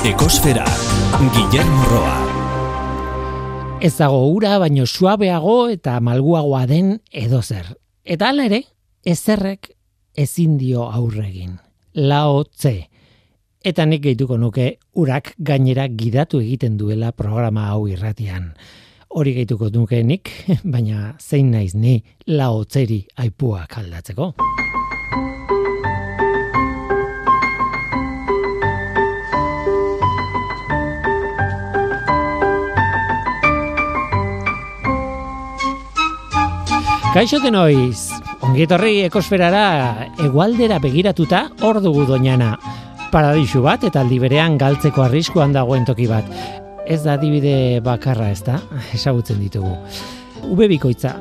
Ekosfera, 0.00 0.64
Guillermo 1.34 1.84
Roa. 1.84 2.14
Ez 3.84 3.98
dago 3.98 4.22
ura, 4.32 4.54
baino 4.56 4.86
suabeago 4.88 5.68
eta 5.68 5.98
malguagoa 6.00 6.62
den 6.64 6.94
edozer. 7.12 7.66
Eta 8.08 8.30
hala 8.30 8.46
ere, 8.48 8.62
ezerrek 9.04 9.68
ezin 10.16 10.56
dio 10.56 10.86
aurregin. 10.88 11.58
Lao 11.92 12.46
tze. 12.48 12.88
Eta 13.60 13.84
nik 13.84 14.00
gehituko 14.06 14.38
nuke 14.40 14.70
urak 14.96 15.34
gainera 15.36 15.84
gidatu 15.92 16.40
egiten 16.40 16.80
duela 16.80 17.12
programa 17.12 17.68
hau 17.74 17.84
irratian. 17.92 18.54
Hori 19.12 19.36
gehituko 19.36 19.68
nuke 19.74 20.00
nik, 20.00 20.32
baina 20.64 21.12
zein 21.20 21.52
naiz 21.52 21.74
ni 21.74 21.98
lao 22.24 22.64
tzeri 22.64 23.02
aipuak 23.20 23.76
aldatzeko. 23.84 24.32
Kaixo 37.10 37.40
denoiz, 37.42 38.12
ongietorri 38.46 39.00
ekosferara 39.02 40.10
egualdera 40.22 40.76
begiratuta 40.78 41.40
hor 41.66 41.80
dugu 41.82 42.04
doñana. 42.06 42.52
Paradisu 43.10 43.64
bat 43.64 43.82
eta 43.88 44.04
aldi 44.04 44.20
berean 44.22 44.54
galtzeko 44.60 45.02
arriskuan 45.02 45.50
dagoen 45.56 45.82
toki 45.88 46.06
bat. 46.06 46.28
Ez 46.86 47.00
da 47.02 47.16
adibide 47.18 47.80
bakarra 47.82 48.30
ez 48.30 48.44
da, 48.46 48.60
esagutzen 48.96 49.42
ditugu. 49.42 49.74
Ube 50.54 50.70
bikoitza, 50.70 51.16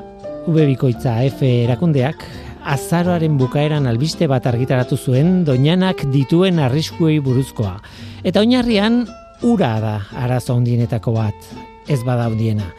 ube 0.46 0.68
bikoitza 0.70 1.18
F 1.26 1.42
erakundeak, 1.66 2.22
azaroaren 2.70 3.42
bukaeran 3.42 3.90
albiste 3.90 4.30
bat 4.30 4.46
argitaratu 4.46 4.94
zuen 4.94 5.42
doñanak 5.42 6.06
dituen 6.14 6.62
arriskuei 6.70 7.18
buruzkoa. 7.18 7.80
Eta 8.22 8.46
oinarrian 8.46 9.08
ura 9.42 9.76
da 9.82 10.00
arazo 10.14 10.54
handienetako 10.54 11.18
bat, 11.18 11.54
ez 11.90 12.04
bada 12.06 12.30
handiena. 12.30 12.70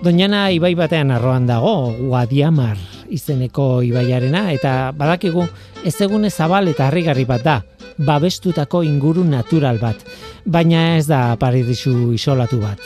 Doñana 0.00 0.48
ibai 0.48 0.72
batean 0.74 1.10
arroan 1.12 1.44
dago, 1.44 1.92
Guadiamar 1.92 2.78
izeneko 3.12 3.82
ibaiarena, 3.84 4.46
eta 4.54 4.94
badakigu 4.96 5.44
ez 5.84 5.92
egune 6.00 6.30
zabal 6.30 6.70
eta 6.72 6.86
harrigarri 6.88 7.26
bat 7.28 7.44
da, 7.44 7.56
babestutako 7.98 8.80
inguru 8.86 9.26
natural 9.28 9.76
bat, 9.82 10.00
baina 10.46 10.96
ez 10.96 11.04
da 11.10 11.36
paradisu 11.36 12.14
isolatu 12.16 12.62
bat. 12.62 12.80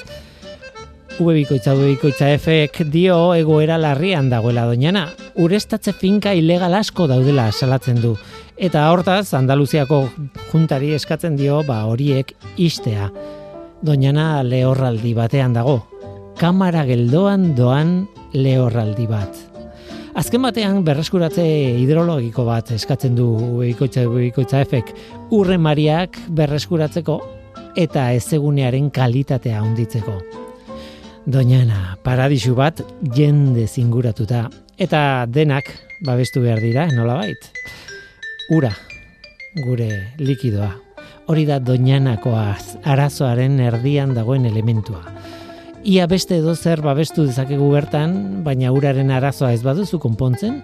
Ubebikoitza, 1.22 1.76
ubebikoitza 1.78 2.32
efek 2.34 2.82
dio 2.90 3.18
egoera 3.38 3.78
larrian 3.78 4.26
dagoela 4.32 4.66
doñana, 4.66 5.06
urestatze 5.38 5.94
finka 5.94 6.34
ilegal 6.34 6.74
asko 6.74 7.06
daudela 7.06 7.52
salatzen 7.52 8.02
du, 8.02 8.16
eta 8.58 8.88
hortaz 8.90 9.36
Andaluziako 9.38 10.08
juntari 10.50 10.90
eskatzen 10.98 11.38
dio 11.38 11.62
ba 11.62 11.84
horiek 11.86 12.34
istea. 12.58 13.12
Doñana 13.84 14.42
lehorraldi 14.42 15.14
batean 15.14 15.54
dago, 15.54 15.84
kamara 16.38 16.84
geldoan 16.86 17.52
doan 17.54 18.04
lehorraldi 18.34 19.06
bat. 19.06 19.36
Azken 20.18 20.42
batean 20.46 20.82
berreskuratze 20.86 21.44
hidrologiko 21.80 22.44
bat 22.46 22.70
eskatzen 22.74 23.16
du 23.18 23.26
ubikoitza 23.56 24.04
ubikoitza 24.06 24.60
efek 24.62 24.92
urre 25.34 25.58
mariak 25.58 26.18
berreskuratzeko 26.38 27.18
eta 27.78 28.10
ezegunearen 28.14 28.90
kalitatea 28.94 29.58
handitzeko. 29.62 30.20
Doñana, 31.26 31.96
paradisu 32.04 32.54
bat 32.54 32.82
jende 33.16 33.66
zinguratuta 33.66 34.48
eta 34.78 35.26
denak 35.26 35.70
babestu 36.04 36.42
behar 36.44 36.60
dira, 36.62 36.86
nolabait. 36.92 37.50
Ura, 38.54 38.74
gure 39.64 40.14
likidoa. 40.18 40.74
Hori 41.26 41.46
da 41.48 41.56
doñanakoaz 41.58 42.76
arazoaren 42.84 43.56
erdian 43.64 44.12
dagoen 44.14 44.44
elementua 44.44 45.00
ia 45.84 46.06
beste 46.08 46.38
edo 46.40 46.54
zer 46.56 46.80
babestu 46.82 47.26
dezakegu 47.28 47.68
bertan, 47.74 48.16
baina 48.44 48.72
uraren 48.72 49.12
arazoa 49.12 49.52
ez 49.52 49.62
baduzu 49.62 50.00
konpontzen, 50.00 50.62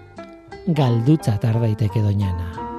galdutza 0.67 1.37
tardaiteke 1.43 2.03
doinana. 2.03 2.70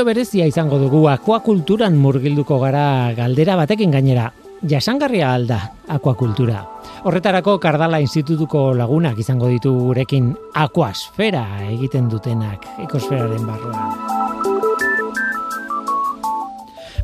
Saio 0.00 0.06
berezia 0.06 0.46
izango 0.48 0.78
dugu 0.80 1.02
akuakulturan 1.12 1.92
murgilduko 2.00 2.56
gara 2.62 3.12
galdera 3.12 3.52
batekin 3.60 3.90
gainera. 3.92 4.30
Jasangarria 4.64 5.34
alda 5.34 5.58
akuakultura. 5.92 6.62
Horretarako 7.04 7.58
Kardala 7.60 8.00
Institutuko 8.00 8.72
lagunak 8.72 9.18
izango 9.20 9.50
ditu 9.52 9.74
gurekin 9.76 10.30
akuasfera 10.56 11.44
egiten 11.66 12.08
dutenak 12.08 12.64
ekosferaren 12.86 13.44
barruan. 13.44 13.92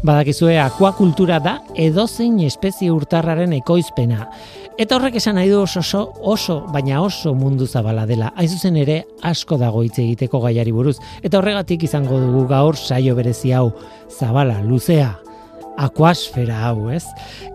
Badakizue 0.01 0.57
akuakultura 0.63 1.37
da 1.45 1.59
edozein 1.75 2.41
espezie 2.49 2.89
urtarraren 2.95 3.53
ekoizpena 3.61 4.25
Eta 4.77 4.99
horrek 4.99 5.15
esan 5.17 5.39
nahi 5.39 5.49
du 5.49 5.63
oso, 5.63 5.81
oso, 5.81 6.01
oso, 6.21 6.55
baina 6.69 6.99
oso 7.01 7.33
mundu 7.35 7.65
zabala 7.67 8.05
dela. 8.05 8.33
Hain 8.37 8.51
zuzen 8.53 8.77
ere, 8.77 9.07
asko 9.25 9.57
dago 9.57 9.81
hitz 9.81 9.97
egiteko 10.03 10.43
gaiari 10.43 10.73
buruz. 10.73 10.99
Eta 11.25 11.39
horregatik 11.39 11.87
izango 11.89 12.19
dugu 12.21 12.43
gaur 12.51 12.77
saio 12.77 13.15
berezi 13.17 13.55
hau, 13.57 13.71
zabala, 14.13 14.59
luzea, 14.61 15.15
akuasfera 15.81 16.59
hau, 16.69 16.91
ez? 16.93 17.07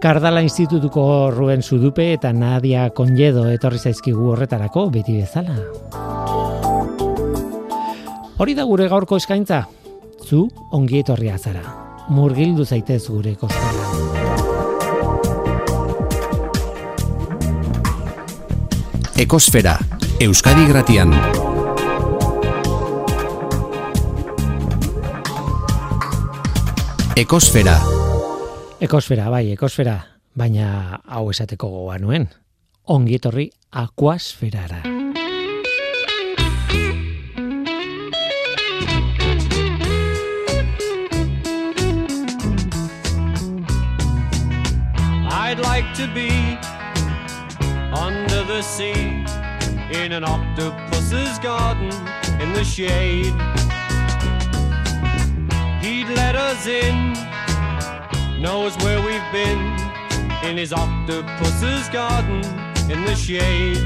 Kardala 0.02 0.42
Institutuko 0.42 1.30
Ruben 1.30 1.62
Sudupe 1.62 2.12
eta 2.16 2.34
Nadia 2.34 2.88
Konjedo 2.90 3.46
etorri 3.54 3.78
zaizkigu 3.78 4.34
horretarako, 4.34 4.88
beti 4.90 5.20
bezala. 5.22 5.60
Hori 8.42 8.58
da 8.58 8.66
gure 8.66 8.90
gaurko 8.90 9.22
eskaintza, 9.22 9.68
zu 10.26 10.48
ongi 10.74 11.06
etorria 11.06 11.38
zara. 11.38 11.62
Murgildu 12.10 12.66
zaitez 12.66 13.04
gure 13.14 13.38
kostara. 13.38 13.81
Ekosfera, 19.22 19.78
Euskadi 20.20 20.64
Gratian. 20.66 21.12
Ekosfera. 27.16 27.76
Ekosfera, 28.82 29.28
bai, 29.30 29.52
ekosfera, 29.54 29.94
baina 30.34 30.98
hau 31.06 31.28
esateko 31.30 31.70
gogoa 31.70 32.00
nuen. 32.02 32.26
Ongi 32.90 33.20
etorri 33.22 33.46
akuasferara. 33.70 34.82
I'd 45.30 45.60
like 45.60 45.94
to 45.94 46.08
be 46.16 46.51
the 48.52 48.62
sea 48.62 49.24
in 50.04 50.12
an 50.12 50.26
octopus's 50.26 51.40
garden 51.40 51.90
in 52.42 52.52
the 52.52 52.66
shade. 52.66 53.34
He'd 55.82 56.10
let 56.10 56.36
us 56.36 56.68
in, 56.68 57.14
knows 58.42 58.76
where 58.84 59.02
we've 59.08 59.32
been 59.32 59.62
in 60.44 60.58
his 60.58 60.74
octopus's 60.74 61.88
garden 61.90 62.44
in 62.92 63.06
the 63.06 63.16
shade. 63.16 63.78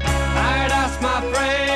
I'd 0.00 0.72
ask 0.72 1.02
my 1.02 1.20
friends 1.30 1.75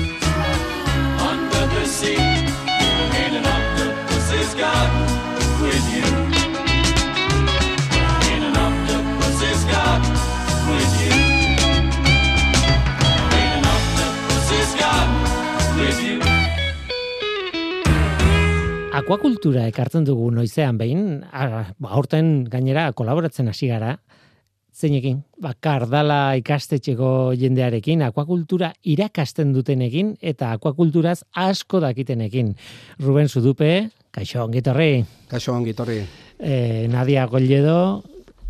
sea 2.01 2.17
in 3.23 3.31
an 3.39 3.45
octopus's 3.55 4.51
garden 4.57 5.03
with 5.61 5.85
you. 5.95 6.07
In 8.33 8.41
an 8.49 8.55
octopus's 8.65 9.61
garden 9.69 10.15
with 10.69 10.93
you. 11.03 11.13
In 13.41 13.49
an 13.57 13.65
octopus's 13.75 14.71
garden 14.81 15.19
with 15.79 15.99
you. 16.07 16.17
Akuakultura 19.01 19.67
ekartzen 19.71 20.03
dugu 20.05 20.31
noizean 20.35 20.77
behin, 20.81 21.23
a- 21.31 21.65
ba, 21.79 21.89
aurten 21.95 22.43
gainera 22.51 22.89
kolaboratzen 22.93 23.47
hasi 23.47 23.67
gara, 23.71 23.97
zeinekin, 24.81 25.21
ba, 25.39 25.53
kardala 25.59 26.35
ikastetxeko 26.41 27.33
jendearekin, 27.39 28.01
akuakultura 28.07 28.73
irakasten 28.83 29.53
dutenekin, 29.53 30.15
eta 30.21 30.51
akuakulturaz 30.57 31.21
asko 31.33 31.79
dakitenekin. 31.83 32.55
Ruben 32.99 33.29
Zudupe, 33.29 33.89
kaixo, 34.11 34.43
ongitorri, 34.43 35.05
Kaixo 35.31 35.53
ongitorri. 35.53 36.01
e, 36.39 36.87
Nadia 36.91 37.25
Golledo, 37.27 38.03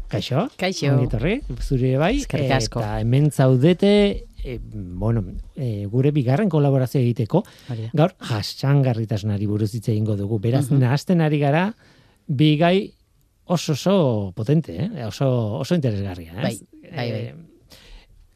kaixo, 0.10 0.48
Kaixo. 0.58 0.88
ongitorri, 0.96 1.42
zure 1.62 1.98
bai, 1.98 2.18
Eskerrik 2.18 2.52
asko. 2.52 2.80
eta 2.80 3.00
hemen 3.00 3.30
zaudete, 3.32 4.26
e, 4.44 4.58
bueno, 4.74 5.24
e, 5.56 5.86
gure 5.86 6.12
bigarren 6.12 6.50
kolaborazio 6.50 7.00
egiteko, 7.00 7.44
Hori 7.70 7.84
da. 7.84 7.92
gaur 7.94 8.16
jasangarritasunari 8.30 9.46
buruz 9.48 9.74
hitz 9.76 9.90
egingo 9.90 10.16
dugu. 10.18 10.40
Beraz, 10.40 10.70
Mhm. 10.72 10.80
nahasten 10.80 11.22
ari 11.22 11.40
gara, 11.40 11.74
bi 12.28 12.58
gai 12.58 12.94
oso 13.52 13.74
oso 13.74 14.32
potente, 14.36 14.76
eh? 14.80 15.06
oso, 15.06 15.28
oso 15.60 15.76
interesgarria. 15.76 16.34
Ez? 16.34 16.44
Bai, 16.44 16.58
bai, 16.82 17.12
bai. 17.12 17.22
Eh, 17.22 17.36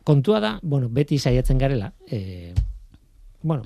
kontua 0.03 0.39
da, 0.39 0.59
bueno, 0.61 0.89
beti 0.89 1.17
saiatzen 1.17 1.57
garela, 1.57 1.93
eh, 2.07 2.53
bueno, 3.41 3.63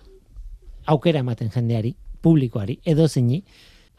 aukera 0.86 1.20
ematen 1.20 1.52
jendeari, 1.52 1.96
publikoari, 2.22 2.80
edo 2.86 3.08
zeini, 3.08 3.42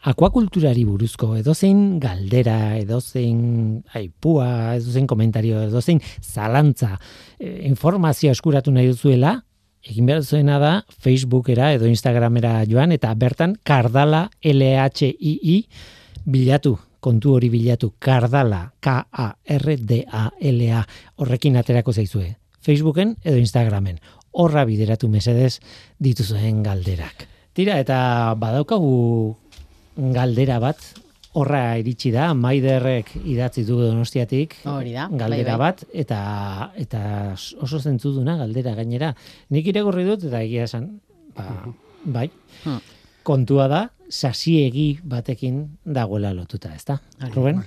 akuakulturari 0.01 0.83
buruzko 0.87 1.35
edozein 1.37 1.99
galdera, 2.01 2.77
edozein 2.79 3.83
aipua, 3.93 4.75
edozein 4.79 5.05
komentario, 5.07 5.61
edozein 5.67 6.01
zalantza, 6.21 6.95
eh, 7.37 7.61
informazio 7.69 8.31
eskuratu 8.33 8.73
nahi 8.73 8.89
duzuela, 8.89 9.41
egin 9.85 10.05
behar 10.09 10.23
zuena 10.23 10.59
da 10.61 10.73
Facebookera 11.01 11.71
edo 11.73 11.89
Instagramera 11.89 12.59
joan 12.69 12.91
eta 12.93 13.13
bertan 13.17 13.55
Kardala 13.65 14.29
LHII 14.41 15.57
bilatu, 16.25 16.77
kontu 17.01 17.33
hori 17.35 17.49
bilatu, 17.49 17.93
Kardala 17.99 18.71
K-A-R-D-A-L-A 18.79 20.83
horrekin 21.17 21.57
aterako 21.59 21.91
zaizue. 21.93 22.35
Facebooken 22.61 23.15
edo 23.25 23.37
Instagramen. 23.41 23.97
Horra 24.37 24.63
bideratu 24.69 25.09
mesedez 25.11 25.57
dituzuen 25.99 26.61
galderak. 26.63 27.25
Tira, 27.57 27.79
eta 27.81 28.35
badaukagu 28.39 28.91
galdera 30.15 30.59
bat, 30.63 30.77
horra 31.35 31.77
iritsi 31.79 32.11
da, 32.13 32.29
Maiderrek 32.37 33.11
idatzi 33.25 33.65
du 33.67 33.79
donostiatik, 33.81 34.55
Hori 34.67 34.93
da, 34.95 35.07
bai, 35.09 35.19
galdera 35.19 35.57
bai. 35.57 35.71
bat, 35.71 35.83
eta, 35.91 36.21
eta 36.79 37.01
oso 37.63 37.79
zentzuduna 37.79 38.37
galdera 38.39 38.75
gainera. 38.77 39.13
Nik 39.49 39.67
irakurri 39.73 40.05
dut, 40.07 40.23
eta 40.29 40.41
egia 40.45 40.63
esan, 40.69 40.93
ba, 41.35 41.49
bai, 42.05 42.29
Hmm. 42.63 42.79
Kontua 43.23 43.67
da, 43.71 43.81
sasiegi 44.11 44.99
batekin 45.07 45.63
dagoela 45.85 46.33
lotuta, 46.35 46.73
ezta? 46.75 46.97
Hori, 47.21 47.31
Ruben? 47.33 47.61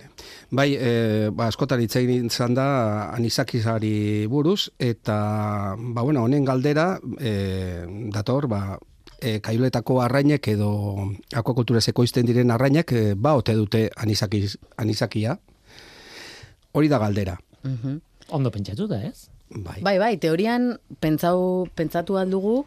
Bai, 0.53 0.75
e, 0.77 1.31
ba, 1.33 1.49
askotan 1.49 1.81
hitz 1.81 1.97
egin 1.99 2.29
izan 2.29 2.55
da 2.55 2.67
anisakizari 3.15 4.27
buruz, 4.31 4.69
eta, 4.79 5.17
ba, 5.79 6.05
bueno, 6.05 6.25
honen 6.29 6.45
galdera, 6.45 6.99
e, 7.19 7.87
dator, 8.13 8.47
ba, 8.53 8.79
e, 9.19 9.39
kaiuletako 9.41 10.01
arrainek 10.05 10.53
edo 10.53 10.71
akuakulturez 11.33 11.87
ekoizten 11.95 12.29
diren 12.29 12.53
arrainek, 12.53 12.93
e, 12.93 13.15
ba, 13.17 13.35
ote 13.41 13.57
dute 13.57 13.89
anisakiz, 13.97 14.59
anisakia. 14.77 15.39
Hori 16.75 16.91
da 16.93 16.99
galdera. 16.99 17.39
Mhm. 17.63 18.01
Ondo 18.35 18.51
pentsatu 18.51 18.87
da, 18.91 19.01
ez? 19.05 19.31
Bai. 19.49 19.81
Bai, 19.85 19.99
bai, 19.99 20.17
teorian 20.19 20.75
pentsau, 21.01 21.69
pentsatu 21.77 22.17
aldugu 22.19 22.65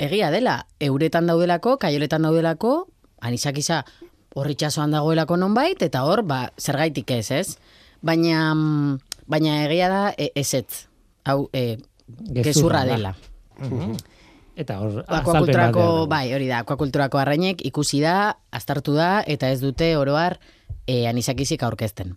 egia 0.00 0.30
dela, 0.32 0.64
euretan 0.80 1.28
daudelako, 1.28 1.76
kaioletan 1.80 2.24
daudelako, 2.24 2.88
anisakisa 3.20 3.82
horritxasoan 4.38 4.94
dagoelako 4.94 5.36
nonbait, 5.40 5.82
eta 5.82 6.04
hor, 6.08 6.22
ba, 6.26 6.46
zergaitik 6.58 7.10
ez, 7.18 7.30
ez? 7.34 7.48
Baina, 8.02 8.54
mm, 8.54 9.24
baina 9.30 9.58
egia 9.66 9.90
da 9.92 10.04
e, 10.16 10.30
ezetz. 10.40 10.86
Hau, 11.28 11.50
e, 11.52 11.76
gezurra 12.40 12.84
da. 12.86 12.94
dela. 12.94 13.12
Eta 14.60 14.78
hor, 14.80 15.02
Akuakulturako, 15.06 16.06
bai, 16.10 16.32
hori 16.34 16.48
da, 16.48 16.62
akuakulturako 16.64 17.20
arrainek 17.20 17.62
ikusi 17.68 18.00
da, 18.04 18.32
aztertu 18.56 18.96
da, 18.96 19.20
eta 19.26 19.52
ez 19.52 19.60
dute 19.60 19.92
oroar 19.96 20.38
e, 20.86 21.06
anisakizik 21.08 21.62
aurkezten. 21.66 22.16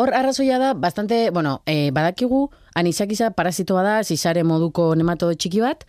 Hor 0.00 0.14
arrazoia 0.16 0.56
da, 0.60 0.72
bastante, 0.72 1.26
bueno, 1.30 1.58
e, 1.68 1.90
badakigu, 1.92 2.46
anisakiza 2.74 3.32
parasitoa 3.36 3.82
da, 3.84 3.96
zizare 4.04 4.44
moduko 4.44 4.94
nematodo 4.96 5.36
txiki 5.36 5.60
bat, 5.60 5.84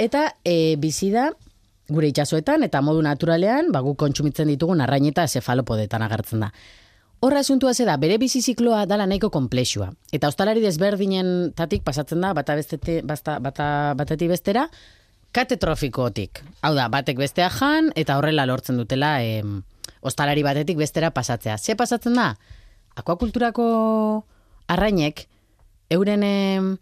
eta 0.00 0.30
e, 0.44 0.76
bizi 0.80 1.10
da, 1.12 1.28
gure 1.90 2.08
itsasoetan 2.08 2.64
eta 2.64 2.80
modu 2.84 3.02
naturalean, 3.04 3.70
ba, 3.74 3.82
guk 3.84 3.98
kontsumitzen 4.00 4.48
ditugun 4.48 4.80
arrain 4.80 5.06
eta 5.10 5.26
zefalopodetan 5.28 6.02
agertzen 6.06 6.46
da. 6.46 6.52
Horra 7.20 7.42
asuntua 7.44 7.74
da, 7.84 7.98
bere 8.00 8.16
bizi 8.16 8.40
zikloa 8.40 8.86
dala 8.86 9.04
nahiko 9.06 9.28
komplexua. 9.30 9.90
Eta 10.10 10.28
ostalari 10.28 10.62
desberdinen 10.64 11.52
tatik 11.52 11.84
pasatzen 11.84 12.20
da, 12.20 12.32
bata 12.32 12.54
bestete, 12.56 13.02
basta, 13.04 13.38
bata, 13.38 13.92
batetik 13.94 14.30
bestera, 14.30 14.70
katetrofikotik. 15.36 16.40
Hau 16.62 16.72
da, 16.74 16.88
batek 16.88 17.18
bestea 17.20 17.50
jan, 17.52 17.92
eta 17.94 18.16
horrela 18.16 18.46
lortzen 18.48 18.80
dutela 18.80 19.18
em, 19.22 19.60
ostalari 20.00 20.42
batetik 20.42 20.78
bestera 20.80 21.10
pasatzea. 21.12 21.58
Ze 21.58 21.76
pasatzen 21.76 22.16
da? 22.16 22.32
Akuakulturako 22.96 23.66
arrainek, 24.72 25.26
euren 25.92 26.24
em, 26.24 26.72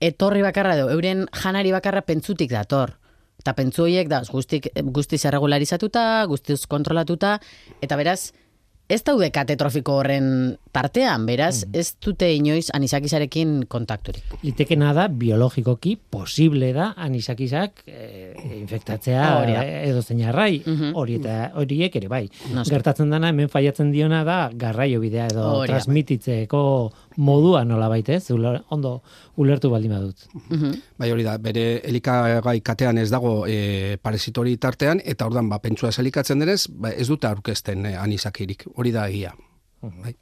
etorri 0.00 0.42
bakarra 0.42 0.76
edo, 0.76 0.88
euren 0.90 1.26
janari 1.32 1.72
bakarra 1.72 2.02
pentsutik 2.02 2.50
dator. 2.50 2.96
Eta 3.40 3.52
pentsu 3.54 3.84
horiek 3.84 4.08
da 4.08 4.22
guztik, 4.30 4.70
guztiz 4.96 5.24
erregularizatuta, 5.28 6.24
guztiz 6.26 6.64
kontrolatuta, 6.66 7.38
eta 7.84 7.96
beraz, 7.96 8.32
ez 8.88 9.00
daude 9.02 9.32
katetrofiko 9.34 9.96
horren 9.98 10.26
tartean, 10.70 11.24
beraz, 11.26 11.64
ez 11.74 11.96
dute 12.02 12.28
inoiz 12.32 12.68
anisakizarekin 12.74 13.64
kontakturik. 13.68 14.22
Litekena 14.46 14.92
da, 14.94 15.08
biologikoki 15.10 15.96
posible 16.10 16.68
da 16.72 16.92
anisakizak 16.96 17.82
e, 17.86 18.32
infektatzea 18.60 19.24
Hori 19.40 19.56
edo 19.90 20.02
zein 20.02 20.22
arrai, 20.30 20.62
Mhm. 20.64 20.92
hori 20.94 21.16
eta 21.18 21.50
horiek 21.58 21.96
ere 21.96 22.08
bai. 22.08 22.28
Noski. 22.54 22.70
Gertatzen 22.76 23.10
dana, 23.10 23.28
hemen 23.34 23.48
faiatzen 23.50 23.90
diona 23.90 24.22
da 24.24 24.50
garraio 24.54 25.00
bidea 25.00 25.26
edo 25.32 25.48
Hori 25.58 25.66
da. 25.68 25.74
transmititzeko 25.74 26.62
modua 27.16 27.64
nola 27.64 27.88
ez? 27.96 28.30
Uler- 28.30 28.62
ondo 28.70 29.02
ulertu 29.36 29.70
baldin 29.70 29.92
badut. 29.92 30.16
Mhm. 30.50 30.72
Bai 30.98 31.10
hori 31.10 31.22
da, 31.22 31.38
bere 31.38 31.80
elikagai 31.84 32.60
katean 32.60 32.98
ez 32.98 33.10
dago 33.10 33.46
e, 33.46 33.96
parasitori 34.02 34.56
tartean, 34.56 35.00
eta 35.04 35.26
ordan 35.26 35.48
ba, 35.48 35.58
pentsua 35.58 35.88
ez 35.88 35.98
elikatzen 35.98 36.38
denez, 36.38 36.66
ba, 36.70 36.90
ez 36.90 37.08
dute 37.08 37.26
aurkezten 37.26 37.86
e, 37.86 37.96
anisakirik. 37.96 38.64
Hori 38.74 38.92
da 38.92 39.08
egia. 39.08 39.34
Bai. 39.82 40.14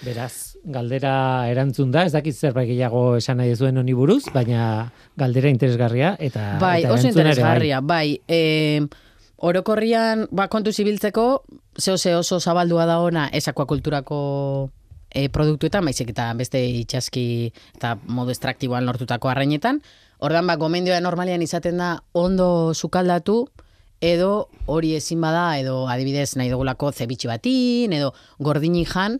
Beraz, 0.00 0.56
galdera 0.64 1.46
erantzun 1.50 1.90
da, 1.92 2.06
ez 2.08 2.12
dakit 2.12 2.34
zerbait 2.34 2.66
gehiago 2.70 3.16
esan 3.18 3.36
nahi 3.36 3.54
zuen 3.54 3.76
honi 3.76 3.92
buruz, 3.92 4.24
baina 4.32 4.90
galdera 5.16 5.50
interesgarria 5.52 6.14
eta 6.18 6.56
Bai, 6.60 6.78
eta 6.84 6.94
oso 6.94 7.02
bai. 7.02 7.10
interesgarria, 7.10 7.80
bai. 7.84 8.20
E, 8.26 8.80
orokorrian, 9.36 10.26
ba, 10.32 10.48
kontu 10.48 10.72
zibiltzeko, 10.72 11.44
zeo 11.78 11.98
ze 11.98 12.14
oso 12.16 12.40
zabaldua 12.40 12.86
da 12.86 12.98
ona 13.00 13.28
ez 13.32 13.46
akuakulturako 13.48 14.70
e, 15.10 15.28
produktuetan, 15.28 15.84
baizik 15.84 16.12
eta 16.14 16.30
beste 16.38 16.60
itxaski 16.82 17.24
eta 17.76 17.96
modu 18.06 18.34
estraktiboan 18.34 18.86
lortutako 18.86 19.30
arrainetan. 19.30 19.82
Ordan 20.20 20.46
ba, 20.46 20.56
gomendioa 20.60 21.00
normalian 21.00 21.42
izaten 21.42 21.80
da 21.80 21.90
ondo 22.12 22.74
sukaldatu, 22.74 23.48
edo 24.00 24.48
hori 24.66 24.94
ezin 24.96 25.20
bada, 25.20 25.58
edo 25.60 25.86
adibidez 25.88 26.34
nahi 26.36 26.50
dugulako 26.52 26.92
zebitxi 26.92 27.28
batin, 27.28 27.92
edo 27.96 28.12
gordini 28.38 28.84
jan, 28.88 29.18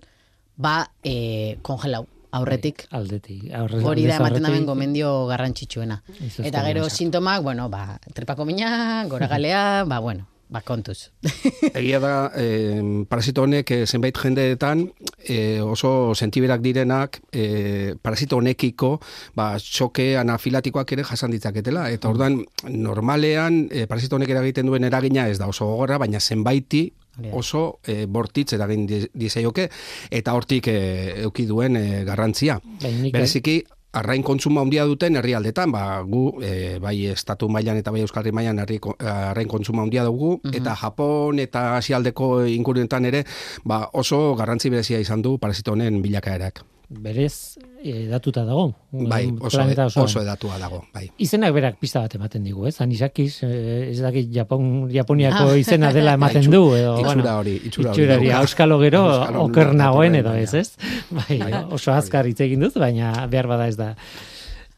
ba, 0.57 0.91
e, 1.05 1.57
kongelau, 1.63 2.07
aurretik. 2.37 2.87
Aldetik. 2.97 3.49
Aurre, 3.57 3.81
Hori 3.85 4.07
da 4.09 4.19
ematen 4.21 4.45
daben 4.45 4.67
gomendio 4.69 5.27
garrantzitsuena. 5.31 6.01
Eta 6.45 6.65
gero 6.69 6.89
sintomak, 6.89 7.43
bueno, 7.43 7.69
ba, 7.73 7.99
trepako 8.15 8.45
mina, 8.49 9.05
goragalea, 9.09 9.85
ba, 9.89 9.99
bueno, 9.99 10.29
ba, 10.51 10.61
kontuz. 10.67 11.11
Egia 11.79 12.01
da, 12.03 12.13
e, 12.35 12.83
parasito 13.09 13.45
honek 13.47 13.71
e, 13.71 13.79
zenbait 13.87 14.17
jendeetan 14.19 14.83
e, 15.23 15.61
oso 15.63 16.13
sentiberak 16.19 16.61
direnak 16.65 17.21
e, 17.31 17.95
parasito 18.03 18.41
honekiko 18.41 18.97
ba, 19.39 19.53
txoke 19.63 20.17
anafilatikoak 20.19 20.93
ere 20.99 21.05
jasan 21.07 21.31
ditzaketela. 21.37 21.87
Eta 21.95 22.11
ordan 22.11 22.41
normalean 22.69 23.69
e, 23.71 23.87
parasito 23.87 24.19
honek 24.19 24.33
eragiten 24.35 24.67
duen 24.67 24.85
eragina 24.91 25.29
ez 25.31 25.39
da 25.39 25.47
oso 25.51 25.69
gogorra, 25.71 25.99
baina 26.03 26.21
zenbaiti 26.21 26.89
oso 27.37 27.81
e, 27.85 28.07
bortitz 28.09 28.55
eragin 28.57 28.87
di- 28.89 29.07
dizeioke 29.15 29.67
eta 30.11 30.33
hortik 30.35 30.69
e, 30.73 30.79
euki 31.27 31.45
duen 31.47 31.77
e, 31.77 31.85
garrantzia. 32.09 32.59
Bai, 32.81 32.95
nik- 32.97 33.13
Bereziki, 33.13 33.59
arrain 33.93 34.23
kontsumo 34.23 34.61
handia 34.61 34.85
duten 34.87 35.17
herrialdetan, 35.17 35.73
ba, 35.73 36.03
gu, 36.07 36.43
e, 36.43 36.79
bai 36.79 37.07
estatu 37.11 37.49
mailan 37.49 37.77
eta 37.81 37.91
bai 37.91 38.01
euskarri 38.05 38.33
mailan 38.33 38.59
herri, 38.63 38.79
ko- 38.79 38.97
arrain 38.99 39.49
kontsumo 39.49 39.83
handia 39.83 40.05
dugu, 40.05 40.41
eta 40.53 40.77
Japon 40.77 41.39
eta 41.39 41.77
asialdeko 41.77 42.45
inguruetan 42.47 43.05
ere, 43.05 43.25
ba, 43.65 43.89
oso 43.93 44.35
garrantzi 44.37 44.71
berezia 44.71 45.01
izan 45.01 45.23
du 45.23 45.39
parasito 45.39 45.73
honen 45.73 46.03
bilakaerak. 46.03 46.63
Berez 46.91 47.57
e, 47.85 48.09
datuta 48.11 48.43
dago. 48.45 48.75
Bai, 48.91 49.31
oso, 49.39 49.57
planeta 49.57 49.87
osoan. 49.87 50.05
oso 50.11 50.21
edatua 50.21 50.59
dago, 50.59 50.83
bai. 50.93 51.05
Izenak 51.23 51.55
berak 51.55 51.79
pista 51.79 52.01
bat 52.03 52.15
ematen 52.19 52.43
digu, 52.43 52.67
ez? 52.67 52.81
Anisakiz, 52.83 53.45
eh, 53.47 53.91
ez 53.93 54.01
dakit 54.03 54.27
Japon, 54.35 54.89
Japoniako 54.91 55.55
izena 55.55 55.93
dela 55.95 56.17
ematen 56.19 56.43
Itxu- 56.43 56.51
du. 56.51 56.75
Edo, 56.75 56.97
itxura 56.99 57.37
hori, 57.39 57.55
itxura 57.71 57.93
hori 57.95 58.03
itxura 58.03 58.17
hori, 58.19 58.33
auskalo 58.41 58.81
gero 58.83 59.05
oker 59.47 59.73
nagoen 59.73 60.19
bai, 60.19 60.21
edo 60.21 60.35
ez, 60.35 60.55
ez? 60.55 60.75
Bai, 61.11 61.39
oso 61.71 61.95
azkar 61.95 62.27
hitz 62.27 62.41
egin 62.41 62.67
dut, 62.67 62.75
baina 62.75 63.27
behar 63.31 63.47
bada 63.47 63.69
ez 63.71 63.77
da. 63.79 63.95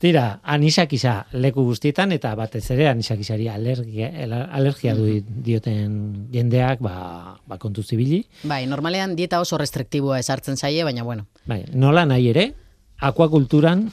Tira, 0.02 0.40
anisakiza 0.42 1.28
leku 1.38 1.62
guztietan 1.62 2.10
eta 2.10 2.32
batez 2.34 2.64
ere 2.74 2.88
anisakizari 2.90 3.46
alergia, 3.46 4.08
alergia 4.50 4.96
du 4.98 5.04
dioten 5.46 5.92
jendeak, 6.32 6.82
ba, 6.82 7.38
ba 7.46 7.58
kontu 7.62 7.84
zibili. 7.86 8.24
bai, 8.42 8.64
normalean 8.66 9.14
dieta 9.14 9.38
oso 9.40 9.60
restriktiboa 9.62 10.18
esartzen 10.18 10.58
zaie, 10.58 10.82
baina 10.82 11.04
bueno, 11.06 11.28
Bai, 11.46 11.62
nola 11.72 12.02
nahi 12.04 12.28
ere, 12.32 12.48
akuakulturan 12.98 13.92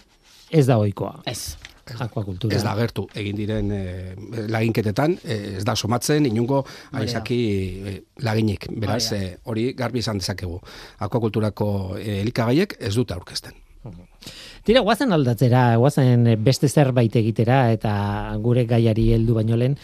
ez 0.50 0.66
da 0.66 0.80
ohikoa. 0.82 1.22
ez. 1.30 1.58
Akuakultura. 2.00 2.56
Ez 2.56 2.62
da 2.62 2.74
agertu 2.74 3.08
egin 3.18 3.38
diren 3.38 3.72
e, 3.74 3.86
laginketetan, 4.50 5.16
e, 5.24 5.38
ez 5.58 5.64
da 5.66 5.74
somatzen 5.76 6.26
inungo 6.30 6.64
aizaki 6.94 7.40
e, 7.86 7.96
laginik. 8.22 8.68
Beraz, 8.70 9.12
Hori 9.12 9.24
e, 9.26 9.32
hori 9.46 9.72
garbi 9.74 10.00
izan 10.06 10.22
dezakegu. 10.22 10.60
Akuakulturako 11.00 11.98
e, 11.98 12.20
elikagaiek 12.22 12.78
ez 12.80 12.94
dute 12.94 13.18
aurkezten. 13.18 13.58
Tira, 14.64 14.82
guazen 14.82 15.14
aldatzera, 15.16 15.76
guazen 15.80 16.28
beste 16.44 16.68
zerbait 16.68 17.16
egitera 17.16 17.72
eta 17.72 17.94
gure 18.44 18.66
gaiari 18.70 19.14
heldu 19.16 19.38
baino 19.38 19.56
lehen, 19.58 19.78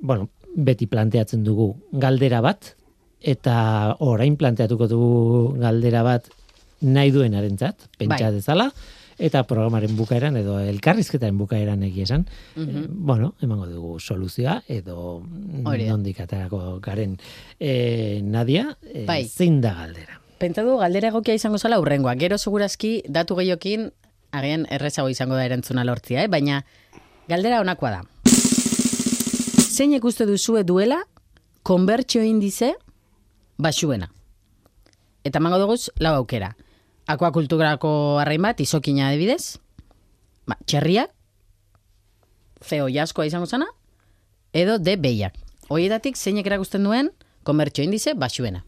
bueno, 0.00 0.30
beti 0.54 0.86
planteatzen 0.86 1.44
dugu 1.44 1.74
galdera 1.92 2.40
bat, 2.40 2.74
eta 3.20 3.96
orain 4.04 4.36
planteatuko 4.36 4.88
dugu 4.88 5.54
galdera 5.60 6.02
bat 6.06 6.28
nahi 6.84 7.10
duenarentzat, 7.10 7.88
pentsa 7.98 8.28
Bai. 8.28 8.34
dezala, 8.34 8.68
eta 9.18 9.44
programaren 9.46 9.94
bukaeran 9.96 10.36
edo 10.36 10.58
elkarrizketaren 10.58 11.36
bukaeran 11.38 11.82
egia 11.86 12.08
esan, 12.08 12.26
eh, 12.56 12.86
bueno, 12.88 13.34
emango 13.42 13.66
dugu 13.70 14.00
soluzioa 14.00 14.62
edo 14.68 15.22
Hori 15.64 15.84
da. 15.84 15.92
nondik 15.92 16.20
aterako 16.20 16.80
garen. 16.82 17.16
E, 17.60 18.20
Nadia, 18.24 18.76
e, 18.82 19.04
Bai. 19.06 19.24
zein 19.28 19.60
da 19.60 19.74
galdera? 19.74 20.20
Pentsa 20.38 20.64
du 20.66 20.76
galdera 20.78 21.08
egokia 21.12 21.34
izango 21.34 21.58
zala 21.58 21.78
urrengoa. 21.80 22.16
Gero 22.18 22.38
segurazki 22.38 23.02
datu 23.08 23.36
gehiokin 23.38 23.90
agian 24.34 24.66
errezago 24.70 25.08
izango 25.08 25.38
da 25.38 25.44
erantzuna 25.46 25.84
lortzia, 25.84 26.24
eh? 26.24 26.28
baina 26.28 26.64
galdera 27.28 27.60
honakoa 27.62 27.90
da. 27.90 28.02
Zein 29.74 29.94
uste 30.02 30.26
duzue 30.26 30.64
duela 30.64 31.02
konbertsio 31.62 32.22
indize 32.22 32.74
basuena? 33.58 34.10
Eta 35.24 35.40
mango 35.40 35.58
dugu 35.58 35.78
lau 35.98 36.14
aukera. 36.14 36.54
Akuakulturako 37.06 38.18
arrain 38.20 38.42
bat, 38.42 38.60
izokina 38.60 39.08
adibidez, 39.08 39.58
ba, 40.46 40.56
txerriak, 40.66 41.10
zeo 42.64 42.88
jaskoa 42.88 43.26
izango 43.26 43.46
zana, 43.46 43.66
edo 44.52 44.78
de 44.78 44.96
behiak. 44.96 45.36
Hoietatik 45.68 46.16
zeinek 46.16 46.46
erakusten 46.46 46.84
duen 46.84 47.10
konbertsio 47.44 47.84
indize 47.84 48.14
basuena. 48.14 48.64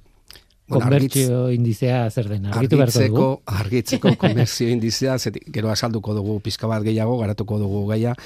Bueno, 0.69 0.83
Konbertsio 0.83 1.51
indizea 1.55 2.11
zer 2.11 2.27
den, 2.29 2.47
argitu 2.51 2.79
beharko 2.81 3.03
dugu. 3.05 3.27
argitzeko, 3.47 3.59
argitzeko 3.61 4.13
komertzio 4.23 4.69
indizea, 4.69 5.15
zetik, 5.19 5.45
gero 5.55 5.71
azalduko 5.71 6.15
dugu 6.17 6.41
pizka 6.43 6.67
bat 6.67 6.83
gehiago, 6.83 7.15
garatuko 7.21 7.61
dugu 7.63 7.85
gaia, 7.87 8.17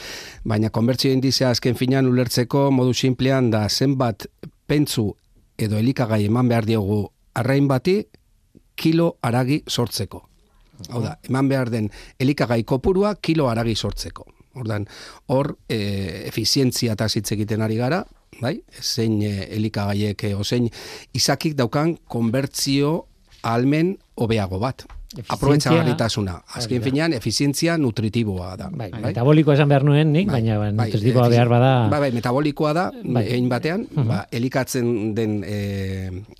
baina 0.48 0.70
konbertzio 0.72 1.12
indizea 1.12 1.50
azken 1.52 1.76
finean 1.76 2.08
ulertzeko 2.08 2.70
modu 2.72 2.94
simplean 2.96 3.50
da 3.52 3.66
zenbat 3.68 4.24
pentsu 4.66 5.10
edo 5.60 5.76
elikagai 5.76 6.24
eman 6.30 6.48
behar 6.48 6.64
diogu 6.64 7.02
arrain 7.36 7.68
bati 7.68 7.98
kilo 8.74 9.16
aragi 9.20 9.60
sortzeko. 9.68 10.22
Hau 10.88 11.02
da, 11.04 11.18
eman 11.28 11.48
behar 11.50 11.68
den 11.68 11.90
elikagai 12.18 12.62
kopurua 12.64 13.18
kilo 13.20 13.50
aragi 13.50 13.76
sortzeko. 13.76 14.24
Ordan, 14.56 14.88
hor, 15.28 15.52
e, 15.68 16.24
efizientzia 16.26 16.96
eta 16.96 17.06
hitz 17.12 17.28
egiten 17.36 17.60
ari 17.62 17.76
gara, 17.76 18.00
bai? 18.38 18.60
Zein 18.80 19.20
e, 19.22 19.34
elikagaiek 19.56 20.24
e, 20.24 20.34
ozein 20.38 20.70
izakik 21.16 21.56
daukan 21.58 21.96
konbertzio 22.08 23.06
almen 23.42 23.96
hobeago 24.20 24.60
bat. 24.62 24.86
Hori 25.10 25.58
Azken 26.54 26.82
finean, 26.84 27.12
efizientzia 27.12 27.74
nutritiboa 27.82 28.52
da. 28.56 28.68
Bai, 28.70 28.92
metaboliko 28.94 29.50
esan 29.50 29.66
behar 29.68 29.82
nuen 29.82 30.12
nik, 30.14 30.28
baina 30.30 30.54
ba, 30.60 30.68
bai, 30.70 30.86
nutritiboa 30.86 31.26
behar 31.32 31.50
bada... 31.50 31.70
Bai, 31.90 31.98
bai, 32.04 32.10
metabolikoa 32.14 32.72
da, 32.76 32.84
Bai. 32.94 33.14
bai. 33.16 33.24
egin 33.26 33.48
batean, 33.50 33.88
ba, 34.06 34.20
elikatzen 34.30 35.10
den 35.16 35.40
e, 35.42 35.58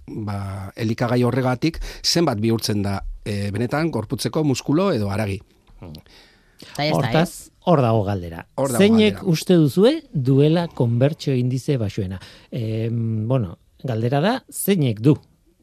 ba, 0.06 0.70
elikagai 0.78 1.18
horregatik, 1.26 1.80
zenbat 2.06 2.38
bihurtzen 2.38 2.86
da 2.86 3.00
e, 3.24 3.50
benetan 3.50 3.90
gorputzeko 3.90 4.44
muskulo 4.46 4.92
edo 4.94 5.10
aragi. 5.10 5.40
Ya 5.80 5.90
está, 6.60 6.94
Hortaz, 6.94 7.49
hor 7.70 7.82
dago 7.84 8.02
galdera. 8.04 8.44
Hor 8.56 8.72
dago 8.72 8.82
Zeinek 8.82 9.14
galdera. 9.14 9.30
uste 9.30 9.56
duzue 9.60 9.92
duela 10.12 10.66
konbertsio 10.68 11.34
indize 11.38 11.76
basuena. 11.78 12.18
E, 12.50 12.88
bueno, 12.90 13.58
galdera 13.84 14.20
da, 14.20 14.34
zeinek 14.50 15.00
du 15.00 15.14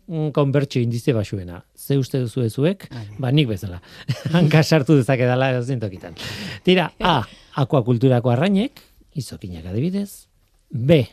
mm, 0.08 0.32
konbertsio 0.36 0.82
indize 0.82 1.14
basuena. 1.14 1.62
Ze 1.76 1.98
uste 2.00 2.22
duzu 2.24 2.48
zuek, 2.50 2.88
ba 3.20 3.32
nik 3.32 3.50
bezala. 3.52 3.82
Hanka 4.36 4.64
sartu 4.64 4.98
dezake 4.98 5.28
dela 5.28 5.52
edozein 5.52 5.84
tokitan. 5.84 6.16
Tira, 6.64 6.90
A, 7.00 7.22
akuakulturako 7.64 8.32
arrainek, 8.34 8.82
izokinak 9.18 9.66
adibidez, 9.68 10.28
B, 10.70 11.04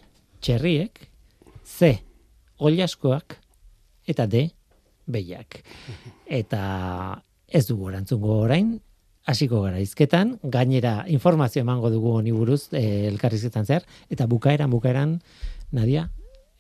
txerriek, 0.45 1.09
C, 1.65 1.97
oliaskoak, 2.59 3.39
eta 4.07 4.27
D, 4.31 4.49
behiak. 5.07 5.61
Eta 6.27 7.21
ez 7.49 7.67
dugu 7.69 7.91
erantzungo 7.91 8.41
orain, 8.45 8.75
hasiko 9.25 9.63
gara 9.65 9.81
izketan, 9.81 10.37
gainera 10.43 11.05
informazio 11.09 11.65
emango 11.65 11.91
dugu 11.91 12.13
honi 12.19 12.33
buruz 12.33 12.69
e, 12.73 13.09
elkarrizketan 13.09 13.65
zer, 13.65 13.87
eta 14.13 14.27
bukaeran, 14.29 14.71
bukaeran, 14.71 15.17
Nadia, 15.73 16.11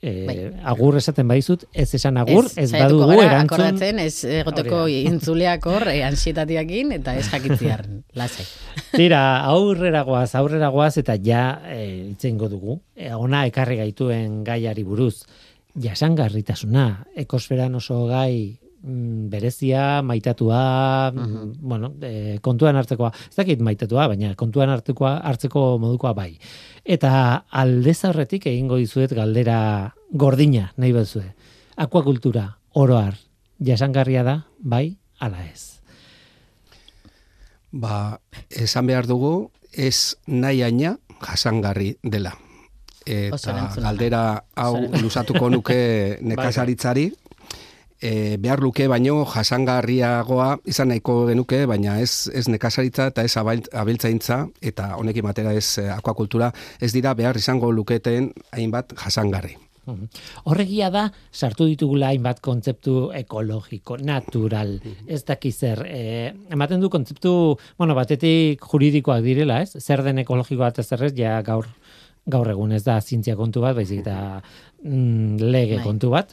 e, 0.00 0.12
Bai. 0.26 0.37
agur 0.73 0.97
esaten 0.97 1.28
baizut, 1.28 1.66
ez 1.73 1.88
esan 1.97 2.18
agur, 2.21 2.49
ez, 2.56 2.71
saiatuko 2.71 2.85
badugu 2.85 3.09
gara 3.11 3.26
erantzun. 3.28 3.64
Akordatzen, 3.66 4.00
ez 4.00 4.40
egoteko 4.40 4.80
intzuleak 4.88 5.66
hor, 5.73 5.88
e, 5.92 6.00
ansietatiakin, 6.09 6.97
eta 6.99 7.16
ez 7.21 7.28
jakitziar, 7.28 7.85
lasai. 8.21 8.49
Tira, 8.94 9.23
aurrera 9.52 10.04
goaz, 10.09 10.30
aurrera 10.40 10.73
goaz, 10.75 10.94
eta 11.00 11.18
ja 11.21 11.47
e, 11.68 11.80
itzengo 12.14 12.49
dugu. 12.52 12.80
E, 12.97 13.12
ona 13.14 13.44
ekarri 13.50 13.80
gaituen 13.83 14.42
gaiari 14.47 14.85
buruz. 14.88 15.26
Jasangarritasuna, 15.75 16.88
ekosferan 17.25 17.75
oso 17.80 18.04
gai 18.06 18.63
berezia, 18.84 20.02
maitatua, 20.02 21.10
mm, 21.14 21.52
bueno, 21.60 21.94
e, 22.02 22.38
kontuan 22.42 22.76
hartzekoa, 22.76 23.10
ez 23.30 23.36
dakit 23.36 23.60
maitatua, 23.64 24.06
baina 24.08 24.34
kontuan 24.36 24.68
hartzekoa, 24.68 25.16
hartzeko 25.24 25.78
modukoa 25.80 26.12
bai. 26.12 26.34
Eta 26.84 27.44
aldez 27.50 28.04
aurretik 28.04 28.46
egingo 28.46 28.76
dizuet 28.76 29.12
galdera 29.16 29.94
gordina, 30.12 30.72
nahi 30.76 30.92
bezue. 30.92 31.34
Akuakultura, 31.76 32.58
oroar, 32.74 33.16
jasangarria 33.58 34.22
da, 34.22 34.36
bai, 34.58 34.98
ala 35.18 35.44
ez. 35.46 35.80
Ba, 37.72 38.20
esan 38.50 38.86
behar 38.86 39.08
dugu, 39.08 39.50
ez 39.72 40.14
nahi 40.28 40.62
aina 40.62 40.98
jasangarri 41.24 41.96
dela. 42.02 42.36
Eta 43.04 43.52
galdera 43.76 44.44
hau 44.56 44.76
luzatuko 45.00 45.50
nuke 45.50 45.80
nekazaritzari, 46.30 47.10
e, 48.04 48.37
behar 48.37 48.61
luke 48.61 48.87
baino 48.90 49.23
jasangarriagoa 49.25 50.50
izan 50.68 50.92
nahiko 50.92 51.25
genuke, 51.30 51.64
baina 51.70 51.96
ez, 52.04 52.28
ez 52.37 52.46
nekazaritza 52.52 53.08
eta 53.12 53.25
ez 53.25 53.34
abiltzaintza 53.40 54.44
eta 54.73 54.94
honekin 55.00 55.25
batera 55.25 55.54
ez 55.56 55.78
eh, 55.80 55.90
akuakultura, 55.94 56.52
ez 56.80 56.92
dira 56.92 57.14
behar 57.16 57.40
izango 57.40 57.73
luketen 57.73 58.32
hainbat 58.52 58.92
jasangarri. 59.00 59.56
Horregia 60.49 60.88
da, 60.88 61.11
sartu 61.32 61.66
ditugula 61.68 62.08
hainbat 62.12 62.38
kontzeptu 62.44 63.11
ekologiko, 63.18 63.99
natural, 64.00 64.78
ez 65.04 65.20
daki 65.28 65.52
zer. 65.52 65.82
E, 65.84 66.30
ematen 66.56 66.80
du 66.80 66.88
kontzeptu, 66.92 67.34
bueno, 67.76 67.96
batetik 67.96 68.64
juridikoak 68.64 69.20
direla, 69.25 69.61
ez? 69.61 69.76
Zer 69.84 70.00
den 70.06 70.23
ekologikoa 70.25 70.73
eta 70.73 70.84
zer 70.84 71.04
ez, 71.11 71.12
ja 71.20 71.37
gaur, 71.44 71.68
gaur 72.25 72.49
egun 72.49 72.73
ez 72.73 72.80
da 72.87 72.96
zientzia 73.00 73.37
kontu 73.37 73.61
bat, 73.64 73.76
baizik 73.76 74.00
eta 74.06 74.16
mm, 74.40 75.50
lege 75.52 75.82
Bai. 75.82 75.84
kontu 75.84 76.14
bat. 76.16 76.32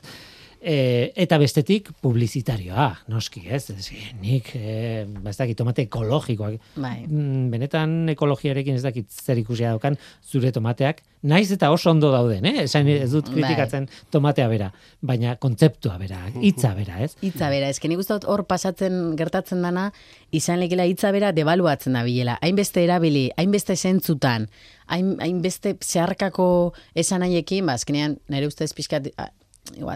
E, 0.62 1.10
eta 1.18 1.40
bestetik 1.42 1.88
publizitarioa, 2.06 2.92
noski, 3.10 3.42
ez? 3.50 3.64
ez 3.74 3.88
nik, 4.22 4.52
e, 4.54 5.08
ba, 5.10 5.32
ez 5.32 5.40
dakit, 5.40 5.58
tomate 5.58 5.88
ekologikoak, 5.88 6.60
Bai. 6.76 7.00
Mm, 7.08 7.48
benetan 7.50 7.96
ekologiarekin 8.14 8.78
ez 8.78 8.84
dakit 8.86 9.10
zer 9.10 9.42
ikusia 9.42 9.72
daukan 9.74 9.98
zure 10.22 10.52
tomateak, 10.54 11.02
naiz 11.26 11.48
eta 11.56 11.72
oso 11.74 11.90
ondo 11.90 12.12
dauden, 12.14 12.46
eh? 12.46 12.68
Esan 12.68 12.86
ez 12.94 13.10
dut 13.10 13.32
Bai. 13.32 13.40
kritikatzen 13.40 13.90
tomatea 14.14 14.46
bera, 14.54 14.70
baina 15.02 15.34
kontzeptua 15.42 15.98
bera, 15.98 16.22
hitza 16.38 16.76
bera, 16.78 17.02
ez? 17.08 17.16
Hitza 17.26 17.50
bera, 17.50 17.74
esken 17.74 17.96
nik 17.96 18.06
uste 18.06 18.20
dut 18.20 18.30
hor 18.30 18.46
pasatzen 18.46 19.16
gertatzen 19.18 19.66
dana, 19.66 19.90
izan 20.30 20.62
lekela 20.62 20.86
hitza 20.86 21.10
bera 21.10 21.34
debaluatzen 21.34 21.98
da 21.98 22.06
bilela. 22.06 22.38
Hainbeste 22.46 22.86
erabili, 22.86 23.32
hainbeste 23.34 23.74
zentzutan, 23.74 24.46
hain, 24.94 25.16
hainbeste 25.26 25.80
zeharkako 25.82 26.76
esan 26.94 27.26
haiekin, 27.26 27.66
ba, 27.66 27.82
azkenean, 27.82 28.20
nire 28.30 28.54
ustez 28.54 28.76
pixkat, 28.78 29.10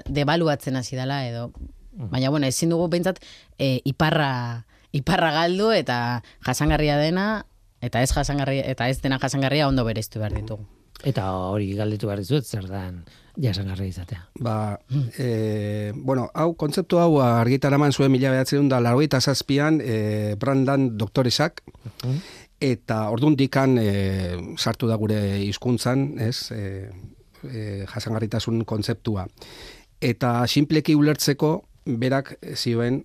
debaluatzen 0.08 0.76
hasi 0.76 0.96
dela, 0.96 1.26
edo, 1.28 1.52
baina, 1.92 2.30
bueno, 2.30 2.48
ezin 2.48 2.70
dugu 2.74 2.88
behintzat, 2.92 3.20
e, 3.58 3.82
iparra, 3.86 4.66
iparra 4.92 5.32
galdu, 5.32 5.72
eta 5.76 6.24
jasangarria 6.46 6.98
dena, 6.98 7.46
eta 7.82 8.02
ez 8.02 8.12
jasangarria, 8.14 8.66
eta 8.72 8.90
ez 8.90 9.02
dena 9.02 9.20
jasangarria 9.22 9.68
ondo 9.68 9.86
bereiztu 9.86 10.20
behar 10.20 10.36
ditugu. 10.36 10.66
Eta 11.04 11.28
hori 11.52 11.74
galdetu 11.76 12.08
behar 12.08 12.22
dizuet 12.24 12.48
zer 12.48 12.70
dan 12.70 13.04
jasangarri 13.42 13.90
izatea. 13.92 14.30
Ba, 14.40 14.80
e, 15.20 15.92
bueno, 15.96 16.30
hau, 16.34 16.54
kontzeptu 16.56 17.02
hau 17.02 17.20
argitaraman 17.22 17.92
zuen 17.92 18.14
mila 18.14 18.32
behatzen 18.32 18.70
da 18.72 18.80
largoita 18.80 19.20
zazpian 19.20 19.82
e, 19.84 20.36
Brandan 20.40 20.94
doktoresak, 20.98 21.62
eta 22.64 23.10
ordundikan 23.12 23.78
e, 23.82 23.90
sartu 24.58 24.88
da 24.88 24.96
gure 24.96 25.20
hizkuntzan, 25.44 26.08
ez, 26.24 26.52
e, 26.56 26.90
e, 27.52 27.86
jasangarritasun 27.90 28.64
kontzeptua. 28.66 29.28
Eta 30.02 30.38
sinpleki 30.48 30.96
ulertzeko, 30.96 31.52
berak 31.86 32.36
zioen, 32.56 33.04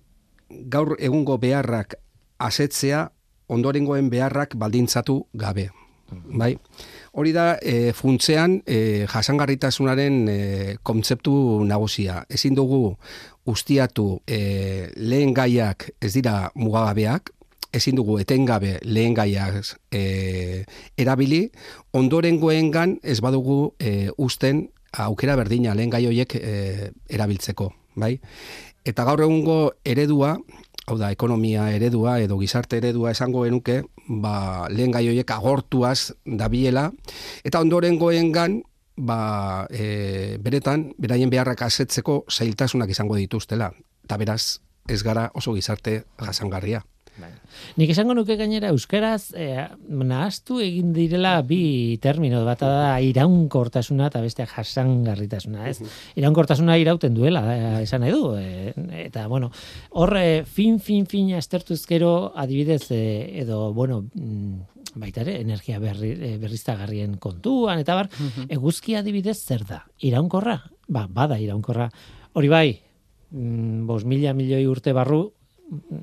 gaur 0.49 0.95
egungo 0.99 1.37
beharrak 1.41 1.95
asetzea, 2.41 3.05
ondorengoen 3.51 4.09
beharrak 4.09 4.55
baldintzatu 4.59 5.21
gabe. 5.33 5.69
Bai? 6.11 6.55
Hori 7.15 7.31
da, 7.31 7.57
e, 7.61 7.91
funtzean, 7.95 8.57
e, 8.67 9.05
jasangarritasunaren 9.11 10.17
e, 10.27 10.39
kontzeptu 10.83 11.33
nagusia. 11.67 12.21
Ezin 12.29 12.55
dugu 12.55 12.97
ustiatu 13.47 14.21
e, 14.27 14.91
lehen 14.95 15.33
gaiak 15.35 15.89
ez 16.01 16.13
dira 16.17 16.51
mugagabeak, 16.55 17.31
ezin 17.73 17.95
dugu 17.95 18.19
etengabe 18.19 18.77
lehen 18.83 19.15
gaiak 19.15 19.75
e, 19.91 20.65
erabili, 20.99 21.49
ondorengoengan 21.93 22.99
ez 23.03 23.19
badugu 23.23 23.73
e, 23.79 24.11
usten 24.17 24.67
aukera 24.91 25.37
berdina 25.39 25.75
lehen 25.75 25.91
gai 25.91 26.05
horiek 26.07 26.35
e, 26.35 26.91
erabiltzeko. 27.09 27.71
Bai? 27.95 28.17
Eta 28.87 29.05
gaur 29.07 29.21
egungo 29.23 29.73
eredua, 29.85 30.35
hau 30.87 30.97
da, 30.97 31.11
ekonomia 31.13 31.69
eredua 31.75 32.17
edo 32.23 32.39
gizarte 32.41 32.79
eredua 32.81 33.11
esango 33.15 33.45
genuke, 33.45 33.81
ba, 34.07 34.67
lehen 34.71 34.91
gai 34.91 35.05
horiek 35.09 35.31
agortuaz 35.31 36.11
dabiela, 36.25 36.89
eta 37.47 37.61
ondorengoengan 37.61 38.61
ba, 38.97 39.67
e, 39.69 40.37
beretan, 40.43 40.91
beraien 40.99 41.31
beharrak 41.31 41.63
asetzeko 41.67 42.23
zailtasunak 42.29 42.91
izango 42.91 43.19
dituztela. 43.19 43.71
Eta 44.05 44.17
beraz, 44.17 44.59
ez 44.89 45.03
gara 45.03 45.29
oso 45.37 45.53
gizarte 45.55 46.01
jasangarria. 46.19 46.81
Nik 47.77 47.91
esango 47.93 48.13
nuke 48.15 48.35
gainera 48.39 48.71
euskaraz 48.71 49.33
eh, 49.37 49.67
nahastu 49.87 50.59
egin 50.63 50.93
direla 50.95 51.41
bi 51.45 51.97
termino 52.01 52.43
bata 52.47 52.69
da 52.71 52.91
iraunkortasuna 53.03 54.07
eta 54.07 54.21
bestea 54.23 54.47
jasangarritasuna, 54.49 55.67
ez? 55.69 55.81
Iraunkortasuna 56.19 56.77
irauten 56.81 57.13
duela, 57.13 57.43
eh, 57.53 57.81
esan 57.83 58.01
nahi 58.01 58.11
du. 58.15 58.35
eh, 58.39 58.73
eta 59.05 59.27
bueno, 59.27 59.51
hor 59.91 60.15
eh, 60.17 60.43
fin 60.45 60.79
fin 60.79 61.05
fin 61.05 61.29
estertuz 61.37 61.85
gero 61.85 62.31
adibidez 62.35 62.91
eh, 62.91 63.41
edo 63.43 63.73
bueno, 63.73 64.05
mm, 64.13 64.95
baita 64.95 65.21
ere 65.21 65.39
energia 65.41 65.79
berri, 65.79 66.15
berriztagarrien 66.39 67.17
kontuan 67.17 67.79
eta 67.79 67.95
bar, 67.95 68.09
eguzki 68.49 68.95
adibidez 68.95 69.37
zer 69.39 69.65
da? 69.67 69.83
Iraunkorra? 69.99 70.57
Ba, 70.87 71.05
bada 71.07 71.37
iraunkorra. 71.39 71.89
Hori 72.33 72.49
bai, 72.51 72.81
mm, 73.31 73.85
bos 73.87 74.03
mila 74.05 74.33
milioi 74.33 74.65
urte 74.67 74.91
barru 74.95 75.29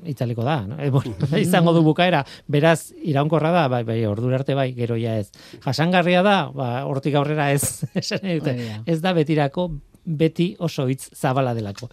itzaliko 0.09 0.43
da, 0.43 0.61
no? 0.67 0.77
E, 0.83 0.89
bueno, 0.89 1.15
izango 1.37 1.73
du 1.73 1.83
bukaera, 1.85 2.23
beraz 2.47 2.91
iraunkorra 3.03 3.51
da, 3.51 3.67
bai, 3.71 3.83
bai, 3.87 3.99
ordura 4.07 4.39
arte 4.39 4.55
bai, 4.57 4.71
gero 4.77 4.97
ja 4.99 5.17
ez. 5.19 5.29
Jasangarria 5.65 6.23
da, 6.25 6.37
ba, 6.55 6.69
hortik 6.89 7.15
aurrera 7.19 7.51
ez, 7.53 7.85
ez 8.93 8.99
da 9.01 9.13
betirako, 9.13 9.69
beti 10.09 10.55
oso 10.59 10.87
hitz 10.89 11.11
zabala 11.13 11.53
delako. 11.53 11.89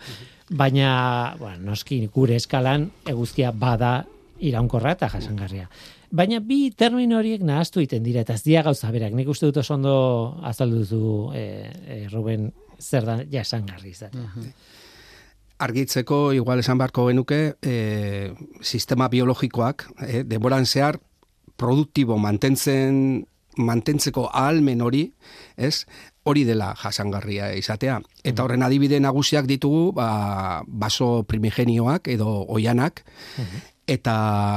Baina, 0.56 1.34
bueno, 1.40 1.72
noski 1.72 2.06
gure 2.14 2.36
eskalan 2.38 2.88
eguzkia 3.08 3.50
bada 3.52 3.98
iraunkorra 4.40 4.94
eta 4.96 5.10
jasangarria. 5.12 5.68
Baina 6.16 6.38
bi 6.40 6.70
termino 6.70 7.18
horiek 7.18 7.42
nahastu 7.42 7.82
egiten 7.82 8.04
dira, 8.06 8.22
eta 8.22 8.36
ez 8.38 8.44
dira 8.44 8.62
gauza 8.62 8.92
berak. 8.94 9.12
Nik 9.16 9.28
uste 9.28 9.48
dut 9.48 9.58
oso 9.60 9.74
ondo 9.74 9.96
azaldu 10.46 10.84
duzu, 10.84 11.02
e, 11.34 11.44
e, 11.82 11.98
Ruben, 12.12 12.52
zer 12.78 13.04
da 13.08 13.18
jasangarri 13.32 13.90
izatea. 13.90 14.28
Argitzeko 15.58 16.32
igual 16.36 16.60
esan 16.60 16.78
beharko 16.78 17.06
genuke 17.08 17.56
e, 17.62 18.32
sistema 18.60 19.08
biologikoak 19.08 19.86
e, 20.06 20.22
denboran 20.24 20.66
zehar 20.66 21.00
produktibo 21.56 22.18
mantentzen 22.18 23.26
mantentzeko 23.56 24.28
ahalmen 24.32 24.82
hori, 24.84 25.06
ez? 25.56 25.86
Hori 26.28 26.44
dela 26.44 26.74
jasangarria 26.76 27.52
izatea. 27.56 28.00
Eta 28.26 28.44
horren 28.44 28.64
adibide 28.66 28.98
nagusiak 29.00 29.46
ditugu, 29.48 29.92
ba, 29.96 30.62
baso 30.66 31.24
primigenioak 31.28 32.10
edo 32.12 32.28
oianak, 32.52 33.04
eta 33.88 34.16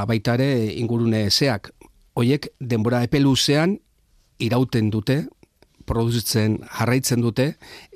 baita 0.10 0.36
ere 0.40 0.50
ingurune 0.82 1.30
zeak. 1.32 1.72
Hoiek 2.20 2.50
denbora 2.60 3.04
epe 3.06 3.22
luzean 3.24 3.78
irauten 4.40 4.90
dute, 4.92 5.22
produzitzen 5.89 6.60
jarraitzen 6.67 7.23
dute, 7.25 7.47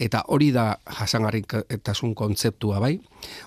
eta 0.01 0.23
hori 0.33 0.49
da 0.55 0.65
jasangarritasun 0.99 2.15
kontzeptua 2.17 2.81
bai. 2.83 2.97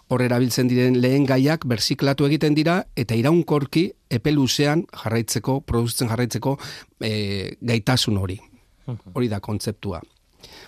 Hor 0.08 0.22
erabiltzen 0.22 0.70
diren 0.70 1.00
lehen 1.02 1.26
gaiak 1.26 1.66
berziklatu 1.68 2.28
egiten 2.30 2.54
dira, 2.54 2.80
eta 2.96 3.18
iraunkorki 3.18 3.88
epe 4.10 4.34
luzean 4.34 4.86
jarraitzeko, 5.02 5.60
produzitzen 5.66 6.12
jarraitzeko 6.12 6.58
e, 7.02 7.56
gaitasun 7.60 8.20
hori. 8.22 8.38
Hori 8.86 9.28
da 9.32 9.42
kontzeptua. 9.42 10.00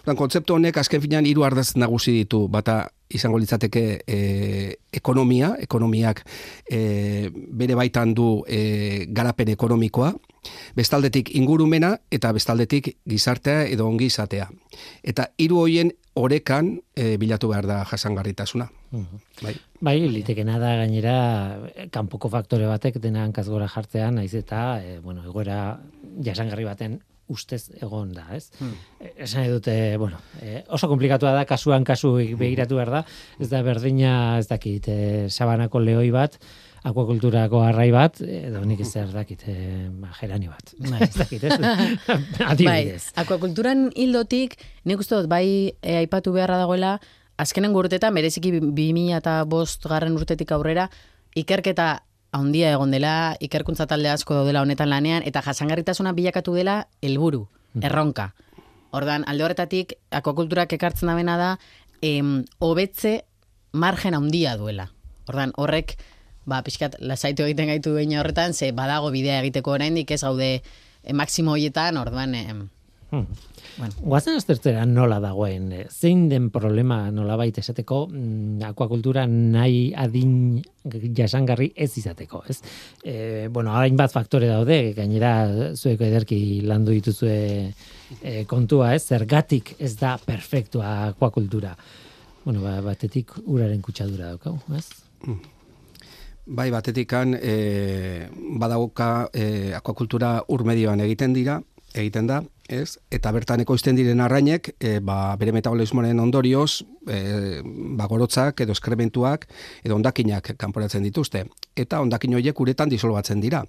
Ordan 0.02 0.16
kontzeptu 0.18 0.56
honek 0.56 0.78
azken 0.80 1.02
finean 1.04 1.26
hiru 1.28 1.44
ardaz 1.44 1.74
nagusi 1.76 2.14
ditu. 2.16 2.46
Bata 2.48 2.86
izango 3.08 3.38
litzateke 3.40 3.84
e, 4.06 4.18
ekonomia, 4.92 5.54
ekonomiak 5.64 6.22
e, 6.70 7.30
bere 7.32 7.76
baitan 7.78 8.14
du 8.14 8.42
e, 8.46 9.06
garapen 9.08 9.52
ekonomikoa, 9.54 10.12
bestaldetik 10.76 11.34
ingurumena 11.36 11.94
eta 12.14 12.32
bestaldetik 12.32 12.94
gizartea 13.08 13.64
edo 13.68 13.88
ongi 13.88 14.08
izatea. 14.12 14.48
Eta 15.02 15.30
hiru 15.38 15.62
hoien 15.64 15.92
orekan 16.18 16.74
e, 16.96 17.16
bilatu 17.20 17.52
behar 17.52 17.66
da 17.66 17.82
jasangarritasuna. 17.88 18.68
Bai. 19.42 19.54
Bai, 19.84 19.98
litekena 20.10 20.58
da 20.58 20.74
gainera 20.80 21.18
kanpoko 21.94 22.30
faktore 22.32 22.66
batek 22.66 22.98
dena 23.02 23.22
hankaz 23.26 23.46
gora 23.48 23.68
jartzean, 23.68 24.18
naiz 24.18 24.32
eta, 24.34 24.80
e, 24.82 24.98
bueno, 25.04 25.22
egoera 25.28 25.78
jasangarri 26.24 26.66
baten 26.66 26.98
ustez 27.28 27.68
egon 27.82 28.12
da, 28.16 28.24
ez? 28.36 28.48
Hmm. 28.58 28.72
Esan 29.16 29.48
dute, 29.52 29.96
bueno, 30.00 30.20
e, 30.40 30.62
oso 30.74 30.88
komplikatua 30.90 31.34
da, 31.36 31.44
kasuan 31.48 31.84
kasu 31.84 32.14
begiratu 32.38 32.78
behar 32.78 32.90
da, 32.98 33.02
ez 33.38 33.50
da 33.52 33.60
berdina, 33.66 34.38
ez 34.40 34.48
dakit, 34.48 34.88
e, 34.88 35.28
sabanako 35.28 35.82
lehoi 35.84 36.08
bat, 36.14 36.38
akuakulturako 36.88 37.60
arrai 37.66 37.90
bat, 37.92 38.20
edo 38.22 38.62
nik 38.66 38.80
ez 38.84 38.92
dakit, 39.12 39.44
e, 39.50 39.88
ba, 40.00 40.10
gerani 40.20 40.48
bat. 40.48 40.74
Bai. 40.78 41.02
ez 41.08 41.14
dakit, 41.16 41.44
ez? 41.44 41.58
Bai, 42.08 42.48
Adibidez. 42.54 43.12
akuakulturan 43.18 43.88
hildotik, 43.94 44.58
nik 44.88 45.04
uste 45.04 45.18
dut, 45.18 45.30
bai 45.30 45.46
e, 45.82 45.98
aipatu 46.00 46.32
beharra 46.32 46.60
dagoela, 46.62 46.98
azkenen 47.38 47.76
urtetan, 47.76 48.16
bereziki 48.16 48.56
2000 48.58 49.20
eta 49.20 49.42
bost 49.46 49.86
garren 49.86 50.16
urtetik 50.18 50.50
aurrera, 50.56 50.88
ikerketa 51.38 51.98
handia 52.32 52.72
egon 52.72 52.90
dela, 52.92 53.36
ikerkuntza 53.40 53.86
talde 53.86 54.10
asko 54.12 54.36
daudela 54.40 54.62
honetan 54.62 54.90
lanean, 54.90 55.24
eta 55.26 55.42
jasangarritasuna 55.44 56.12
bilakatu 56.16 56.54
dela 56.54 56.82
helburu, 57.02 57.46
erronka. 57.80 58.32
Ordan 58.90 59.24
alde 59.28 59.44
horretatik, 59.44 59.94
akuakulturak 60.10 60.72
ekartzen 60.72 61.10
dabena 61.10 61.36
da, 61.40 61.50
em, 62.02 62.44
hobetze 62.58 63.24
margen 63.72 64.14
handia 64.14 64.56
duela. 64.56 64.90
Ordan 65.28 65.52
horrek, 65.56 65.98
ba, 66.48 66.62
pixkat, 66.64 66.96
lasaitu 67.00 67.44
egiten 67.44 67.68
gaitu 67.68 67.92
behin 67.94 68.16
horretan, 68.18 68.54
ze 68.54 68.72
badago 68.72 69.10
bidea 69.12 69.40
egiteko 69.42 69.76
oraindik 69.76 70.10
ez 70.10 70.22
gaude 70.22 70.50
e, 70.56 71.12
maksimo 71.12 71.52
hoietan, 71.56 71.96
orduan, 72.00 72.34
em, 72.34 72.68
Hmm. 73.10 73.24
bueno, 73.78 73.94
Guazen 74.02 74.34
aztertzera 74.36 74.82
nola 74.84 75.16
dagoen, 75.20 75.70
eh, 75.72 75.86
zein 75.88 76.26
den 76.28 76.50
problema 76.52 77.10
nola 77.10 77.38
baita 77.40 77.62
esateko 77.62 78.02
mm, 78.10 78.66
akuakultura 78.68 79.22
nahi 79.26 79.94
adin 79.96 80.58
jasangarri 81.16 81.70
ez 81.74 81.88
izateko, 81.96 82.42
ez? 82.48 82.58
E, 83.02 83.48
bueno, 83.48 83.72
hainbat 83.72 84.12
faktore 84.12 84.50
daude, 84.50 84.92
gainera 84.96 85.32
zueko 85.74 86.04
ederki 86.04 86.60
landu 86.68 86.92
dituzue 86.92 87.38
e, 88.20 88.44
kontua, 88.50 88.92
ez? 88.94 89.06
Zergatik 89.08 89.76
ez 89.78 89.94
da 89.96 90.18
perfektua 90.20 90.92
akuakultura. 91.14 91.72
Bueno, 92.44 92.60
ba, 92.64 92.78
batetik 92.84 93.38
uraren 93.46 93.80
kutsadura 93.84 94.34
daukagu, 94.34 94.60
ez? 94.76 94.84
Bai, 96.44 96.70
batetikan 96.72 97.34
e, 97.40 98.28
badagoka 98.60 99.28
e, 99.32 99.72
akuakultura 99.76 100.38
urmedioan 100.52 101.00
egiten 101.04 101.32
dira, 101.36 101.58
egiten 101.94 102.28
da, 102.28 102.42
ez? 102.68 102.98
Eta 103.10 103.32
bertan 103.32 103.64
ekoizten 103.64 103.96
diren 103.96 104.20
arrainek, 104.20 104.74
e, 104.78 104.98
ba, 105.00 105.34
bere 105.40 105.52
metabolismoaren 105.56 106.20
ondorioz, 106.20 106.84
e, 107.08 107.62
ba, 107.96 108.06
gorotzak 108.06 108.60
edo 108.60 108.76
eskrementuak 108.76 109.48
edo 109.82 109.96
ondakinak 109.96 110.52
kanporatzen 110.60 111.02
dituzte. 111.08 111.46
Eta 111.76 112.02
ondakin 112.04 112.36
horiek 112.38 112.60
uretan 112.60 112.92
disolbatzen 112.92 113.40
dira. 113.40 113.64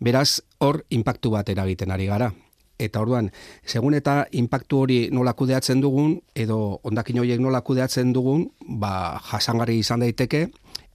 Beraz, 0.00 0.42
hor 0.60 0.84
inpaktu 0.90 1.32
bat 1.34 1.48
eragiten 1.48 1.90
ari 1.90 2.06
gara. 2.10 2.30
Eta 2.78 3.00
orduan, 3.00 3.30
segun 3.64 3.94
eta 3.94 4.24
inpaktu 4.34 4.80
hori 4.82 4.98
nola 5.14 5.32
kudeatzen 5.38 5.80
dugun, 5.80 6.18
edo 6.34 6.80
ondakin 6.82 7.22
horiek 7.22 7.40
nola 7.40 7.62
kudeatzen 7.62 8.12
dugun, 8.12 8.48
ba, 8.68 9.20
jasangarri 9.30 9.78
izan 9.78 10.02
daiteke, 10.02 10.48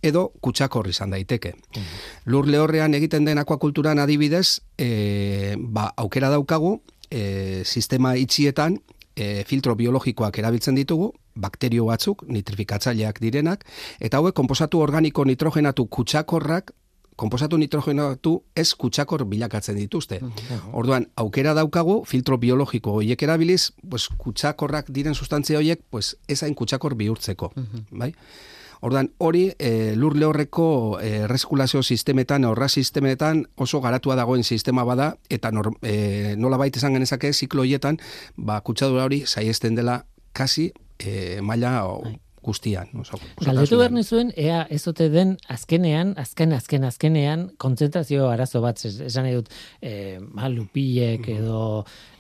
edo 0.03 0.29
kutsakor 0.43 0.87
izan 0.87 1.11
daiteke. 1.15 1.55
Lur 2.25 2.47
lehorrean 2.47 2.93
egiten 2.95 3.25
den 3.25 3.39
akuakulturan 3.39 3.99
adibidez, 3.99 4.59
e, 4.77 5.55
ba, 5.59 5.89
aukera 5.97 6.29
daukagu, 6.29 6.77
e, 7.11 7.63
sistema 7.65 8.15
itxietan, 8.15 8.79
e, 9.15 9.43
filtro 9.47 9.75
biologikoak 9.75 10.39
erabiltzen 10.39 10.77
ditugu, 10.79 11.11
bakterio 11.39 11.85
batzuk, 11.89 12.25
nitrifikatzaileak 12.27 13.19
direnak, 13.23 13.65
eta 13.99 14.19
hauek 14.19 14.35
konposatu 14.35 14.81
organiko 14.83 15.25
nitrogenatu 15.25 15.87
kutsakorrak, 15.87 16.73
konposatu 17.19 17.57
nitrogenatu 17.59 18.37
ez 18.55 18.69
kutsakor 18.79 19.25
bilakatzen 19.27 19.75
dituzte. 19.75 20.21
Orduan, 20.71 21.09
aukera 21.19 21.53
daukagu, 21.57 22.03
filtro 22.07 22.37
biologiko 22.39 22.95
horiek 23.01 23.25
erabiliz, 23.27 23.73
pues, 23.89 24.07
kutsakorrak 24.21 24.91
diren 24.95 25.15
sustantzia 25.15 25.59
horiek, 25.59 25.83
pues, 25.89 26.15
ezain 26.27 26.55
kutsakor 26.55 26.95
bihurtzeko. 26.95 27.51
Bai? 27.91 28.13
Ordan 28.81 29.11
hori 29.17 29.49
e, 29.59 29.95
lur 29.95 30.15
lehorreko 30.15 30.99
e, 31.03 31.27
reskulazio 31.27 31.83
sistemetan, 31.83 32.45
horra 32.47 32.69
sistemetan 32.69 33.45
oso 33.57 33.81
garatua 33.81 34.15
dagoen 34.15 34.43
sistema 34.43 34.85
bada 34.87 35.15
eta 35.29 35.51
nor, 35.51 35.73
e, 35.83 36.35
nola 36.37 36.57
baita 36.57 36.79
esan 36.79 36.95
genezake 36.95 37.33
ziklo 37.33 37.65
horietan, 37.65 37.99
ba, 38.37 38.61
kutsadura 38.61 39.03
hori 39.09 39.25
saiesten 39.27 39.75
dela 39.75 40.05
kasi 40.33 40.71
e, 40.99 41.41
maila 41.41 41.83
o, 41.87 42.01
guztian. 42.49 42.89
Oso, 42.99 43.19
Galdetu 43.45 43.77
behar 43.79 43.93
nizuen, 43.95 44.33
ea 44.35 44.65
ez 44.73 44.81
ote 44.89 45.07
den 45.13 45.35
azkenean, 45.53 46.15
azken, 46.19 46.53
azken, 46.57 46.83
azkenean, 46.89 47.45
kontzentrazio 47.61 48.27
arazo 48.33 48.61
bat, 48.65 48.81
es- 48.89 48.99
esan 49.07 49.27
nahi 49.29 49.37
dut, 49.39 49.49
e, 49.81 50.17
ma, 50.19 50.49
lupilek 50.49 51.27
edo 51.37 51.61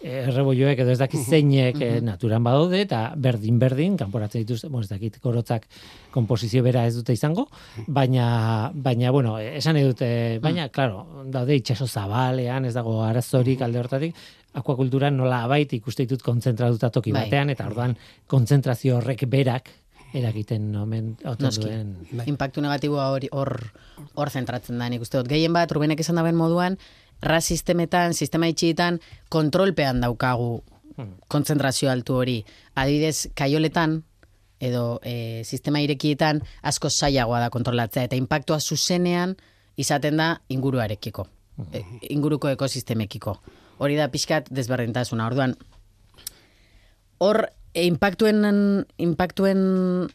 e, 0.01 0.13
errebolloek 0.29 0.79
edo 0.85 0.93
ez 0.93 0.99
dakit 1.01 1.25
zeinek 1.27 1.81
e, 1.81 1.91
naturan 2.05 2.43
badaude, 2.45 2.81
eta 2.85 3.01
berdin-berdin, 3.17 3.97
kanporatzen 3.99 4.45
dituzte, 4.45 4.69
bueno, 4.69 4.85
ez 4.87 4.93
dakit 4.93 5.19
gorotzak 5.23 5.67
komposizio 6.13 6.63
bera 6.65 6.85
ez 6.89 6.95
dute 6.95 7.13
izango, 7.13 7.47
baina, 7.87 8.71
baina 8.73 9.11
bueno, 9.11 9.37
esan 9.39 9.75
nahi 9.77 9.85
dute, 9.91 10.09
baina, 10.43 10.69
claro, 10.73 11.05
daude 11.29 11.55
itxaso 11.59 11.87
zabalean, 11.87 12.65
ez 12.69 12.73
dago 12.77 13.01
arazorik 13.05 13.61
alde 13.65 13.79
hortatik, 13.83 14.15
akuakulturan 14.59 15.13
nola 15.17 15.43
abait 15.45 15.73
ikuste 15.77 16.07
ditut 16.07 16.23
kontzentratuta 16.25 16.89
toki 16.89 17.11
Bai. 17.13 17.27
batean, 17.27 17.51
eta 17.53 17.67
orduan 17.69 17.93
kontzentrazio 18.27 18.97
horrek 18.97 19.27
berak 19.29 19.69
eragiten 20.13 20.75
omen 20.75 21.13
oten 21.25 21.61
duen. 21.61 21.93
Impactu 22.25 22.61
negatiboa 22.61 23.09
hori 23.13 23.29
hor 23.31 23.53
hor 24.15 24.29
zentratzen 24.29 24.79
da, 24.79 24.89
nik 24.89 25.01
uste 25.05 25.19
dut. 25.19 25.29
Gehien 25.29 25.53
bat, 25.53 25.71
Rubenek 25.71 25.99
esan 26.01 26.19
daben 26.19 26.37
moduan, 26.37 26.77
ra 27.21 27.41
sistemetan, 27.41 28.13
sistema 28.13 28.49
itxietan, 28.49 28.99
kontrolpean 29.29 30.01
daukagu 30.01 30.59
kontzentrazio 31.31 31.89
altu 31.91 32.17
hori. 32.19 32.37
Adibidez, 32.75 33.29
kaioletan, 33.37 34.01
edo 34.59 34.99
e, 35.03 35.43
sistema 35.47 35.79
irekietan 35.83 36.41
asko 36.67 36.89
zailagoa 36.89 37.39
da 37.45 37.49
kontrolatzea, 37.53 38.09
eta 38.09 38.19
impactua 38.19 38.59
zuzenean 38.59 39.35
izaten 39.79 40.19
da 40.19 40.29
inguruarekiko, 40.51 41.27
e, 41.71 41.83
inguruko 42.11 42.51
ekosistemekiko. 42.51 43.37
Hori 43.79 43.95
da 43.95 44.09
pixkat 44.11 44.49
desberdintasuna. 44.51 45.29
Orduan, 45.29 45.55
hor 47.23 47.45
e, 47.73 47.85
inpaktuen, 47.85 48.85
inpaktuen 48.97 49.59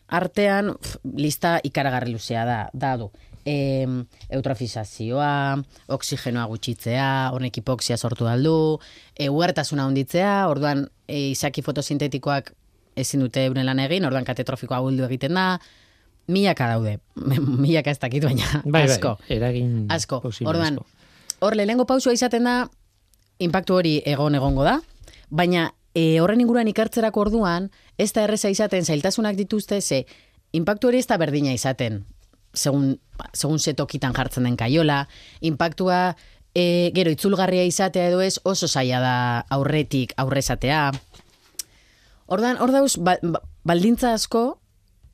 artean 0.08 0.74
pf, 0.80 0.96
lista 1.16 1.58
ikaragarri 1.64 2.12
luzea 2.12 2.44
da, 2.48 2.58
da 2.72 2.96
du. 3.00 3.10
E, 3.44 3.84
eutrofizazioa, 4.32 5.58
oksigenoa 5.92 6.46
gutxitzea, 6.48 7.08
honek 7.36 7.58
hipoksia 7.60 7.96
sortu 8.00 8.24
daldu, 8.24 8.78
e, 9.16 9.28
uhartasuna 9.28 9.84
honditzea, 9.88 10.46
orduan 10.48 10.86
e, 11.08 11.30
izaki 11.34 11.62
fotosintetikoak 11.62 12.54
ezin 12.96 13.20
dute 13.24 13.44
euren 13.48 13.66
lan 13.66 13.82
egin, 13.84 14.06
orduan 14.08 14.24
katetrofikoa 14.24 14.80
buldu 14.84 15.04
egiten 15.08 15.34
da, 15.36 15.58
milaka 16.30 16.70
daude, 16.72 16.98
milaka 17.64 17.92
ez 17.92 17.98
dakit 18.00 18.24
baina, 18.24 18.62
Bai, 18.64 18.86
asko. 18.88 19.16
bai, 19.20 19.36
eragin 19.36 19.86
Asko. 19.92 20.22
Orduan, 20.48 20.78
hor 21.44 21.56
lehenengo 21.58 21.84
pausua 21.90 22.14
izaten 22.16 22.48
da, 22.48 22.56
inpaktu 23.44 23.74
hori 23.76 23.98
egon 24.08 24.38
egongo 24.38 24.64
da, 24.64 24.78
baina 25.28 25.68
e, 25.94 26.20
horren 26.20 26.40
inguruan 26.42 26.68
ikartzerako 26.68 27.20
orduan, 27.28 27.70
ez 27.98 28.12
da 28.12 28.24
erreza 28.26 28.50
izaten 28.50 28.84
zailtasunak 28.84 29.36
dituzte, 29.38 29.80
ze 29.80 30.04
inpaktu 30.52 30.88
hori 30.90 30.98
ez 30.98 31.06
da 31.06 31.16
berdina 31.18 31.52
izaten, 31.54 32.04
segun, 32.54 32.98
segun 33.32 33.58
ze 33.58 33.74
tokitan 33.74 34.14
jartzen 34.14 34.44
den 34.44 34.56
kaiola, 34.56 35.06
inpaktua 35.40 36.16
e, 36.54 36.90
gero 36.94 37.10
itzulgarria 37.14 37.64
izatea 37.64 38.08
edo 38.10 38.20
ez 38.22 38.38
oso 38.44 38.68
zaila 38.68 39.00
da 39.00 39.16
aurretik 39.50 40.14
aurrezatea. 40.16 40.90
Ordan, 42.26 42.56
hor 42.62 42.72
dauz, 42.72 42.96
ba, 42.96 43.18
ba- 43.22 43.42
baldintza 43.64 44.14
asko, 44.14 44.58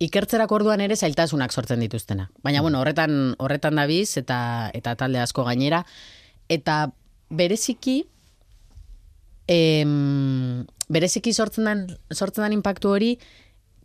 ikertzerako 0.00 0.60
orduan 0.60 0.80
ere 0.80 0.96
zailtasunak 0.96 1.52
sortzen 1.52 1.80
dituztena. 1.80 2.30
Baina, 2.42 2.62
bueno, 2.62 2.80
horretan, 2.80 3.34
horretan 3.38 3.76
dabiz, 3.76 4.16
eta, 4.16 4.70
eta 4.74 4.94
talde 4.96 5.20
asko 5.20 5.44
gainera. 5.44 5.84
Eta 6.48 6.92
bereziki, 7.28 8.04
em, 9.50 10.66
bereziki 10.88 11.34
sortzen 11.34 11.66
den, 11.66 11.86
sortzen 12.14 12.46
den 12.46 12.56
impactu 12.60 12.92
hori, 12.94 13.14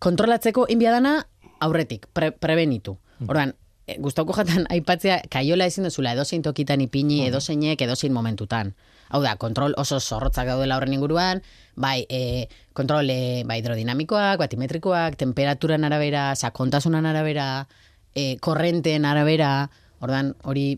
kontrolatzeko 0.04 0.68
inbiadana 0.70 1.18
aurretik, 1.66 2.06
pre, 2.14 2.32
prebenitu. 2.32 2.98
Orduan, 3.26 3.56
e, 3.88 3.98
gustauko 4.04 4.36
jatan 4.38 4.68
aipatzea, 4.76 5.22
kaiola 5.32 5.68
ezin 5.72 5.88
duzula 5.88 6.14
edozein 6.14 6.46
tokitan 6.46 6.84
ipini, 6.86 7.24
edozeinek, 7.30 7.82
edozein 7.82 8.14
momentutan. 8.14 8.76
Hau 9.10 9.22
da, 9.22 9.36
kontrol 9.42 9.76
oso 9.78 10.00
zorrotzak 10.02 10.50
daudela 10.50 10.78
horren 10.78 10.94
inguruan, 10.98 11.42
bai, 11.78 12.06
e, 12.10 12.48
kontrol 12.78 13.10
e, 13.10 13.44
bai 13.46 13.60
hidrodinamikoak, 13.62 14.38
batimetrikoak, 14.42 15.18
temperaturan 15.22 15.86
arabera, 15.86 16.32
sakontasunan 16.36 17.06
arabera, 17.10 17.50
e, 18.14 18.36
korrenteen 18.42 19.06
arabera, 19.06 19.70
ordan 20.02 20.34
hori 20.44 20.72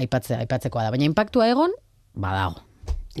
aipatze, 0.00 0.36
aipatzekoa 0.40 0.86
da. 0.86 0.96
Baina 0.96 1.08
impactua 1.08 1.48
egon, 1.52 1.72
badago. 2.14 2.69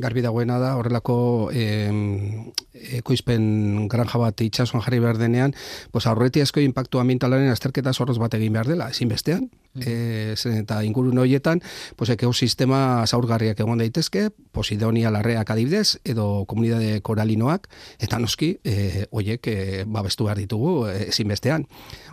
Garbi 0.00 0.22
dagoena 0.24 0.58
da 0.58 0.76
horrelako 0.78 1.50
em, 1.52 2.52
ekoizpen 3.00 3.88
granja 3.88 4.18
bat 4.18 4.40
itxasuan 4.40 4.82
jarri 4.84 5.00
behar 5.02 5.18
denean, 5.20 5.54
pues 5.92 6.06
aurretiazko 6.06 6.60
impactu 6.64 7.00
ambientalaren 7.00 7.50
azterketa 7.52 7.92
zorroz 7.92 8.18
bat 8.18 8.34
egin 8.34 8.52
behar 8.52 8.70
dela, 8.70 8.90
ezinbestean. 8.90 9.48
E, 9.78 10.34
zen 10.34 10.56
eta 10.64 10.80
ingurun 10.82 11.20
horietan, 11.22 11.60
pues 11.94 12.10
ekosistema 12.10 13.06
zaurgarriak 13.06 13.60
egon 13.62 13.78
daitezke, 13.78 14.30
Posidonia 14.50 15.12
larreak 15.14 15.52
adibidez, 15.54 16.00
edo 16.02 16.44
komunidade 16.50 16.96
koralinoak, 17.06 17.68
eta 18.02 18.18
noski, 18.18 18.56
e, 18.66 19.04
oiek 19.14 19.46
e, 19.46 19.84
babestu 19.86 20.26
behar 20.26 20.40
ditugu 20.42 20.88
e, 20.90 20.96
ezinbestean. 21.12 21.68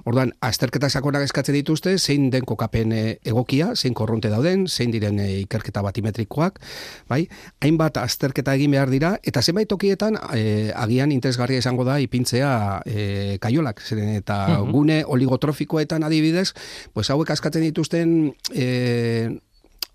Orduan, 0.05 0.35
azterketa 0.45 0.89
sakonak 0.89 1.25
eskatzen 1.25 1.57
dituzte, 1.57 1.95
zein 1.97 2.29
den 2.29 2.45
kokapen 2.45 2.93
egokia, 2.93 3.71
zein 3.75 3.97
korronte 3.97 4.29
dauden, 4.29 4.67
zein 4.69 4.93
diren 4.93 5.17
ikerketa 5.25 5.81
batimetrikoak, 5.81 6.61
bai? 7.09 7.23
Hainbat 7.65 7.97
azterketa 8.03 8.53
egin 8.53 8.77
behar 8.77 8.93
dira, 8.93 9.15
eta 9.25 9.41
zenbait 9.41 9.67
tokietan 9.67 10.21
e, 10.37 10.45
agian 10.75 11.11
interesgarria 11.11 11.61
izango 11.63 11.85
da 11.87 11.99
ipintzea 12.03 12.51
e, 12.85 13.37
kaiolak, 13.43 13.81
zeren 13.83 14.13
eta 14.17 14.61
gune 14.71 15.03
oligotrofikoetan 15.07 16.05
adibidez, 16.07 16.51
pues 16.93 17.09
hauek 17.13 17.31
askatzen 17.35 17.65
dituzten 17.67 18.15
e, 18.53 18.67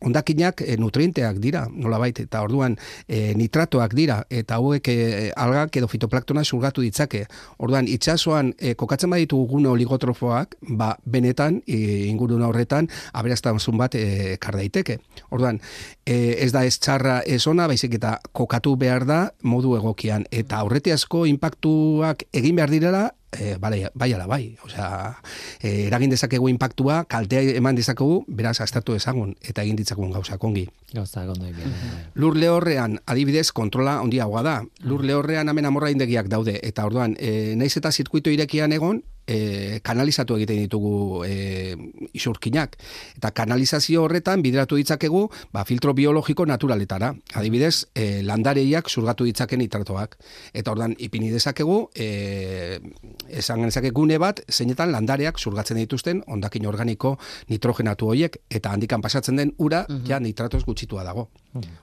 ondakinak 0.04 0.62
e, 0.64 0.76
nutrienteak 0.80 1.38
dira, 1.42 1.66
nolabait, 1.70 2.18
eta 2.24 2.42
orduan 2.44 2.76
e, 3.06 3.32
nitratoak 3.38 3.94
dira, 3.96 4.22
eta 4.30 4.58
hauek 4.60 4.88
e, 4.92 4.96
algak 5.36 5.78
edo 5.80 5.88
fitoplaktona 5.90 6.44
zurgatu 6.44 6.84
ditzake. 6.84 7.24
Orduan, 7.62 7.88
itxasoan 7.90 8.52
e, 8.58 8.74
kokatzen 8.78 9.12
baditu 9.12 9.40
gune 9.50 9.70
oligotrofoak, 9.72 10.58
ba, 10.78 10.92
benetan, 11.04 11.60
e, 11.66 12.08
ingurun 12.10 12.42
horretan, 12.46 12.90
aberastamazun 13.12 13.78
bat 13.80 13.96
e, 13.98 14.36
kar 14.42 14.58
daiteke. 14.58 14.98
Orduan, 15.30 15.60
e, 16.06 16.36
ez 16.42 16.52
da 16.54 16.64
ez 16.66 16.76
txarra 16.78 17.20
ez 17.26 17.42
ona, 17.50 17.68
baizik 17.70 17.96
eta 18.00 18.18
kokatu 18.32 18.76
behar 18.76 19.06
da 19.08 19.22
modu 19.42 19.76
egokian. 19.78 20.26
Eta 20.30 20.62
aurretiazko 20.62 21.24
impactuak 21.30 22.26
egin 22.32 22.58
behar 22.58 22.72
direla, 22.72 23.08
e, 23.38 23.56
bai, 23.56 23.86
bai 23.94 24.12
ala 24.12 24.26
bai. 24.26 24.56
Osea, 24.64 25.18
e, 25.60 25.86
eragin 25.86 26.10
dezakegu 26.10 26.48
impactua, 26.48 27.04
kaltea 27.04 27.42
eman 27.56 27.76
dezakegu, 27.76 28.24
beraz, 28.28 28.60
aztertu 28.60 28.94
ezagun, 28.94 29.34
eta 29.42 29.64
egin 29.64 29.76
ditzagun 29.76 30.12
gauza 30.12 30.38
kongi. 30.38 30.66
Gauza, 30.92 31.24
egin. 31.24 31.72
Lur 32.14 32.36
lehorrean, 32.36 32.98
adibidez, 33.06 33.50
kontrola 33.52 33.98
handiagoa 34.00 34.42
da. 34.42 34.56
Lur 34.84 35.04
lehorrean 35.04 35.48
hemen 35.48 35.66
amorraindegiak 35.66 36.28
daude, 36.28 36.58
eta 36.62 36.86
orduan, 36.86 37.16
e, 37.18 37.54
naiz 37.56 37.76
eta 37.76 37.92
zirkuito 37.92 38.30
irekian 38.30 38.72
egon, 38.72 39.02
e, 39.26 39.80
kanalizatu 39.82 40.36
egiten 40.36 40.60
ditugu 40.64 41.24
e, 41.26 41.76
isurkinak. 42.12 42.76
Eta 43.16 43.32
kanalizazio 43.36 44.04
horretan 44.04 44.42
bideratu 44.42 44.78
ditzakegu 44.80 45.24
ba, 45.52 45.64
filtro 45.68 45.94
biologiko 45.94 46.46
naturaletara. 46.46 47.12
Adibidez, 47.38 47.88
e, 47.94 48.22
landareiak 48.26 48.90
zurgatu 48.90 49.26
ditzaken 49.28 49.62
nitratoak. 49.62 50.16
Eta 50.52 50.74
ordan 50.74 50.96
ipini 50.98 51.30
dezakegu, 51.32 51.78
e, 51.94 52.80
esan 53.28 53.62
genezake 53.64 53.92
gune 53.94 54.18
bat, 54.22 54.42
zeinetan 54.50 54.92
landareak 54.92 55.38
zurgatzen 55.38 55.80
dituzten 55.80 56.22
ondakin 56.26 56.66
organiko 56.66 57.16
nitrogenatu 57.50 58.12
horiek, 58.12 58.38
eta 58.50 58.72
handikan 58.72 59.02
pasatzen 59.02 59.36
den 59.36 59.54
ura, 59.58 59.84
ja 60.06 60.20
nitratos 60.20 60.64
gutxitua 60.64 61.04
dago. 61.04 61.28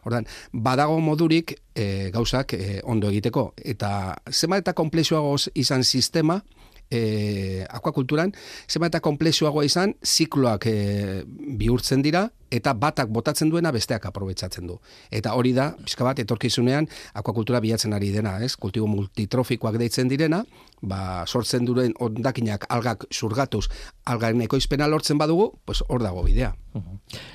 Ordan, 0.06 0.26
badago 0.52 1.00
modurik 1.04 1.54
e, 1.76 2.10
gauzak 2.14 2.54
e, 2.54 2.80
ondo 2.84 3.10
egiteko. 3.10 3.54
Eta 3.58 3.92
zema 4.32 4.58
eta 4.62 4.74
komplexuagoz 4.78 5.50
izan 5.54 5.84
sistema, 5.84 6.40
e, 6.92 7.66
akuakulturan, 7.70 8.34
zenbat 8.68 8.96
eta 8.96 9.04
komplexuagoa 9.06 9.66
izan, 9.68 9.94
zikloak 10.04 10.68
e, 10.70 10.76
bihurtzen 11.60 12.04
dira, 12.06 12.28
eta 12.52 12.74
batak 12.74 13.12
botatzen 13.14 13.50
duena 13.52 13.72
besteak 13.72 14.08
aprobetsatzen 14.10 14.68
du. 14.68 14.80
Eta 15.14 15.36
hori 15.38 15.54
da, 15.54 15.70
pixka 15.86 16.08
bat, 16.08 16.20
etorkizunean, 16.20 16.90
akuakultura 17.22 17.62
bilatzen 17.62 17.94
ari 17.94 18.10
dena, 18.16 18.40
ez? 18.44 18.56
Kultibo 18.58 18.90
multitrofikoak 18.90 19.78
deitzen 19.82 20.10
direna, 20.10 20.44
ba, 20.82 21.26
sortzen 21.28 21.66
duren 21.68 21.94
ondakinak 22.00 22.66
algak 22.72 23.06
surgatuz, 23.12 23.68
algaren 24.06 24.42
ekoizpena 24.46 24.88
lortzen 24.88 25.20
badugu, 25.20 25.52
pues 25.66 25.84
hor 25.88 26.04
dago 26.04 26.24
bidea. 26.24 26.54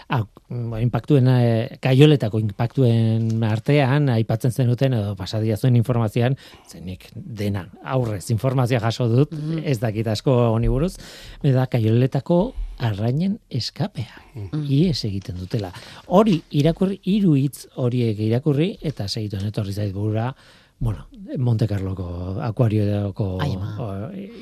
Ah, 0.09 0.23
ba, 0.49 0.81
impactuen, 0.81 1.29
eh, 1.29 1.79
kaioletako 1.83 2.39
impactuen 2.39 3.43
artean, 3.45 4.09
aipatzen 4.15 4.53
zenuten, 4.53 4.95
edo 4.95 5.15
pasadia 5.17 5.57
zuen 5.57 5.77
informazioan, 5.77 6.37
zenik 6.71 7.09
dena 7.15 7.67
aurrez 7.83 8.31
informazioa 8.31 8.81
jaso 8.81 9.09
dut, 9.09 9.35
ez 9.65 9.79
dakit 9.81 10.07
asko 10.09 10.35
honi 10.53 10.69
buruz, 10.69 10.95
da 11.43 11.67
kaioletako 11.67 12.55
arrainen 12.79 13.39
eskapea. 13.51 14.23
Ies 14.67 15.05
egiten 15.07 15.39
dutela. 15.39 15.71
Hori 16.07 16.41
irakurri, 16.51 17.01
hiru 17.05 17.35
hitz 17.39 17.67
horiek 17.77 18.19
irakurri, 18.19 18.75
eta 18.83 19.09
segituen 19.09 19.47
etorri 19.51 19.75
zait 19.75 19.93
burura, 19.95 20.33
bueno, 20.79 21.07
Monte 21.39 21.67
Carloko 21.67 22.39
akuarioko 22.43 23.39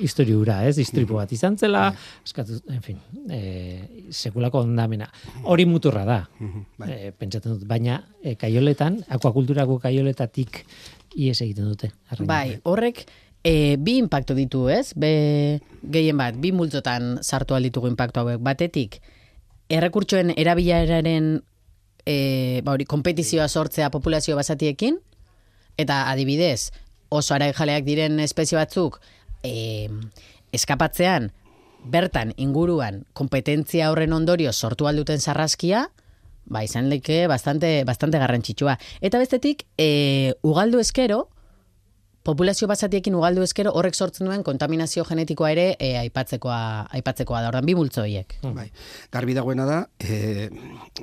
historia 0.00 0.36
hura, 0.36 0.56
ez? 0.66 0.78
Istripu 0.82 1.14
bat 1.18 1.30
izan 1.32 1.58
zela, 1.58 1.86
eskatu, 2.24 2.58
en 2.72 2.82
fin, 2.82 2.98
e, 3.30 4.08
sekulako 4.10 4.64
ondamena. 4.66 5.08
Hori 5.44 5.66
muturra 5.68 6.04
da, 6.08 6.18
e, 6.88 7.12
pentsatzen 7.16 7.54
dut, 7.54 7.66
baina 7.68 8.00
e, 8.22 8.34
kaioletan, 8.40 9.02
akuakulturako 9.18 9.78
kaioletatik 9.84 10.64
ies 11.14 11.38
egiten 11.40 11.68
dute. 11.68 11.92
arrainek. 12.08 12.28
Bai, 12.28 12.58
horrek 12.64 13.04
e, 13.44 13.76
bi 13.78 13.98
impactu 14.00 14.34
ditu, 14.38 14.66
ez? 14.72 14.92
Be, 14.96 15.60
gehien 15.82 16.18
bat, 16.18 16.36
bi 16.38 16.52
multzotan 16.56 17.18
sartu 17.22 17.54
alditugu 17.54 17.90
impactu 17.90 18.22
hauek. 18.22 18.42
Batetik, 18.42 18.98
errekurtsoen 19.72 20.34
erabileraren 20.36 21.32
e, 22.06 22.60
ba 22.64 22.74
hori, 22.74 22.86
kompetizioa 22.88 23.48
sortzea 23.48 23.90
populazio 23.94 24.36
basatiekin, 24.38 24.98
eta 25.76 26.10
adibidez, 26.10 26.70
oso 27.08 27.34
ara 27.34 27.52
jaleak 27.52 27.84
diren 27.84 28.20
espezie 28.20 28.58
batzuk 28.58 29.00
e, 29.44 29.88
eskapatzean, 30.52 31.30
bertan 31.82 32.32
inguruan 32.36 33.02
kompetentzia 33.12 33.90
horren 33.90 34.12
ondorio 34.12 34.52
sortu 34.52 34.86
alduten 34.86 35.20
sarraskia, 35.20 35.88
ba 36.44 36.62
izan 36.64 36.88
leke 36.90 37.26
bastante, 37.30 37.82
bastante 37.84 38.18
garrantzitsua. 38.18 38.78
Eta 39.00 39.18
bestetik, 39.22 39.66
e, 39.78 40.34
ugaldu 40.42 40.80
eskero, 40.82 41.28
populazio 42.24 42.68
basatiekin 42.70 43.14
ugaldu 43.18 43.42
eskero 43.42 43.72
horrek 43.78 43.94
sortzen 43.94 44.28
duen 44.28 44.44
kontaminazio 44.46 45.04
genetikoa 45.08 45.50
ere 45.54 45.66
e, 45.78 45.92
aipatzekoa, 46.04 46.58
aipatzekoa 46.98 47.42
da. 47.42 47.50
Ordan 47.52 47.66
bi 47.66 47.74
multzo 47.78 48.02
horiek. 48.04 48.36
Bai. 48.42 48.68
Garbi 49.12 49.34
dagoena 49.36 49.66
da, 49.68 49.78
e, 49.98 50.48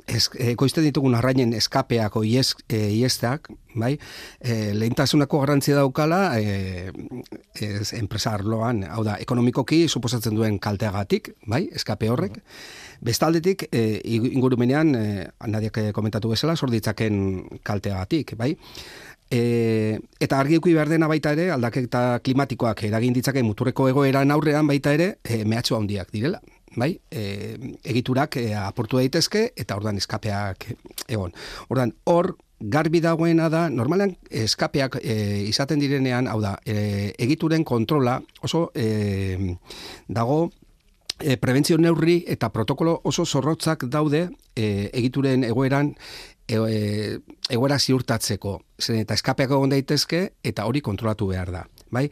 ez, 0.06 0.26
ekoizten 0.52 0.86
ditugun 0.88 1.16
arrainen 1.18 1.52
eskapeako 1.58 2.24
ies, 2.24 2.54
e, 2.68 2.82
iestak, 2.96 3.50
bai, 3.74 3.92
e, 4.40 4.72
lehentasunako 4.74 5.42
garrantzia 5.44 5.78
daukala 5.78 6.22
e, 6.40 6.90
ez, 7.60 7.92
enpresa 7.98 8.34
arloan, 8.34 8.84
hau 8.88 9.04
da, 9.06 9.16
ekonomikoki 9.22 9.86
suposatzen 9.88 10.36
duen 10.38 10.58
kalteagatik, 10.62 11.34
bai, 11.46 11.66
eskape 11.76 12.10
horrek, 12.10 12.40
Bestaldetik, 13.00 13.62
e, 13.72 14.02
ingurumenean, 14.04 14.90
e, 14.94 15.04
nadiak 15.48 15.78
komentatu 15.96 16.28
bezala, 16.34 16.52
sor 16.52 16.68
ditzaken 16.68 17.14
kalteagatik, 17.64 18.34
bai? 18.36 18.50
E, 19.30 20.00
eta 20.18 20.40
argi 20.42 20.56
eduki 20.58 20.72
behar 20.74 20.90
dena 20.90 21.06
baita 21.10 21.32
ere, 21.36 21.50
aldaketa 21.54 22.18
klimatikoak 22.24 22.82
eragin 22.88 23.14
ditzake 23.14 23.44
muturreko 23.46 23.86
egoeran 23.92 24.34
aurrean 24.34 24.66
baita 24.66 24.94
ere, 24.96 25.12
e, 25.22 25.44
mehatxu 25.44 25.76
handiak 25.78 26.10
direla. 26.10 26.40
Bai, 26.76 26.92
e, 27.10 27.22
egiturak 27.82 28.36
e, 28.38 28.50
aportu 28.54 28.98
daitezke 28.98 29.48
eta 29.58 29.78
ordan 29.78 29.98
eskapeak 29.98 30.68
egon. 31.08 31.34
Ordan 31.68 31.94
hor 32.10 32.34
garbi 32.60 33.00
dagoena 33.00 33.48
da, 33.48 33.68
normalean 33.70 34.16
eskapeak 34.30 34.98
e, 35.00 35.16
izaten 35.48 35.80
direnean, 35.80 36.28
hau 36.28 36.40
da, 36.42 36.56
e, 36.66 37.12
egituren 37.18 37.64
kontrola 37.64 38.18
oso 38.42 38.68
e, 38.74 39.56
dago 40.06 40.50
e, 41.20 41.36
prebentzio 41.36 41.78
neurri 41.78 42.20
eta 42.28 42.50
protokolo 42.52 43.00
oso 43.04 43.24
zorrotzak 43.24 43.86
daude 43.92 44.28
e, 44.54 44.90
egituren 44.92 45.44
egoeran 45.44 45.94
e, 46.50 46.56
e, 46.58 47.18
egoera 47.54 47.78
ziurtatzeko. 47.78 48.58
Zen 48.80 49.04
eta 49.04 49.14
eskapeak 49.14 49.52
egon 49.54 49.70
daitezke 49.70 50.30
eta 50.42 50.66
hori 50.66 50.82
kontrolatu 50.82 51.30
behar 51.30 51.52
da. 51.54 51.66
Bai? 51.90 52.04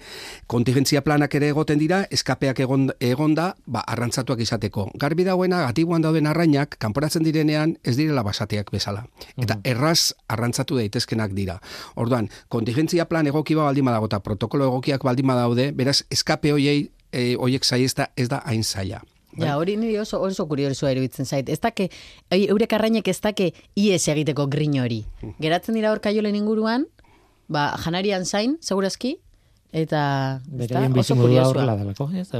Kontingentzia 0.50 1.04
planak 1.06 1.34
ere 1.38 1.52
egoten 1.52 1.78
dira, 1.78 2.00
eskapeak 2.10 2.58
egon, 2.64 2.88
egonda, 3.04 3.52
ba, 3.66 3.84
arrantzatuak 3.86 4.40
izateko. 4.42 4.88
Garbi 4.98 5.22
dagoena, 5.26 5.60
gatibuan 5.68 6.02
dauden 6.02 6.26
arrainak, 6.26 6.74
kanporatzen 6.82 7.22
direnean, 7.22 7.76
ez 7.86 7.94
direla 7.96 8.24
basateak 8.26 8.72
bezala. 8.74 9.04
Eta 9.38 9.60
erraz 9.62 10.14
arrantzatu 10.26 10.80
daitezkenak 10.80 11.34
dira. 11.36 11.60
Orduan, 11.94 12.26
kontingentzia 12.50 13.06
plan 13.06 13.30
egoki 13.30 13.54
ba 13.54 13.68
baldin 13.70 13.86
badago 13.86 14.10
eta 14.10 14.18
protokolo 14.18 14.66
egokiak 14.66 15.06
baldin 15.06 15.30
badaude, 15.30 15.70
beraz, 15.78 16.02
eskape 16.10 16.52
hoiei 16.52 16.90
e, 17.12 17.36
hoiek 17.38 17.64
saiesta 17.64 18.10
ez 18.16 18.28
da 18.28 18.42
hain 18.44 18.64
zaila. 18.64 19.04
Ja, 19.46 19.56
hori 19.56 19.76
niri 19.76 19.98
oso, 19.98 20.20
oso 20.22 20.46
kuriosua 20.48 20.90
iruditzen 20.92 21.26
zait. 21.26 21.48
Ez 21.48 21.60
dake, 21.60 21.88
eurek 22.30 22.72
arrainek 22.72 23.08
ez 23.08 23.20
dake 23.20 23.52
ies 23.76 24.08
egiteko 24.08 24.46
grin 24.48 24.78
hori. 24.80 25.04
Geratzen 25.40 25.74
dira 25.74 25.90
hor 25.92 26.00
kaiolen 26.00 26.34
inguruan, 26.34 26.86
ba, 27.48 27.70
janarian 27.84 28.24
zain, 28.26 28.56
segurazki, 28.60 29.18
eta 29.72 30.40
ez 30.58 30.68
da, 30.68 30.80
oso 31.00 31.14
kuriosua. 31.22 31.62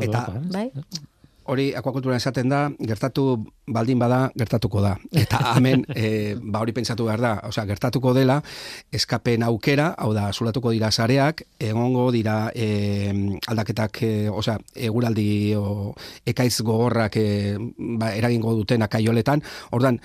Eta- 0.02 0.24
ez? 0.42 0.52
Bai? 0.52 0.70
Hori 1.48 1.70
akuakulturan 1.76 2.20
esaten 2.20 2.50
da, 2.52 2.66
gertatu 2.90 3.22
baldin 3.72 3.98
bada, 4.00 4.18
gertatuko 4.36 4.82
da. 4.84 4.92
Eta 5.16 5.40
hemen, 5.54 5.84
e, 5.96 6.36
ba 6.36 6.60
hori 6.60 6.74
pentsatu 6.76 7.08
behar 7.08 7.22
da, 7.24 7.32
osea, 7.48 7.64
gertatuko 7.70 8.12
dela, 8.16 8.38
eskapen 8.92 9.46
aukera, 9.46 9.90
hau 9.96 10.12
da, 10.16 10.28
zulatuko 10.32 10.74
dira 10.76 10.92
sareak, 10.92 11.44
egongo 11.70 12.10
dira 12.12 12.50
e, 12.54 13.12
aldaketak, 13.48 14.02
e, 14.04 14.12
osea, 14.28 14.58
eguraldi 14.88 15.28
o, 15.56 15.94
ekaiz 16.28 16.54
gogorrak 16.60 17.16
e, 17.16 17.28
ba, 17.98 18.12
eragingo 18.16 18.52
duten 18.60 18.84
akaioletan, 18.84 19.44
ordan 19.72 20.02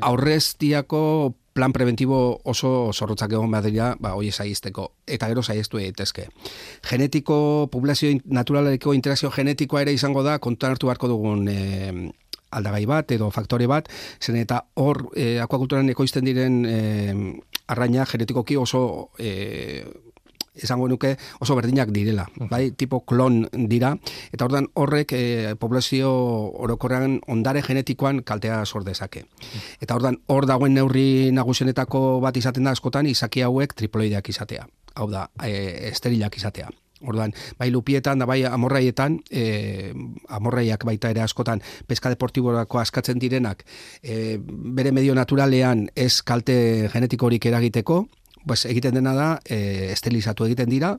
aurreztiako 0.00 1.02
plan 1.56 1.72
preventibo 1.72 2.18
oso 2.44 2.92
zorrotzak 2.92 3.32
egon 3.32 3.50
behar 3.50 3.64
dira, 3.66 3.88
ba, 3.98 4.12
hoi 4.14 4.30
saizteko, 4.30 4.90
eta 5.08 5.30
gero 5.32 5.42
saiztu 5.42 5.80
daitezke. 5.80 6.28
Genetiko, 6.86 7.38
populazio 7.72 8.12
naturalereko 8.28 8.94
interakzio 8.94 9.32
genetikoa 9.32 9.86
ere 9.86 9.96
izango 9.96 10.22
da, 10.26 10.38
kontuan 10.38 10.76
hartu 10.76 10.90
beharko 10.90 11.10
dugun 11.10 11.48
e, 11.48 12.12
aldagai 12.56 12.84
bat 12.86 13.12
edo 13.16 13.30
faktore 13.34 13.66
bat, 13.70 13.88
zen 14.20 14.36
eta 14.40 14.62
hor 14.82 15.06
e, 15.16 15.38
akuakulturan 15.42 15.88
ekoizten 15.92 16.28
diren 16.28 16.60
e, 16.68 16.80
arraina 17.72 18.06
genetikoki 18.06 18.60
oso 18.60 19.10
e, 19.18 19.32
esango 20.62 20.88
nuke 20.88 21.16
oso 21.40 21.56
berdinak 21.56 21.92
direla, 21.94 22.26
bai, 22.50 22.70
tipo 22.72 23.02
klon 23.04 23.44
dira, 23.70 23.94
eta 24.32 24.48
ordan 24.48 24.68
horrek 24.74 25.12
e, 25.16 25.54
populazio 25.60 26.10
orokorrean 26.66 27.20
ondare 27.28 27.62
genetikoan 27.66 28.22
kaltea 28.26 28.64
sor 28.66 28.84
dezake. 28.84 29.26
Eta 29.80 29.98
ordan 29.98 30.20
hor 30.26 30.46
dagoen 30.46 30.74
neurri 30.74 31.30
nagusenetako 31.32 32.20
bat 32.24 32.36
izaten 32.36 32.64
da 32.64 32.74
askotan 32.76 33.06
izaki 33.06 33.44
hauek 33.46 33.76
triploideak 33.76 34.28
izatea. 34.32 34.66
Hau 34.96 35.10
da, 35.12 35.28
e, 35.44 35.88
esterilak 35.92 36.36
izatea. 36.40 36.70
Orduan, 37.04 37.34
bai 37.58 37.68
lupietan 37.70 38.22
da 38.22 38.26
bai 38.28 38.38
amorraietan, 38.48 39.18
e, 39.28 39.92
amorraiak 40.32 40.86
baita 40.88 41.10
ere 41.12 41.20
askotan 41.20 41.60
peska 41.86 42.08
deportiborako 42.08 42.80
askatzen 42.80 43.20
direnak, 43.20 43.66
e, 44.00 44.38
bere 44.40 44.94
medio 44.96 45.14
naturalean 45.14 45.90
ez 45.94 46.22
kalte 46.24 46.88
genetikorik 46.92 47.44
eragiteko, 47.52 48.06
pues, 48.46 48.64
egiten 48.70 48.94
dena 48.94 49.12
da, 49.16 49.28
e, 49.44 49.90
estelizatu 49.92 50.46
egiten 50.46 50.70
dira, 50.70 50.94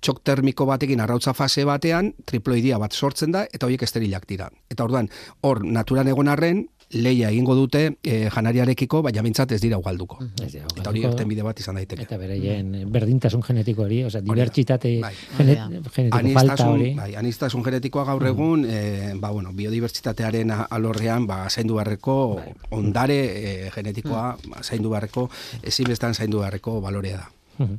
txok 0.00 0.22
termiko 0.24 0.66
batekin 0.68 1.02
arrautza 1.02 1.34
fase 1.34 1.64
batean, 1.66 2.12
triploidia 2.24 2.78
bat 2.78 2.94
sortzen 2.94 3.34
da, 3.34 3.44
eta 3.52 3.66
horiek 3.66 3.82
esterilak 3.82 4.28
dira. 4.30 4.50
Eta 4.70 4.86
orduan, 4.86 5.10
hor 5.42 5.64
naturan 5.64 6.08
egon 6.08 6.30
arren, 6.30 6.64
leia 6.94 7.28
egingo 7.30 7.54
dute 7.58 7.96
e, 8.02 8.28
janariarekiko, 8.30 9.02
baina 9.02 9.22
bintzat 9.22 9.52
ez 9.52 9.60
dira 9.60 9.78
ugalduko. 9.78 10.18
Dira 10.38 10.62
Eta 10.64 10.90
hori 10.90 11.02
irten 11.04 11.28
bide 11.28 11.42
bat 11.42 11.58
izan 11.60 11.74
daiteke. 11.80 12.02
Eta 12.06 12.16
beraien 12.20 12.72
berdintasun 12.92 13.42
genetiko 13.46 13.82
hori, 13.84 14.02
da. 14.06 14.20
dibertsitate 14.20 14.94
Bai. 15.02 15.12
genet, 15.38 15.58
Hori 15.58 15.80
genetiko 15.90 15.90
falta 15.94 16.18
Anistasun, 16.18 16.72
hori. 16.74 16.90
bai, 16.94 17.10
anistasun 17.16 17.62
genetikoa 17.66 18.04
gaur 18.04 18.26
egun, 18.26 18.64
e, 18.68 19.12
ba, 19.20 19.30
bueno, 19.30 19.52
biodibertsitatearen 19.52 20.50
a- 20.50 20.66
alorrean 20.70 21.26
ba, 21.26 21.48
zaindu 21.50 21.74
beharreko 21.80 22.40
ondare 22.70 23.18
e, 23.24 23.70
genetikoa 23.74 24.36
ba, 24.48 24.62
zaindu 24.62 24.90
beharreko, 24.90 25.28
ezinbestan 25.62 26.14
zaindu 26.14 26.38
beharreko 26.40 26.80
balorea 26.80 27.16
da. 27.16 27.30
Mhm. 27.58 27.78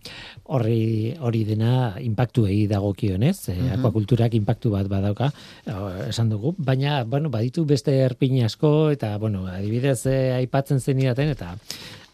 Horri 0.55 1.15
hori 1.19 1.43
dena 1.43 1.95
impactuei 1.99 2.65
dagokionez, 2.71 3.49
eh, 3.49 3.57
akuakulturak 3.75 4.33
impactu 4.37 4.71
bat 4.71 4.87
badauka, 4.87 5.31
eh, 5.65 6.09
esan 6.09 6.29
dugu, 6.29 6.55
baina 6.57 7.03
bueno, 7.03 7.29
baditu 7.29 7.65
beste 7.65 7.91
erpin 8.05 8.43
asko 8.45 8.91
eta 8.91 9.17
bueno, 9.17 9.45
adibidez 9.47 10.05
eh, 10.05 10.33
aipatzen 10.39 10.79
zenidaten 10.79 11.29
eta 11.29 11.55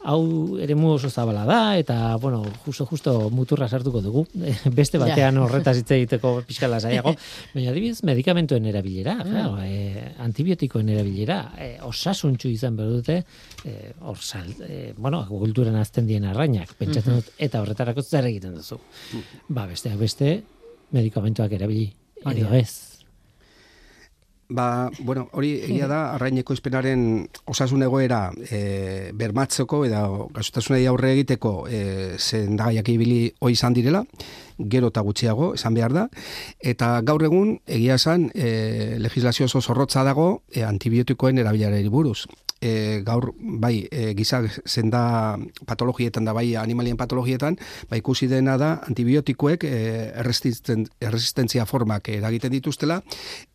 hau 0.04 0.58
eremu 0.58 0.96
oso 0.96 1.10
zabala 1.10 1.44
da 1.46 1.78
eta 1.78 2.16
bueno, 2.18 2.42
justo 2.66 2.86
justo 2.86 3.30
muturra 3.30 3.68
sartuko 3.70 4.02
dugu. 4.02 4.26
Beste 4.80 4.98
Ja. 4.98 5.06
batean 5.06 5.38
horretaz 5.38 5.78
hitz 5.78 5.92
egiteko 5.92 6.42
pixkala 6.48 6.80
saiago, 6.80 7.14
baina 7.54 7.72
adibidez 7.72 8.04
medikamentuen 8.04 8.66
erabilera, 8.66 9.18
claro, 9.24 9.58
eh, 9.64 10.14
antibiotikoen 10.20 10.90
erabilera, 10.90 11.40
eh, 11.58 11.78
osasuntsu 11.82 12.50
izan 12.50 12.76
behar 12.76 12.90
dute, 12.92 13.24
eh, 13.66 13.94
hor 14.02 14.18
sal, 14.18 14.48
eh, 14.68 14.94
bueno, 14.98 15.26
kulturan 15.30 15.76
azten 15.76 16.08
dien 16.08 16.26
arrainak, 16.26 16.74
pentsatzen 16.78 17.16
dut, 17.22 17.34
eta 17.38 17.62
horretarako 17.62 18.02
zer 18.02 18.26
egiten 18.26 18.56
duzu. 18.56 18.80
Ba, 19.50 19.66
besteak 19.68 19.98
beste, 19.98 20.42
medikamentuak 20.92 21.52
erabili, 21.52 21.92
edo 22.26 22.54
ez. 22.54 22.90
Ba, 24.52 24.92
bueno, 25.00 25.30
hori 25.32 25.54
egia 25.64 25.88
da, 25.88 26.00
arraineko 26.18 26.52
izpenaren 26.52 27.04
osasun 27.48 27.86
egoera 27.86 28.34
e, 28.44 29.12
bermatzeko 29.16 29.86
edo 29.88 30.28
gasotasunei 30.36 30.82
aurre 30.92 31.14
egiteko 31.16 31.54
e, 31.72 31.80
sendagaiak 32.20 32.92
ibili 32.92 33.22
hoi 33.40 33.54
izan 33.56 33.78
direla, 33.78 34.04
gero 34.76 34.92
eta 34.92 35.06
gutxiago, 35.08 35.54
esan 35.56 35.78
behar 35.78 35.96
da, 35.96 36.06
eta 36.60 36.98
gaur 37.08 37.24
egun, 37.24 37.56
egia 37.64 37.96
esan, 37.96 38.28
e, 38.36 38.98
legislazio 39.00 39.48
oso 39.48 39.64
zorrotza 39.64 40.04
dago 40.04 40.42
e, 40.52 40.66
antibiotikoen 40.68 41.40
erabilarari 41.40 41.88
buruz. 41.88 42.26
E, 42.62 43.02
gaur, 43.06 43.32
bai, 43.39 43.88
e, 43.89 44.13
giza 44.17 44.43
senda 44.65 45.38
patologietan 45.65 46.28
da, 46.28 46.34
bai, 46.38 46.56
animalien 46.56 46.97
patologietan, 46.97 47.58
ba, 47.89 47.97
ikusi 47.97 48.30
dena 48.30 48.58
da, 48.62 48.76
antibiotikoek 48.88 49.65
e, 49.65 49.80
erresisten, 50.21 50.86
erresistentzia 51.02 51.65
formak 51.65 52.12
eragiten 52.13 52.54
dituztela, 52.54 53.02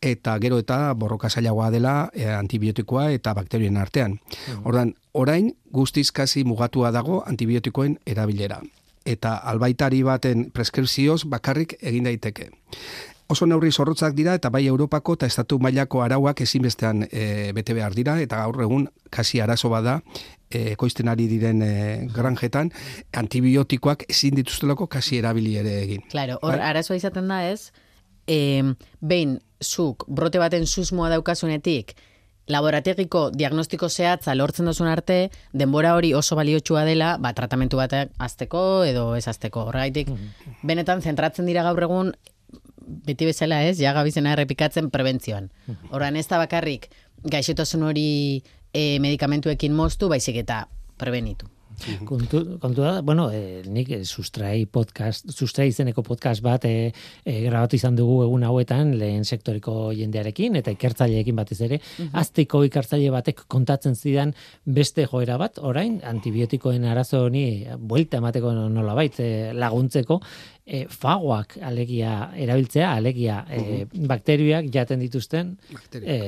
eta 0.03 0.37
gero 0.43 0.59
eta 0.59 0.81
borroka 0.99 1.31
zailagoa 1.31 1.71
dela 1.71 1.97
e, 2.13 2.27
antibiotikoa 2.35 3.11
eta 3.15 3.35
bakterioen 3.39 3.79
artean. 3.79 4.19
Ordan, 4.65 4.97
orain 5.13 5.53
guztiz 5.71 6.11
kasi 6.13 6.45
mugatua 6.45 6.91
dago 6.93 7.23
antibiotikoen 7.27 8.01
erabilera. 8.07 8.61
Eta 9.07 9.37
albaitari 9.53 10.03
baten 10.03 10.49
preskripzioz 10.51 11.23
bakarrik 11.31 11.77
egin 11.81 12.09
daiteke. 12.11 12.51
Oso 13.29 13.47
neurri 13.47 13.73
zorrotzak 13.73 14.15
dira 14.15 14.37
eta 14.39 14.51
bai 14.55 14.67
Europako 14.71 15.17
eta 15.19 15.27
estatu 15.27 15.59
mailako 15.59 16.03
arauak 16.05 16.41
ezinbestean 16.45 17.09
e, 17.11 17.53
bete 17.57 17.75
behar 17.75 17.95
dira 17.95 18.21
eta 18.23 18.39
gaur 18.45 18.61
egun 18.63 18.87
kasi 19.11 19.41
arazo 19.43 19.71
bada 19.73 19.97
e, 20.51 20.73
ekoizten 20.77 21.11
ari 21.11 21.27
diren 21.27 21.63
e, 21.63 21.73
granjetan 22.15 22.71
antibiotikoak 23.13 24.07
ezin 24.09 24.39
dituztelako 24.39 24.87
kasi 24.87 25.19
erabili 25.19 25.57
ere 25.59 25.81
egin. 25.83 26.05
Claro, 26.11 26.39
hor 26.43 26.55
Bai? 26.55 26.69
arazoa 26.71 27.01
izaten 27.01 27.27
da 27.29 27.41
ez, 27.49 27.73
em, 28.27 28.77
behin 29.01 29.41
zuk 29.63 30.05
brote 30.07 30.39
baten 30.39 30.67
susmoa 30.67 31.11
daukasunetik, 31.11 31.97
laborategiko 32.47 33.31
diagnostiko 33.35 33.89
zehatza 33.89 34.35
lortzen 34.35 34.71
duzun 34.71 34.87
arte, 34.87 35.31
denbora 35.53 35.97
hori 35.97 36.13
oso 36.15 36.37
baliotsua 36.39 36.85
dela, 36.87 37.17
ba, 37.19 37.35
tratamentu 37.35 37.81
bat 37.81 37.95
azteko 38.23 38.85
edo 38.87 39.09
ez 39.17 39.27
azteko. 39.27 39.67
Horregaitik, 39.67 40.13
benetan 40.63 41.03
zentratzen 41.03 41.47
dira 41.51 41.67
gaur 41.67 41.83
egun, 41.83 42.13
beti 42.87 43.27
bezala 43.29 43.63
ez, 43.67 43.79
ja 43.81 43.93
gabizena 43.97 44.33
errepikatzen 44.37 44.91
prebentzioan. 44.95 45.51
Horan 45.91 46.17
ez 46.17 46.27
da 46.31 46.39
bakarrik, 46.43 46.89
gaixotasun 47.27 47.83
hori 47.89 48.09
e, 48.73 48.99
medikamentuekin 49.03 49.75
moztu, 49.75 50.09
baizik 50.13 50.43
eta 50.45 50.65
prebenitu. 51.01 51.51
Kontu, 52.09 52.57
kontu 52.59 52.81
da, 52.81 53.03
bueno, 53.05 53.27
e, 53.31 53.61
nik 53.69 53.91
eh, 53.93 53.99
sustrai 54.05 54.65
podcast, 54.73 55.29
sustrai 55.29 55.67
izeneko 55.69 56.01
podcast 56.07 56.41
bat 56.43 56.65
e, 56.65 56.93
e, 57.21 57.35
grabatu 57.45 57.77
izan 57.77 57.99
dugu 57.99 58.23
egun 58.25 58.47
hauetan 58.49 58.95
lehen 58.97 59.27
sektoreko 59.29 59.93
jendearekin 59.93 60.57
eta 60.57 60.73
ikertzaileekin 60.73 61.37
batez 61.37 61.59
ere, 61.69 61.81
aztiko 62.17 62.63
ikertzaile 62.65 63.13
batek 63.13 63.45
kontatzen 63.53 63.95
zidan 63.95 64.33
beste 64.65 65.05
joera 65.11 65.37
bat, 65.43 65.61
orain 65.61 66.01
antibiotikoen 66.01 66.89
arazo 66.89 67.27
honi 67.27 67.45
buelta 67.77 68.23
emateko 68.23 68.55
nolabait 68.73 69.21
e, 69.21 69.31
laguntzeko, 69.53 70.23
e, 70.67 70.85
fagoak 70.91 71.57
alegia 71.63 72.33
erabiltzea, 72.35 72.91
alegia 72.99 73.39
e, 73.49 73.87
bakterioak 74.11 74.69
jaten 74.75 75.01
dituzten 75.05 75.55
e, 76.03 76.19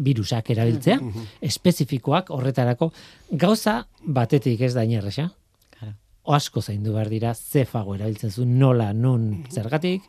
virusak 0.00 0.50
erabiltzea, 0.56 0.98
espezifikoak 1.44 2.32
horretarako. 2.34 2.90
Gauza 3.30 3.82
batetik 4.02 4.64
ez 4.64 4.72
da 4.74 4.86
inerresa. 4.88 5.28
Claro. 5.76 5.94
O 6.24 6.34
asko 6.34 6.62
zaindu 6.64 6.96
behar 6.96 7.12
dira 7.12 7.34
ze 7.34 7.66
fago 7.68 7.94
erabiltzen 7.98 8.32
zu, 8.32 8.46
nola, 8.48 8.92
nun, 8.96 9.44
zergatik, 9.52 10.08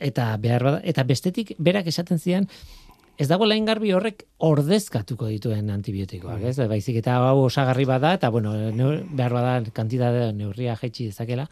eta 0.00 0.32
behar 0.40 0.64
bada, 0.64 0.80
eta 0.84 1.04
bestetik 1.08 1.54
berak 1.58 1.92
esaten 1.92 2.18
zian, 2.18 2.48
ez 3.20 3.28
dago 3.28 3.44
lain 3.46 3.68
garbi 3.68 3.92
horrek 3.92 4.24
ordezkatuko 4.42 5.28
dituen 5.28 5.68
antibiotikoak, 5.70 6.40
ez? 6.48 6.56
Baizik 6.68 6.96
eta 7.02 7.20
hau 7.20 7.44
osagarri 7.44 7.84
bada, 7.88 8.14
eta 8.16 8.32
bueno, 8.32 8.54
neur, 8.72 9.02
behar 9.12 9.36
bada 9.36 9.72
kantidade 9.76 10.30
neurria 10.32 10.76
jaitsi 10.80 11.10
dezakela, 11.12 11.46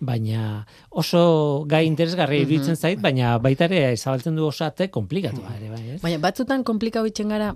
baina 0.00 0.64
oso 0.90 1.64
gai 1.68 1.84
interesgarri 1.86 2.42
iruditzen 2.42 2.76
zait, 2.76 3.00
baina 3.00 3.36
baita 3.38 3.68
ere 3.70 3.96
zabaltzen 3.96 4.36
du 4.36 4.46
osate 4.46 4.90
komplikatua 4.90 5.54
ere, 5.56 5.70
bai, 5.70 5.82
ez? 5.96 6.00
Baina 6.02 6.18
batzutan 6.22 6.64
komplikau 6.64 7.04
itzen 7.06 7.30
gara 7.32 7.54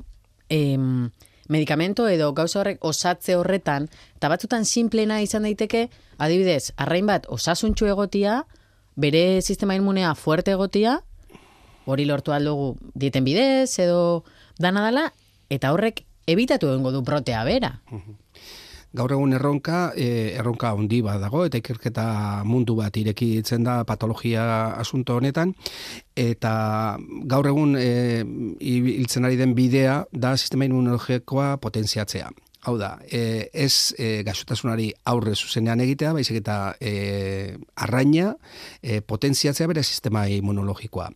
em, 0.49 1.11
medikamento 1.49 2.07
edo 2.09 2.33
gauza 2.37 2.61
horrek 2.61 2.85
osatze 2.85 3.37
horretan, 3.37 3.89
eta 4.17 4.31
batzutan 4.31 4.65
simplena 4.65 5.21
izan 5.25 5.49
daiteke, 5.49 5.89
adibidez, 6.19 6.73
arrain 6.77 7.09
bat 7.09 7.27
osasuntxu 7.33 7.89
egotia, 7.89 8.43
bere 8.97 9.41
sistema 9.43 9.77
inmunea 9.79 10.15
fuerte 10.15 10.53
egotia, 10.53 10.99
hori 11.89 12.05
lortu 12.05 12.35
aldugu 12.37 12.75
dieten 12.95 13.25
bidez 13.25 13.79
edo 13.81 14.25
dana 14.61 14.85
dala, 14.85 15.09
eta 15.49 15.73
horrek 15.73 16.05
ebitatu 16.29 16.69
egingo 16.69 16.93
du 16.93 17.03
protea 17.05 17.45
bera. 17.49 17.79
Gaur 18.97 19.13
egun 19.13 19.35
erronka, 19.37 19.93
e, 19.97 20.33
erronka 20.41 20.71
handi 20.73 21.03
bat 21.05 21.21
dago, 21.21 21.45
eta 21.45 21.61
ikerketa 21.61 22.07
mundu 22.49 22.79
bat 22.79 22.97
irekitzen 22.97 23.67
da 23.67 23.83
patologia 23.85 24.45
asunto 24.81 25.19
honetan, 25.21 25.53
eta 26.17 26.53
gaur 27.29 27.51
egun 27.53 27.77
e, 27.77 28.25
hiltzen 28.65 29.29
ari 29.29 29.37
den 29.37 29.53
bidea 29.59 30.05
da 30.13 30.37
sistema 30.37 30.65
immunologikoa 30.65 31.57
potentziatzea. 31.61 32.33
Hau 32.67 32.75
da, 32.75 32.97
e, 33.07 33.51
ez 33.55 33.95
e, 33.95 34.25
gaixotasunari 34.27 34.89
aurre 35.07 35.37
zuzenean 35.37 35.79
egitea, 35.85 36.11
baizik 36.17 36.41
eta 36.41 36.75
e, 36.83 37.55
arraina 37.79 38.33
e, 38.83 38.99
potentziatzea 38.99 39.69
bere 39.71 39.85
sistema 39.87 40.25
immunologikoa. 40.27 41.07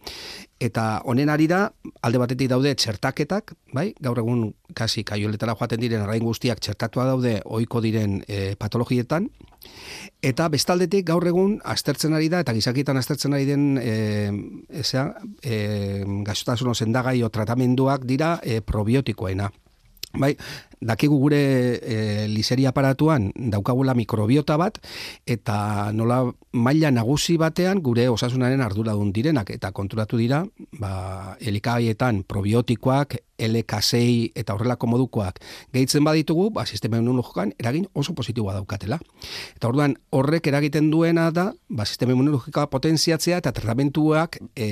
Eta 0.63 0.85
honen 1.11 1.33
arira, 1.35 1.65
alde 2.07 2.21
batetik 2.23 2.53
daude 2.53 2.71
txertaketak, 2.79 3.57
bai? 3.75 3.89
gaur 3.99 4.21
egun 4.23 4.53
kasi 4.79 5.03
kaioletara 5.03 5.57
joaten 5.59 5.83
diren 5.83 6.05
arrain 6.05 6.23
guztiak 6.23 6.63
txertatua 6.63 7.09
daude 7.11 7.41
ohiko 7.45 7.83
diren 7.83 8.21
e, 8.29 8.55
patologietan, 8.55 9.27
eta 10.23 10.47
bestaldetik 10.53 11.09
gaur 11.11 11.27
egun 11.27 11.57
aztertzen 11.67 12.15
ari 12.15 12.31
da, 12.31 12.45
eta 12.47 12.55
gizakietan 12.55 13.03
aztertzen 13.03 13.35
ari 13.35 13.51
den 13.51 13.67
e, 13.83 13.97
ezea, 14.85 15.09
e, 15.43 15.59
gaixotasun 16.23 16.71
sendagai 16.79 17.19
o 17.27 17.35
tratamenduak 17.35 18.07
dira 18.07 18.37
e, 18.47 18.61
probiotikoena. 18.63 19.51
Bai, 20.13 20.37
dakigu 20.83 21.19
gure 21.19 21.43
e, 21.79 22.27
liseria 22.29 22.73
aparatuan 22.73 23.31
daukagula 23.37 23.95
mikrobiota 23.95 24.59
bat 24.61 24.81
eta 25.27 25.93
nola 25.95 26.25
maila 26.53 26.91
nagusi 26.91 27.39
batean 27.41 27.81
gure 27.81 28.09
osasunaren 28.13 28.61
arduradun 28.61 29.13
direnak 29.13 29.51
eta 29.55 29.73
konturatu 29.73 30.19
dira, 30.21 30.43
ba, 30.81 31.37
elikagaietan 31.41 32.25
probiotikoak, 32.29 33.17
LK6 33.43 34.33
eta 34.39 34.55
horrelako 34.55 34.87
modukoak 34.87 35.41
gehitzen 35.75 36.05
baditugu, 36.07 36.51
ba, 36.55 36.67
sistema 36.67 36.99
immunologikoan 37.01 37.55
eragin 37.59 37.89
oso 37.99 38.15
positiboa 38.15 38.55
daukatela. 38.55 38.99
Eta 39.57 39.71
orduan 39.71 39.97
horrek 40.15 40.47
eragiten 40.47 40.91
duena 40.93 41.31
da, 41.35 41.49
ba, 41.69 41.87
sistema 41.89 42.15
immunologikoa 42.15 42.69
potentziatzea 42.71 43.41
eta 43.43 43.53
tratamentuak 43.57 44.39
e, 44.55 44.69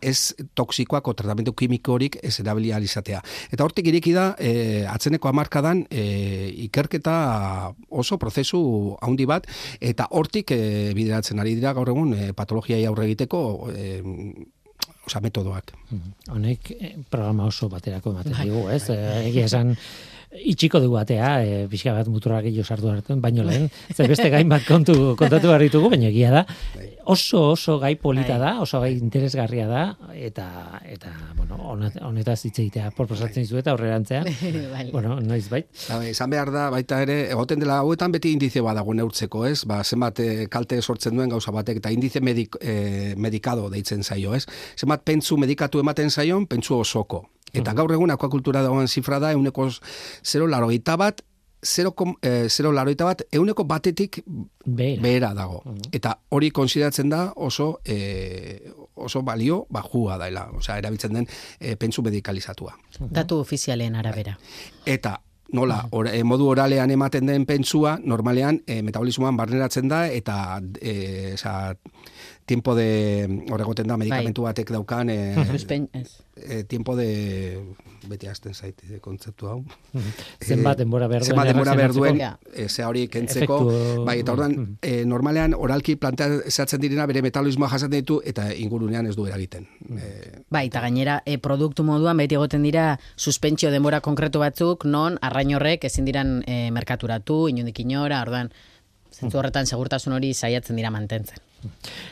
ez 0.00 0.34
toksikoak 0.54 1.08
o 1.08 1.16
tratamentu 1.16 1.56
kimikorik 1.58 2.20
ez 2.22 2.36
erabilia 2.40 2.78
izatea. 2.84 3.22
Eta 3.50 3.64
hortik 3.64 3.88
ireki 3.90 4.14
da, 4.14 4.28
e, 4.38 4.84
atzeneko 4.90 5.30
amarkadan 5.44 5.84
e, 5.90 6.50
ikerketa 6.64 7.74
oso 7.90 8.18
prozesu 8.18 8.96
handi 9.04 9.26
bat, 9.28 9.46
eta 9.80 10.08
hortik 10.10 10.50
e, 10.56 10.92
bideratzen 10.96 11.40
ari 11.40 11.54
dira 11.58 11.74
gaur 11.76 11.88
egun 11.92 12.14
e, 12.16 12.32
patologiai 12.32 12.84
aurre 12.88 13.04
egiteko 13.04 13.70
e, 13.74 14.00
osa, 15.04 15.20
metodoak. 15.20 15.74
Honek 16.32 16.70
eh, 16.78 16.94
programa 17.10 17.44
oso 17.50 17.68
baterako 17.68 18.14
ematen 18.14 18.32
Bai. 18.32 18.48
digu, 18.48 18.68
ez? 18.72 18.88
Eh, 18.88 19.28
Egia 19.28 19.44
esan 19.50 19.74
itxiko 20.34 20.80
dugu 20.82 20.98
atea, 20.98 21.30
e, 21.44 21.66
pixka 21.70 21.94
bat 21.94 22.08
muturra 22.10 22.40
gehiago 22.42 22.66
sartu 22.66 22.90
hartu, 22.90 23.16
baino 23.22 23.44
lehen, 23.46 23.68
ze 23.94 24.06
beste 24.08 24.28
gain 24.30 24.48
bat 24.48 24.64
kontu, 24.66 25.14
kontatu 25.18 25.50
behar 25.50 25.62
ditugu, 25.62 25.90
baina 25.92 26.08
egia 26.10 26.30
da, 26.34 26.42
oso 27.04 27.50
oso 27.52 27.78
gai 27.78 27.94
polita 28.00 28.38
Bai. 28.38 28.40
da, 28.40 28.52
oso 28.64 28.80
gai 28.80 28.92
interesgarria 28.96 29.66
da, 29.68 29.84
eta, 30.14 30.80
eta 30.90 31.12
bueno, 31.36 31.58
honetaz 32.08 32.38
hitz 32.46 32.58
egitea 32.58 32.90
proposatzen 32.96 33.44
dizu 33.44 33.60
eta 33.60 33.74
aurrerantzean, 33.74 34.26
Bai. 34.74 34.88
bueno, 34.90 35.20
noiz 35.20 35.46
bait. 35.52 35.68
Ba, 35.88 36.00
izan 36.08 36.32
behar 36.32 36.50
da, 36.54 36.66
baita 36.74 37.02
ere, 37.04 37.20
egoten 37.34 37.62
dela 37.62 37.78
hauetan 37.84 38.14
beti 38.14 38.34
indize 38.34 38.64
bat 38.64 38.78
dago 38.80 38.96
neurtzeko, 38.96 39.44
ez? 39.46 39.62
Ba, 39.68 39.82
zenbat 39.84 40.24
eh, 40.24 40.48
kalte 40.50 40.80
sortzen 40.82 41.14
duen 41.14 41.30
gauza 41.30 41.54
batek, 41.54 41.82
eta 41.82 41.94
indize 41.94 42.24
medik, 42.24 42.58
eh, 42.60 43.14
medikado 43.16 43.70
deitzen 43.70 44.02
zaio, 44.02 44.34
ez? 44.34 44.46
Zenbat 44.78 45.06
pentsu 45.06 45.38
medikatu 45.38 45.82
ematen 45.84 46.10
zaion, 46.10 46.48
pentsu 46.50 46.80
osoko. 46.80 47.24
Eta 47.54 47.74
gaur 47.76 47.92
egun 47.94 48.10
akuakultura 48.14 48.62
dagoen 48.62 48.88
zifra 48.88 49.20
da, 49.22 49.32
euneko 49.32 49.68
0 49.70 50.50
larogeita 50.50 50.96
bat, 51.00 51.22
0, 51.64 51.94
eh, 52.22 52.46
0 52.48 52.72
larogeita 52.72 53.04
bat, 53.04 53.22
euneko 53.32 53.64
batetik 53.64 54.20
Behera. 54.64 55.02
behera 55.02 55.34
dago. 55.34 55.62
Eta 55.92 56.18
hori 56.28 56.50
konsideratzen 56.50 57.08
da 57.08 57.32
oso 57.36 57.80
eh, 57.84 58.72
oso 58.94 59.22
balio 59.22 59.66
bajua 59.70 60.18
daela, 60.18 60.48
osea, 60.54 60.78
erabiltzen 60.78 61.14
den 61.14 61.28
eh, 61.58 61.76
pentsu 61.76 62.02
medikalizatua. 62.02 62.76
Datu 63.00 63.38
ofizialen 63.40 63.96
arabera. 63.96 64.36
Eta 64.84 65.20
nola, 65.54 65.86
or, 65.90 66.08
e, 66.08 66.22
modu 66.24 66.48
oralean 66.50 66.90
ematen 66.90 67.26
den 67.26 67.46
pentsua, 67.46 67.98
normalean 68.02 68.60
e, 68.66 68.80
metabolismoan 68.82 69.36
barneratzen 69.36 69.88
da, 69.88 70.06
eta 70.10 70.60
e, 70.80 71.34
oza, 71.34 71.76
tiempo 72.46 72.74
de, 72.74 73.24
horregoten 73.50 73.86
da, 73.88 73.96
medikamentu 73.96 74.42
batek 74.44 74.70
daukan, 74.70 75.08
e, 75.10 75.46
Suspen, 75.48 75.88
ez. 75.96 76.10
e, 76.36 76.64
tiempo 76.64 76.94
de, 76.96 77.58
beti 78.08 78.26
hasten 78.28 78.52
zait, 78.54 78.82
e, 78.90 78.98
kontzeptu 79.00 79.48
hau. 79.48 79.62
Zenbat 80.44 80.78
denbora 80.82 81.06
behar 81.08 81.22
duen 81.22 81.30
Zenbat 81.32 81.48
denbora 81.48 81.74
behar 81.78 81.94
duen, 81.96 82.18
erreakzionatzeko. 82.20 82.64
e, 82.64 82.68
ze 82.68 82.84
hori 82.84 83.06
kentzeko, 83.08 83.58
Efektu- 83.70 84.04
bai, 84.04 84.18
eta 84.20 84.32
orduan, 84.34 84.76
e, 84.82 85.04
normalean 85.08 85.54
oralki 85.56 85.96
planteatzen 85.96 86.80
direna 86.82 87.06
bere 87.06 87.22
metabolismoa 87.24 87.68
jasaten 87.72 87.96
ditu, 88.02 88.20
eta 88.24 88.50
ingurunean 88.52 89.06
ez 89.06 89.16
du 89.16 89.24
eragiten. 89.26 89.64
E, 89.96 90.42
Bai, 90.50 90.66
eta 90.68 90.80
gainera, 90.84 91.22
e, 91.24 91.38
produktu 91.38 91.82
moduan 91.86 92.20
beti 92.20 92.36
egoten 92.36 92.62
dira 92.62 92.98
suspentsio 93.16 93.70
denbora 93.72 94.00
konkretu 94.04 94.44
batzuk, 94.44 94.84
non 94.84 95.16
arrain 95.22 95.54
horrek 95.56 95.84
ezin 95.88 96.04
diran 96.04 96.42
e, 96.46 96.70
merkaturatu, 96.70 97.48
inundik 97.48 97.80
inora, 97.80 98.20
orduan, 98.22 98.52
zentzu 99.14 99.38
horretan 99.38 99.64
segurtasun 99.66 100.12
hori 100.12 100.34
saiatzen 100.34 100.76
dira 100.76 100.90
mantentzen. 100.90 101.38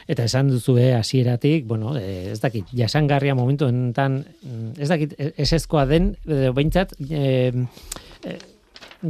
Eta 0.09 0.24
esan 0.28 0.50
duzue 0.53 0.92
hasieratik, 0.94 1.66
bueno, 1.66 1.96
eh, 1.98 2.32
ez 2.32 2.40
dakit, 2.40 2.70
jasangarria 2.76 3.34
momentu 3.34 3.68
mm, 3.68 4.72
ez 4.78 4.88
dakit, 4.88 5.14
esezkoa 5.36 5.86
den, 5.86 6.14
behintzat, 6.26 6.94
eh, 7.11 7.53
eh, 8.24 8.38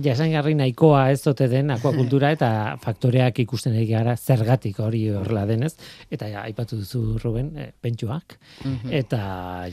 jasangarri 0.00 0.54
nahikoa 0.56 1.10
ez 1.12 1.20
dote 1.24 1.48
den 1.52 1.70
akuakultura 1.74 2.30
eta 2.32 2.48
faktoreak 2.82 3.42
ikusten 3.44 3.76
ari 3.76 3.86
gara 3.90 4.14
zergatik 4.16 4.80
hori 4.80 5.02
horrela 5.12 5.44
denez 5.48 5.74
eta 6.10 6.28
ja, 6.32 6.44
aipatu 6.48 6.78
duzu 6.80 7.18
Ruben 7.20 7.52
e, 7.56 7.68
pentsuak. 7.80 8.38
Eta 8.90 9.22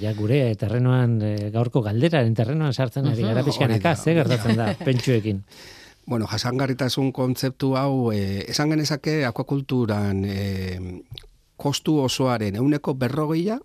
ja 0.01 0.13
gure 0.17 0.41
terrenoan 0.59 1.19
e, 1.23 1.33
gaurko 1.55 1.83
galderaren 1.85 2.35
terrenoan 2.35 2.73
sartzen 2.73 3.07
ari 3.07 3.23
gara 3.23 3.45
pixkanaka 3.47 3.95
ze 3.95 4.17
gertatzen 4.17 4.59
da 4.59 4.73
pentsuekin 4.87 5.43
Bueno, 6.09 6.25
jasangarritasun 6.25 7.11
kontzeptu 7.13 7.75
hau, 7.77 8.11
eh, 8.11 8.45
esan 8.49 8.71
genezake 8.73 9.19
akuakulturan 9.29 10.23
eh, 10.25 10.79
kostu 11.59 11.99
osoaren 12.01 12.55
euneko 12.57 12.95
berrogeia 12.97 13.59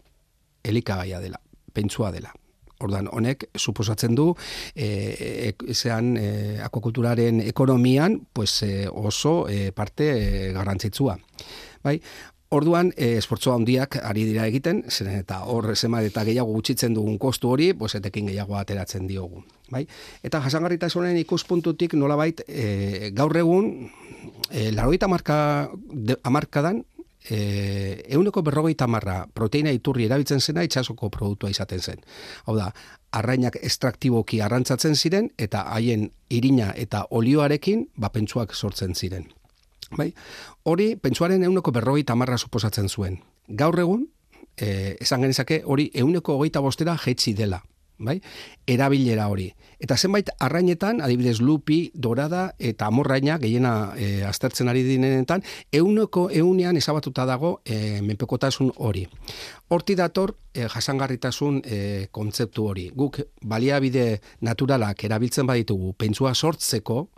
elikagaia 0.65 1.21
dela, 1.25 1.41
pentsua 1.73 2.11
dela. 2.13 2.35
Ordan 2.85 3.09
honek 3.09 3.47
suposatzen 3.57 4.13
du 4.19 4.35
eh, 4.75 5.49
ek- 5.55 5.65
zean 5.73 6.17
eh, 6.21 6.59
akuakulturaren 6.67 7.41
ekonomian 7.49 8.19
pues, 8.33 8.59
eh, 8.67 8.89
oso 8.93 9.47
eh, 9.49 9.71
parte 9.73 10.11
eh, 10.19 10.53
garrantzitsua. 10.53 11.17
Bai, 11.85 12.01
Orduan, 12.55 12.93
e, 12.95 13.17
esportzoa 13.19 13.57
handiak 13.59 13.97
ari 14.07 14.25
dira 14.29 14.45
egiten, 14.47 14.85
zeren 14.87 15.19
eta 15.19 15.41
hor 15.51 15.73
zenbat 15.75 16.07
eta 16.07 16.23
gehiago 16.29 16.53
gutxitzen 16.55 16.95
dugun 16.95 17.19
kostu 17.19 17.51
hori, 17.51 17.73
pues 17.75 17.97
etekin 17.99 18.31
gehiago 18.31 18.59
ateratzen 18.61 19.09
diogu. 19.11 19.43
Bai? 19.75 19.83
Eta 20.23 20.39
jasangarritasunen 20.45 21.19
ikuspuntutik 21.25 21.97
nolabait 21.99 22.45
e, 22.47 23.11
gaur 23.17 23.35
egun 23.41 23.71
e, 24.51 24.71
laroita 24.71 25.09
marka, 25.11 25.37
de, 25.91 26.19
amarkadan 26.23 26.85
e, 27.27 28.05
euneko 28.15 28.45
berrogeita 28.47 28.87
marra 28.87 29.25
proteina 29.35 29.73
iturri 29.75 30.07
erabiltzen 30.07 30.41
zena 30.41 30.63
itxasoko 30.63 31.11
produktua 31.11 31.51
izaten 31.51 31.81
zen. 31.81 32.05
Hau 32.47 32.57
da, 32.59 32.71
arrainak 33.15 33.59
estraktiboki 33.63 34.43
arrantzatzen 34.45 34.95
ziren 34.95 35.33
eta 35.39 35.67
haien 35.75 36.11
irina 36.31 36.73
eta 36.77 37.07
olioarekin 37.11 37.89
bapentsuak 37.97 38.55
sortzen 38.55 38.95
ziren. 38.95 39.33
Bai? 39.95 40.13
Hori, 40.65 40.95
pentsuaren 40.97 41.43
euneko 41.45 41.75
berrogeita 41.77 42.15
marra 42.17 42.39
suposatzen 42.41 42.87
zuen. 42.89 43.19
Gaur 43.49 43.77
egun, 43.83 44.07
eh, 44.57 44.97
esan 45.05 45.21
genezake, 45.21 45.59
hori 45.67 45.91
euneko 45.93 46.39
hogeita 46.39 46.62
bostera 46.65 46.97
jetzi 46.97 47.35
dela. 47.37 47.59
Bai? 47.99 48.21
Erabilera 48.67 49.29
hori. 49.31 49.53
Eta 49.79 49.97
zenbait 49.97 50.31
arrainetan, 50.43 51.01
adibidez 51.05 51.41
lupi, 51.41 51.91
dorada 51.95 52.55
eta 52.59 52.89
amorraina 52.91 53.37
gehiena 53.39 53.93
e, 53.97 54.25
aztertzen 54.27 54.69
ari 54.69 54.83
dinenetan, 54.83 55.45
euneko 55.73 56.29
eunean 56.33 56.77
ezabatuta 56.77 57.27
dago 57.29 57.61
e, 57.65 58.01
menpekotasun 58.03 58.73
hori. 58.77 59.07
Horti 59.69 59.95
dator 59.95 60.35
e, 60.55 60.67
jasangarritasun 60.73 61.61
e, 61.65 61.79
kontzeptu 62.11 62.67
hori. 62.67 62.89
Guk 62.95 63.21
baliabide 63.43 64.21
naturalak 64.41 65.05
erabiltzen 65.05 65.47
baditugu 65.47 65.95
pentsua 65.95 66.35
sortzeko, 66.35 67.09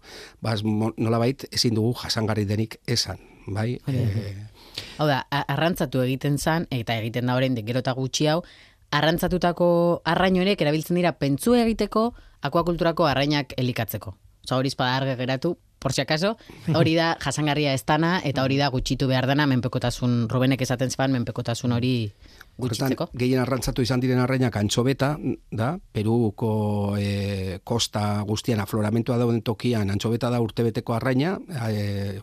mo- 0.65 0.93
nolabait 0.97 1.49
ezin 1.53 1.75
dugu 1.75 1.95
jasangarri 2.03 2.45
denik 2.45 2.81
esan. 2.87 3.19
Bai? 3.47 3.79
E, 3.89 4.05
Hau 4.99 5.07
da, 5.09 5.23
arrantzatu 5.31 6.03
egiten 6.05 6.37
zan, 6.39 6.67
eta 6.71 6.97
egiten 7.01 7.29
da 7.31 7.37
orain 7.37 7.57
gero 7.65 7.81
eta 7.81 7.95
gutxi 7.97 8.27
hau, 8.29 8.43
arrantzatutako 8.91 10.03
arrain 10.05 10.39
horiek 10.41 10.61
erabiltzen 10.61 10.97
dira 10.97 11.13
pentsu 11.19 11.55
egiteko 11.55 12.13
akuakulturako 12.47 13.07
arrainak 13.07 13.55
elikatzeko. 13.57 14.15
Osa 14.47 14.57
hori 14.57 14.71
argi 14.79 15.17
geratu, 15.19 15.57
por 15.79 15.93
si 15.93 16.01
acaso, 16.01 16.37
hori 16.75 16.95
da 16.95 17.17
jasangarria 17.25 17.73
ez 17.75 17.85
dana, 17.85 18.21
eta 18.25 18.45
hori 18.45 18.57
da 18.57 18.69
gutxitu 18.69 19.09
behar 19.09 19.27
dana, 19.27 19.47
menpekotasun, 19.47 20.29
Rubenek 20.31 20.63
esaten 20.63 20.91
zeban, 20.91 21.13
menpekotasun 21.13 21.73
hori 21.73 22.13
gutxitzeko. 22.57 23.09
Horretan, 23.09 23.19
gehien 23.19 23.43
arrantzatu 23.43 23.83
izan 23.83 24.01
diren 24.01 24.23
arrainak 24.23 24.57
antxobeta, 24.57 25.17
da, 25.51 25.77
Peruko 25.93 26.97
e, 26.99 27.59
kosta 27.65 28.23
guztian 28.27 28.63
afloramentua 28.63 29.19
dauden 29.19 29.43
tokian, 29.43 29.91
antxobeta 29.91 30.31
da 30.31 30.41
urtebeteko 30.41 30.95
arraina, 30.95 31.37
e, 31.69 32.21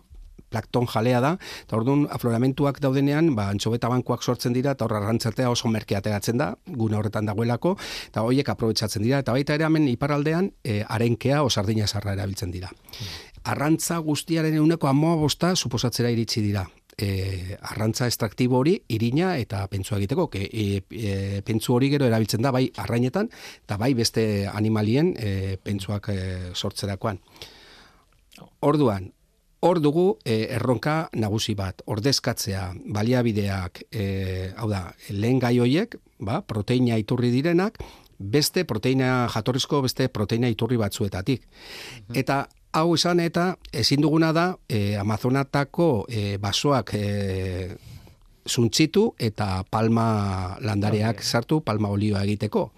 plankton 0.54 0.88
jalea 0.94 1.22
da, 1.24 1.34
eta 1.66 1.78
orduan 1.80 2.06
afloramentuak 2.14 2.80
daudenean, 2.84 3.34
ba, 3.38 3.50
antxobeta 3.54 3.90
bankuak 3.92 4.24
sortzen 4.24 4.56
dira, 4.56 4.76
eta 4.78 4.86
hor 4.88 4.98
arrantzatea 5.00 5.50
oso 5.54 5.72
merke 5.74 5.98
ateratzen 5.98 6.40
da, 6.42 6.54
gune 6.68 7.00
horretan 7.00 7.30
dagoelako, 7.30 7.76
eta 8.12 8.26
horiek 8.28 8.54
aprobetsatzen 8.54 9.06
dira, 9.06 9.24
eta 9.24 9.36
baita 9.36 9.58
ere 9.58 9.68
hemen 9.68 9.90
iparaldean, 9.92 10.52
e, 10.64 10.82
arenkea 10.84 11.42
o 11.44 11.50
sardina 11.50 11.88
sarra 11.88 12.14
erabiltzen 12.18 12.54
dira. 12.54 12.72
Arrantza 13.50 13.98
guztiaren 14.00 14.56
euneko 14.62 14.88
amoa 14.88 15.18
bosta 15.20 15.56
suposatzera 15.56 16.14
iritsi 16.14 16.46
dira. 16.46 16.64
E, 16.94 17.58
arrantza 17.74 18.06
estraktibo 18.06 18.60
hori 18.60 18.76
irina 18.94 19.32
eta 19.42 19.64
pentsua 19.68 19.98
egiteko 19.98 20.28
ke, 20.30 20.44
e, 20.46 20.66
e, 20.94 21.42
pentsu 21.42 21.74
hori 21.74 21.90
gero 21.90 22.06
erabiltzen 22.06 22.46
da 22.46 22.52
bai 22.54 22.68
arrainetan 22.84 23.32
eta 23.34 23.80
bai 23.82 23.96
beste 23.98 24.46
animalien 24.46 25.10
e, 25.18 25.58
pentsuak 25.58 26.12
e, 26.14 26.20
sortzerakoan 26.54 27.18
orduan 28.62 29.10
hor 29.64 29.80
dugu 29.80 30.18
e, 30.28 30.50
erronka 30.58 31.10
nagusi 31.16 31.56
bat 31.56 31.82
ordezkatzea 31.88 32.66
baliabideak 32.96 33.86
e, 33.92 34.06
hau 34.60 34.68
da 34.70 34.90
lehen 35.10 35.40
gai 35.40 35.56
hoiek 35.64 35.96
ba, 36.20 36.42
proteina 36.44 36.98
iturri 37.00 37.32
direnak 37.32 37.80
beste 38.20 38.66
proteina 38.68 39.30
jatorrizko 39.32 39.82
beste 39.86 40.10
proteina 40.12 40.50
iturri 40.52 40.78
batzuetatik. 40.80 41.48
Eta 42.14 42.44
hau 42.74 42.94
esan 42.96 43.22
eta 43.24 43.54
ezin 43.72 44.04
duguna 44.04 44.34
da 44.36 44.46
e, 44.68 44.98
Amazonatako 45.00 46.06
e, 46.10 46.38
basoak 46.44 46.94
e, 47.00 47.08
zuntzitu 48.50 49.14
eta 49.18 49.64
palma 49.72 50.58
landareak 50.60 51.24
sartu 51.24 51.62
palma 51.62 51.90
olioa 51.90 52.24
egiteko. 52.28 52.70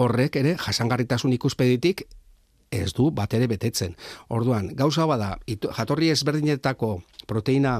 Horrek 0.00 0.40
ere 0.40 0.56
jasangarritasun 0.56 1.32
ikuspeditik 1.36 2.06
ez 2.72 2.92
du 2.96 3.10
bat 3.14 3.34
ere 3.36 3.48
betetzen. 3.50 3.96
Orduan, 4.32 4.72
gauza 4.78 5.06
bada, 5.06 5.36
jatorri 5.76 6.10
ezberdinetako 6.14 6.96
proteina 7.28 7.78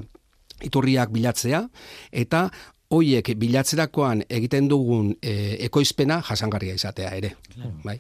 iturriak 0.63 1.11
bilatzea, 1.11 1.65
eta 2.13 2.47
hoiek 2.93 3.33
bilatzerakoan 3.41 4.27
egiten 4.29 4.69
dugun 4.69 5.15
e, 5.25 5.57
ekoizpena 5.67 6.21
jasangarria 6.29 6.77
izatea 6.77 7.15
ere. 7.17 7.33
Bai. 7.87 7.97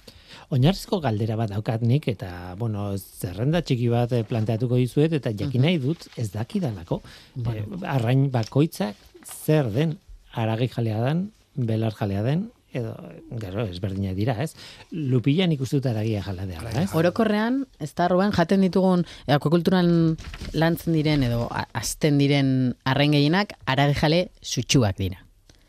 Oinarrizko 0.53 0.99
galdera 1.01 1.37
bat 1.41 1.49
daukat 1.55 1.85
nik, 1.87 2.11
eta, 2.13 2.55
bueno, 2.61 2.91
zerrenda 2.99 3.63
txiki 3.65 3.89
bat 3.93 4.13
eh, 4.13 4.21
planteatuko 4.29 4.77
dizuet, 4.77 5.15
eta 5.17 5.33
jakin 5.33 5.65
nahi 5.65 5.79
dut 5.81 6.05
ez 6.21 6.29
dakidalako. 6.35 7.01
Eh, 7.41 7.63
arrain 7.89 8.27
bakoitzak 8.35 8.99
zer 9.25 9.71
den 9.73 9.97
aragi 10.37 10.69
jalea 10.75 11.01
den, 11.07 11.31
belar 11.57 11.97
jalea 11.97 12.25
den, 12.27 12.51
edo, 12.73 12.95
gero, 13.41 13.65
ezberdinak 13.69 14.15
dira, 14.17 14.35
ez? 14.43 14.55
Lupilan 14.93 15.53
ikustut 15.53 15.85
aragia 15.87 16.23
jalea 16.25 16.47
dela, 16.47 16.71
ez? 16.83 16.89
Orokorrean, 16.97 17.67
ez 17.81 17.91
da, 17.95 18.09
Ruben, 18.09 18.33
jaten 18.33 18.61
ditugun, 18.65 19.05
e, 19.27 19.33
akukulturan 19.37 20.17
lantzen 20.53 20.93
diren, 20.97 21.23
edo 21.27 21.49
azten 21.73 22.19
diren 22.19 22.75
arrain 22.85 23.13
gehienak, 23.13 23.55
aragi 23.67 23.99
jale 24.01 24.23
sutsuak 24.43 24.97
dira. 24.99 25.21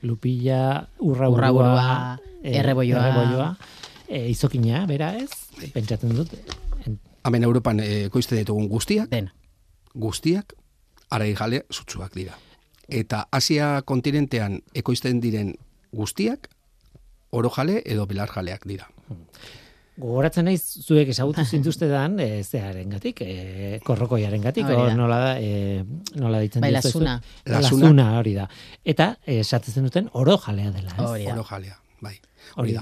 Lupila, 0.03 0.87
urra 0.99 1.29
Urraburua, 1.31 2.19
erreboioa. 2.43 3.03
erreboioa 3.07 3.57
e, 4.07 4.25
izokina, 4.29 4.85
bera, 4.85 5.13
ez? 5.15 5.29
Pentsatzen 5.73 6.15
dut, 6.15 6.33
en- 6.85 6.99
Hemen 7.23 7.43
Europan 7.47 7.79
e, 7.79 8.05
ekoizten 8.09 8.37
ditugun 8.41 8.67
guztiak, 8.67 9.07
Dena. 9.09 9.31
guztiak 9.93 10.53
arai 11.09 11.33
jale 11.35 11.65
sutsuak 11.71 12.13
dira. 12.15 12.33
Eta 12.89 13.27
Asia 13.31 13.81
kontinentean 13.87 14.57
ekoizten 14.75 15.21
diren 15.23 15.53
guztiak 15.95 16.49
oro 17.33 17.49
jale 17.49 17.81
edo 17.85 18.05
belar 18.09 18.31
jaleak 18.31 18.65
dira. 18.69 18.87
Gogoratzen 19.93 20.47
naiz 20.49 20.61
zuek 20.81 21.11
ezagutu 21.13 21.43
zintuztedan 21.45 22.15
e, 22.17 22.27
zearengatik, 22.41 23.19
e, 23.21 23.79
korrokoiarengatik, 23.85 24.65
Hori 24.65 24.79
o 24.81 24.87
da. 24.87 24.95
nola 24.97 25.19
da, 25.21 25.33
e, 25.37 25.83
nola 26.17 26.39
ditzen 26.41 26.65
Bai, 26.65 26.71
lasuna. 26.73 27.19
Lasuna. 27.45 27.59
Lasuna, 27.61 28.07
hori 28.17 28.33
da. 28.33 28.47
Eta 28.83 29.11
eh, 29.21 29.43
esatzen 29.43 29.85
duten 29.85 30.09
oro 30.17 30.39
jalea 30.41 30.71
dela, 30.73 30.95
ez? 30.95 31.05
Hori 31.05 31.27
da. 31.27 31.35
Oro 31.35 31.45
jalea, 31.51 31.77
bai. 32.01 32.15
Hori 32.57 32.73
da. 32.73 32.81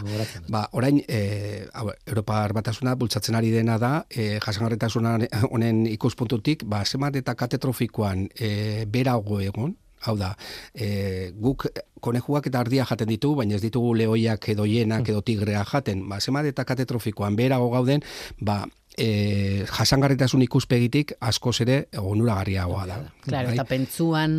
Ba, 0.56 0.64
orain, 0.80 1.02
e, 1.04 1.68
hau, 1.74 1.92
Europar 2.08 2.56
batasuna 2.56 2.96
bultzatzen 2.96 3.36
ari 3.36 3.52
dena 3.52 3.76
da, 3.82 3.92
e, 4.08 4.38
jasangarritasuna 4.40 5.18
honen 5.52 5.84
ikuspuntutik, 5.92 6.64
ba, 6.64 6.86
zemat 6.86 7.20
eta 7.20 7.36
katetrofikoan 7.36 8.30
e, 8.40 8.86
berago 8.88 9.44
egon, 9.44 9.76
hau 10.08 10.16
da, 10.18 10.34
e, 10.74 11.32
guk 11.38 11.68
konejuak 12.02 12.48
eta 12.50 12.62
ardia 12.64 12.86
jaten 12.90 13.10
ditu, 13.10 13.36
baina 13.38 13.56
ez 13.56 13.62
ditugu 13.64 13.94
lehoiak 14.00 14.50
edo 14.54 14.66
hienak 14.66 15.10
edo 15.10 15.22
tigrea 15.22 15.64
jaten. 15.68 16.08
Ba, 16.10 16.20
zemat 16.20 16.50
eta 16.50 16.66
katetrofikoan 16.66 17.36
berago 17.38 17.70
gauden, 17.74 18.04
ba, 18.40 18.64
e, 18.98 19.66
jasangarritasun 19.70 20.44
ikuspegitik 20.48 21.16
askoz 21.20 21.60
ere 21.66 21.86
onuragarriagoa 22.02 22.86
da. 22.90 23.00
Claro, 23.28 23.52
Bai? 23.52 23.56
eta 23.56 23.66
pentsuan, 23.70 24.38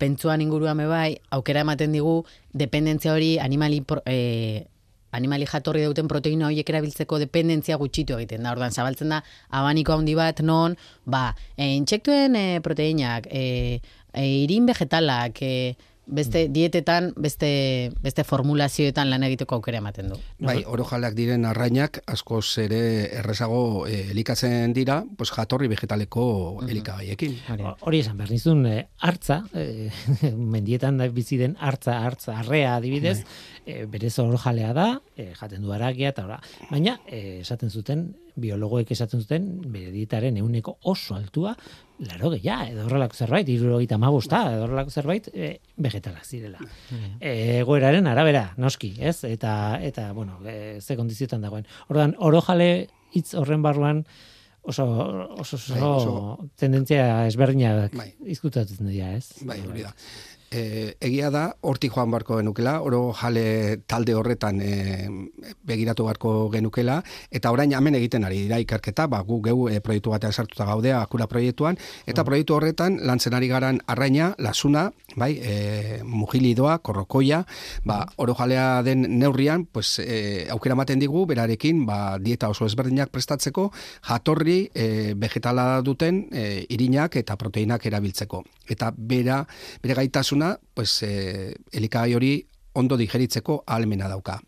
pentsuan 0.00 0.42
inguruan 0.44 0.80
be 0.80 0.88
bai, 0.90 1.14
aukera 1.36 1.64
ematen 1.66 1.92
digu, 1.96 2.20
dependentzia 2.56 3.14
hori 3.14 3.34
animali, 3.42 3.82
eh, 4.06 4.66
animali 5.12 5.46
jatorri 5.50 5.82
duten 5.84 6.08
proteina 6.08 6.48
horiek 6.48 6.68
erabiltzeko 6.70 7.18
dependentzia 7.22 7.78
gutxitu 7.80 8.16
egiten 8.16 8.46
da. 8.46 8.54
Ordan 8.54 8.72
zabaltzen 8.72 9.10
da 9.12 9.20
abaniko 9.60 9.96
handi 9.96 10.14
bat 10.18 10.42
non, 10.46 10.76
ba, 11.04 11.30
e, 11.56 11.72
intsektuen 11.74 12.36
e, 12.38 12.44
proteinak, 12.64 13.26
e, 13.30 13.80
e, 14.12 14.26
irin 14.44 14.66
vegetalak, 14.66 15.42
e, 15.42 15.76
beste 16.10 16.48
dietetan, 16.50 17.12
beste, 17.16 17.92
beste 18.02 18.24
formulazioetan 18.26 19.10
lan 19.10 19.24
egiteko 19.26 19.58
aukera 19.58 19.78
ematen 19.80 20.10
du. 20.12 20.18
Bai, 20.42 20.58
oro 20.66 20.84
jaleak 20.88 21.14
diren 21.16 21.46
arrainak 21.48 22.00
askoz 22.10 22.44
ere 22.62 22.80
errezago 23.20 23.86
eh, 23.86 24.10
elikatzen 24.10 24.74
dira, 24.76 25.00
pues 25.16 25.30
jatorri 25.32 25.70
vegetaleko 25.70 26.24
elikagaiekin. 26.66 27.36
Hori 27.54 27.66
da. 27.66 27.74
Hori 27.86 28.02
esan 28.04 28.18
behar 28.20 28.34
nizun, 28.34 28.64
eh, 28.70 28.80
hartza, 28.98 29.42
eh, 29.54 29.90
mendietan 30.56 30.98
da 31.00 31.08
bizi 31.14 31.38
den 31.40 31.56
hartza, 31.60 32.00
hartza, 32.04 32.40
arrea 32.42 32.76
adibidez, 32.76 33.20
eh, 33.66 33.84
berez 33.90 34.16
hor 34.18 34.36
jalea 34.40 34.74
da, 34.76 34.88
jaten 35.40 35.62
du 35.62 35.72
aragia, 35.76 36.10
eta 36.14 36.26
ora. 36.26 36.40
Baina, 36.70 36.98
esaten 37.06 37.70
zuten, 37.70 38.08
biologoek 38.40 38.90
esaten 38.94 39.20
zuten, 39.22 39.46
bere 39.72 39.90
dietaren 39.92 40.36
euneko 40.40 40.78
oso 40.88 41.14
altua, 41.14 41.52
laro 42.00 42.30
gehiago, 42.32 42.70
edo 42.72 42.86
horrelako 42.86 43.16
zerbait, 43.20 43.48
irurogeita 43.52 43.98
mabusta, 44.00 44.42
edo 44.54 44.64
horrelako 44.64 44.90
zerbait, 44.90 45.28
eh, 45.34 45.58
vegetalak 45.76 46.24
zirela. 46.24 46.58
Eh, 47.20 47.60
egoeraren 47.60 48.06
arabera, 48.08 48.54
noski, 48.56 48.94
ez? 48.98 49.18
Eta, 49.28 49.78
eta 49.84 50.12
bueno, 50.16 50.38
eh, 50.46 50.78
ze 50.80 50.96
kondiziotan 50.96 51.40
dagoen. 51.44 51.66
Ordan 51.88 52.14
oro 52.18 52.40
jale 52.40 52.88
hitz 53.12 53.34
horren 53.34 53.62
barruan, 53.62 54.04
oso, 54.62 54.84
oso, 55.40 55.56
oso, 55.56 55.74
Bai, 55.74 55.82
oso- 55.82 56.48
tendentzia 56.56 57.26
ezberdinak 57.26 57.94
Bai. 57.96 58.14
dira, 58.88 59.14
ez? 59.16 59.32
Bai, 59.44 59.60
hori 59.66 59.82
da. 59.82 59.94
E, 60.50 60.96
egia 60.98 61.28
da, 61.30 61.44
hortik 61.62 61.92
joan 61.94 62.10
barko 62.10 62.40
genukela, 62.40 62.80
oro 62.82 63.12
jale 63.14 63.84
talde 63.86 64.16
horretan 64.18 64.56
e, 64.58 64.72
begiratu 65.62 66.08
barko 66.08 66.32
genukela, 66.50 66.96
eta 67.30 67.52
orain 67.54 67.70
hemen 67.70 67.94
egiten 67.94 68.26
ari 68.26 68.40
dira 68.48 68.58
ikerketa, 68.58 69.06
ba, 69.06 69.20
gu 69.22 69.38
geu 69.44 69.68
e, 69.70 69.78
proiektu 69.78 70.10
batean 70.10 70.34
sartuta 70.34 70.66
gaudea, 70.66 71.04
akura 71.04 71.28
proiektuan, 71.30 71.78
eta 72.10 72.24
proiektu 72.26 72.56
horretan 72.56 72.98
lantzen 73.06 73.36
ari 73.38 73.46
garan 73.46 73.78
arraina, 73.86 74.32
lasuna, 74.42 74.88
bai, 75.14 75.36
e, 75.38 76.00
mujilidoa, 76.02 76.80
korrokoia, 76.82 77.44
ba, 77.86 78.00
oro 78.18 78.34
jalea 78.34 78.82
den 78.82 79.06
neurrian, 79.20 79.68
pues, 79.70 80.00
e, 80.02 80.48
aukera 80.50 80.74
ematen 80.74 80.98
digu, 80.98 81.28
berarekin, 81.30 81.86
ba, 81.86 82.18
dieta 82.18 82.50
oso 82.50 82.66
ezberdinak 82.66 83.14
prestatzeko, 83.14 83.68
jatorri 84.10 84.64
e, 84.74 85.14
vegetala 85.14 85.76
duten 85.86 86.24
e, 86.34 86.66
irinak 86.74 87.22
eta 87.22 87.38
proteinak 87.38 87.86
erabiltzeko. 87.86 88.42
Eta 88.70 88.90
bera, 88.94 89.44
bere 89.82 89.94
gaitasuna, 89.98 90.39
pues, 90.74 91.02
e, 91.02 91.54
elikagai 91.72 92.14
hori 92.16 92.32
ondo 92.72 92.96
digeritzeko 92.96 93.62
ahalmena 93.66 94.08
dauka. 94.08 94.38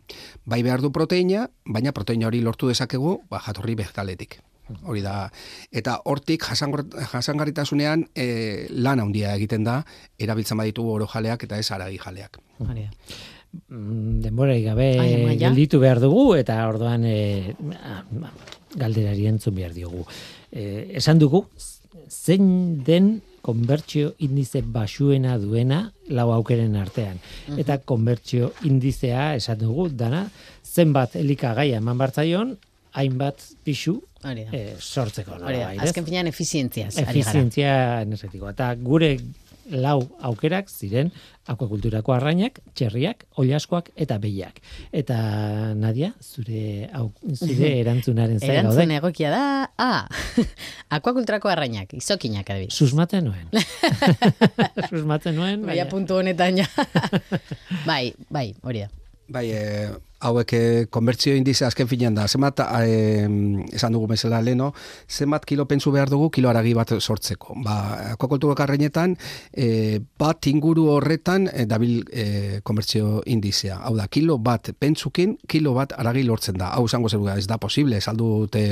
Bai 0.45 0.62
behar 0.62 0.80
du 0.82 0.93
proteina, 0.93 1.49
baina 1.66 1.93
proteina 1.93 2.28
hori 2.28 2.40
lortu 2.40 2.70
dezakegu 2.70 3.18
ba, 3.30 3.43
jatorri 3.43 3.74
vegetaletik. 3.78 4.40
Hori 4.88 5.03
da. 5.05 5.26
Eta 5.74 5.99
hortik 6.09 6.45
jasangarritasunean 6.47 8.07
e, 8.14 8.68
lan 8.70 9.03
handia 9.03 9.34
egiten 9.36 9.66
da, 9.66 9.82
erabiltzen 10.18 10.61
baditugu 10.61 10.95
oro 10.95 11.09
jaleak 11.11 11.45
eta 11.49 11.59
ez 11.59 11.68
aragi 11.74 11.99
jaleak. 12.01 12.38
Da. 12.62 12.76
Mm, 13.68 14.22
denborarik 14.24 14.64
gabe 14.70 14.86
gelditu 15.36 15.82
behar 15.82 16.01
dugu 16.01 16.38
eta 16.38 16.57
orduan 16.70 17.05
e, 17.05 17.53
galderari 18.78 19.26
entzun 19.28 19.59
behar 19.59 19.74
diogu. 19.76 20.07
E, 20.49 20.88
esan 21.03 21.20
dugu, 21.20 21.45
zein 22.09 22.80
den 22.86 23.18
konbertsio 23.43 24.12
indize 24.22 24.62
basuena 24.62 25.36
duena 25.38 25.82
lau 26.14 26.28
aukeren 26.32 26.76
artean. 26.78 27.18
Eta 27.59 27.78
konbertsio 27.78 28.53
indizea 28.68 29.32
esan 29.38 29.59
dugu, 29.59 29.88
dana, 29.88 30.28
zenbat 30.64 31.16
elikagaia 31.18 31.80
eman 31.82 31.99
bartzaion, 31.99 32.57
hainbat 32.93 33.43
da. 34.45 34.53
eh, 34.53 34.74
sortzeko. 34.78 35.38
Hori 35.43 35.59
da, 35.59 35.70
azken 35.82 36.05
finean 36.07 36.28
efizientziaz 36.30 36.95
gara. 36.95 37.11
efizientzia 37.11 37.74
energetikoa. 38.05 38.53
Eta 38.55 38.74
gure 38.78 39.16
lau 39.71 40.01
aukerak 40.21 40.71
ziren 40.71 41.13
akuakulturako 41.51 42.15
arrainak, 42.15 42.61
txerriak, 42.79 43.25
oilaskoak 43.41 43.91
eta 43.99 44.19
behiak. 44.23 44.61
Eta 44.95 45.17
Nadia, 45.79 46.13
zure 46.23 46.89
au, 46.95 47.09
zure 47.35 47.73
erantzunaren 47.83 48.39
zain 48.41 48.55
Erantzun 48.59 48.87
gaude. 48.87 48.99
egokia 49.01 49.33
da, 49.35 49.43
ah, 49.79 50.07
akuakulturako 50.99 51.51
arrainak, 51.53 51.95
izokinak 51.99 52.49
adibidez. 52.55 52.77
Susmatzen 52.77 53.27
nuen. 53.31 53.51
Susmatzen 54.91 55.39
nuen. 55.39 55.67
Baina 55.67 55.89
puntu 55.91 56.21
honetan 56.21 56.63
ja. 56.63 56.69
bai, 57.87 58.15
bai, 58.31 58.51
hori 58.63 58.87
da. 58.87 58.91
Bai, 59.33 59.47
e, 59.55 59.91
hauek 60.23 60.53
e, 60.55 60.62
konbertsio 60.93 61.35
indize 61.37 61.66
azken 61.66 61.89
finean 61.91 62.14
da. 62.16 62.27
Zenbat, 62.29 62.62
e, 62.83 63.27
esan 63.75 63.95
dugu 63.95 64.09
bezala 64.12 64.41
leno, 64.43 64.73
zenbat 65.09 65.47
kilo 65.49 65.66
pentsu 65.70 65.93
behar 65.95 66.11
dugu 66.11 66.31
kilo 66.31 66.51
aragi 66.51 66.75
bat 66.79 66.95
sortzeko. 66.99 67.57
Ba, 67.64 67.77
akuakultura 68.12 68.57
karrenetan, 68.59 69.16
e, 69.53 70.01
bat 70.18 70.47
inguru 70.51 70.89
horretan 70.95 71.49
e, 71.53 71.66
dabil 71.70 72.03
e, 72.12 72.61
konbertsio 72.62 73.23
indizea. 73.27 73.81
Hau 73.89 73.95
da, 73.99 74.09
kilo 74.12 74.39
bat 74.39 74.73
pentsukin, 74.79 75.37
kilo 75.49 75.75
bat 75.79 75.97
aragi 75.99 76.25
lortzen 76.29 76.59
da. 76.61 76.73
Hau 76.77 76.87
esango 76.87 77.11
zeruga, 77.11 77.37
ez 77.39 77.49
da 77.51 77.59
posible, 77.62 77.99
ez 77.99 78.09
aldute, 78.11 78.64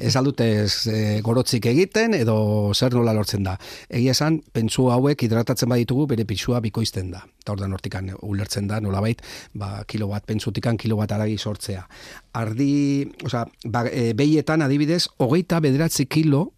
ez 0.00 0.14
aldute 0.16 0.50
ez, 0.64 0.74
e, 0.90 1.20
gorotzik 1.24 1.70
egiten, 1.72 2.14
edo 2.18 2.36
zer 2.74 2.94
nola 2.96 3.14
lortzen 3.16 3.46
da. 3.46 3.56
Egia 3.88 4.16
esan, 4.16 4.40
pentsu 4.52 4.90
hauek 4.92 5.26
hidratatzen 5.26 5.70
baditugu, 5.72 6.08
bere 6.12 6.26
pixua 6.28 6.60
bikoizten 6.64 7.10
da. 7.14 7.24
Eta 7.46 7.54
ordan 7.54 7.76
hortikan 7.76 8.10
ulertzen 8.26 8.66
da, 8.66 8.80
nolabait, 8.82 9.20
ba, 9.54 9.84
kilo 9.86 10.08
bat 10.10 10.26
pentsutikan 10.26 10.65
kilo 10.74 10.98
bat 10.98 11.12
aragi 11.14 11.38
sortzea. 11.38 11.86
Ardi, 12.34 13.06
osea, 13.22 13.44
ba, 13.70 13.84
e, 13.86 14.10
behietan 14.18 14.66
adibidez, 14.66 15.06
hogeita 15.22 15.62
bederatzi 15.62 16.08
kilo 16.10 16.50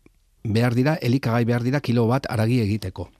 behar 0.49 0.75
dira, 0.75 0.97
elikagai 0.97 1.45
behar 1.45 1.63
dira 1.63 1.83
kilo 1.85 2.07
bat 2.09 2.25
aragi 2.33 2.63
egiteko. 2.65 3.11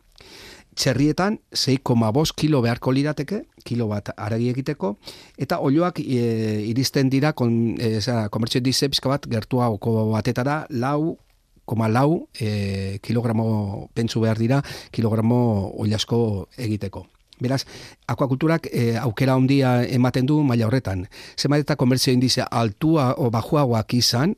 Txerrietan 0.79 1.41
6,5 1.53 2.33
kilo 2.39 2.63
beharko 2.63 2.93
lirateke, 2.95 3.43
kilo 3.67 3.89
bat 3.91 4.13
aragi 4.17 4.49
egiteko, 4.55 4.95
eta 5.37 5.61
olioak 5.61 6.01
e, 6.01 6.23
iristen 6.71 7.13
dira, 7.13 7.35
kon, 7.37 7.75
e, 7.77 7.99
zera, 8.01 8.31
komertzio 8.33 8.65
dize 8.65 8.89
pizka 8.89 9.13
bat 9.13 9.29
gertua 9.29 9.69
batetara, 10.15 10.63
lau, 10.71 11.19
koma 11.69 11.91
lau 11.93 12.31
e, 12.41 12.99
kilogramo 13.05 13.91
pentsu 13.93 14.25
behar 14.25 14.41
dira, 14.41 14.63
kilogramo 14.91 15.39
oliasko 15.77 16.49
egiteko. 16.57 17.05
Beraz, 17.41 17.65
akuakulturak 18.07 18.69
e, 18.73 18.97
aukera 18.99 19.35
handia 19.39 19.83
ematen 19.85 20.27
du 20.27 20.43
maila 20.43 20.67
horretan. 20.67 21.07
Zenbat 21.39 21.67
eta 21.67 21.77
komertzio 21.77 22.13
indizea 22.13 22.49
altua 22.51 23.13
o 23.19 23.31
bajuagoak 23.31 23.95
izan, 23.95 24.35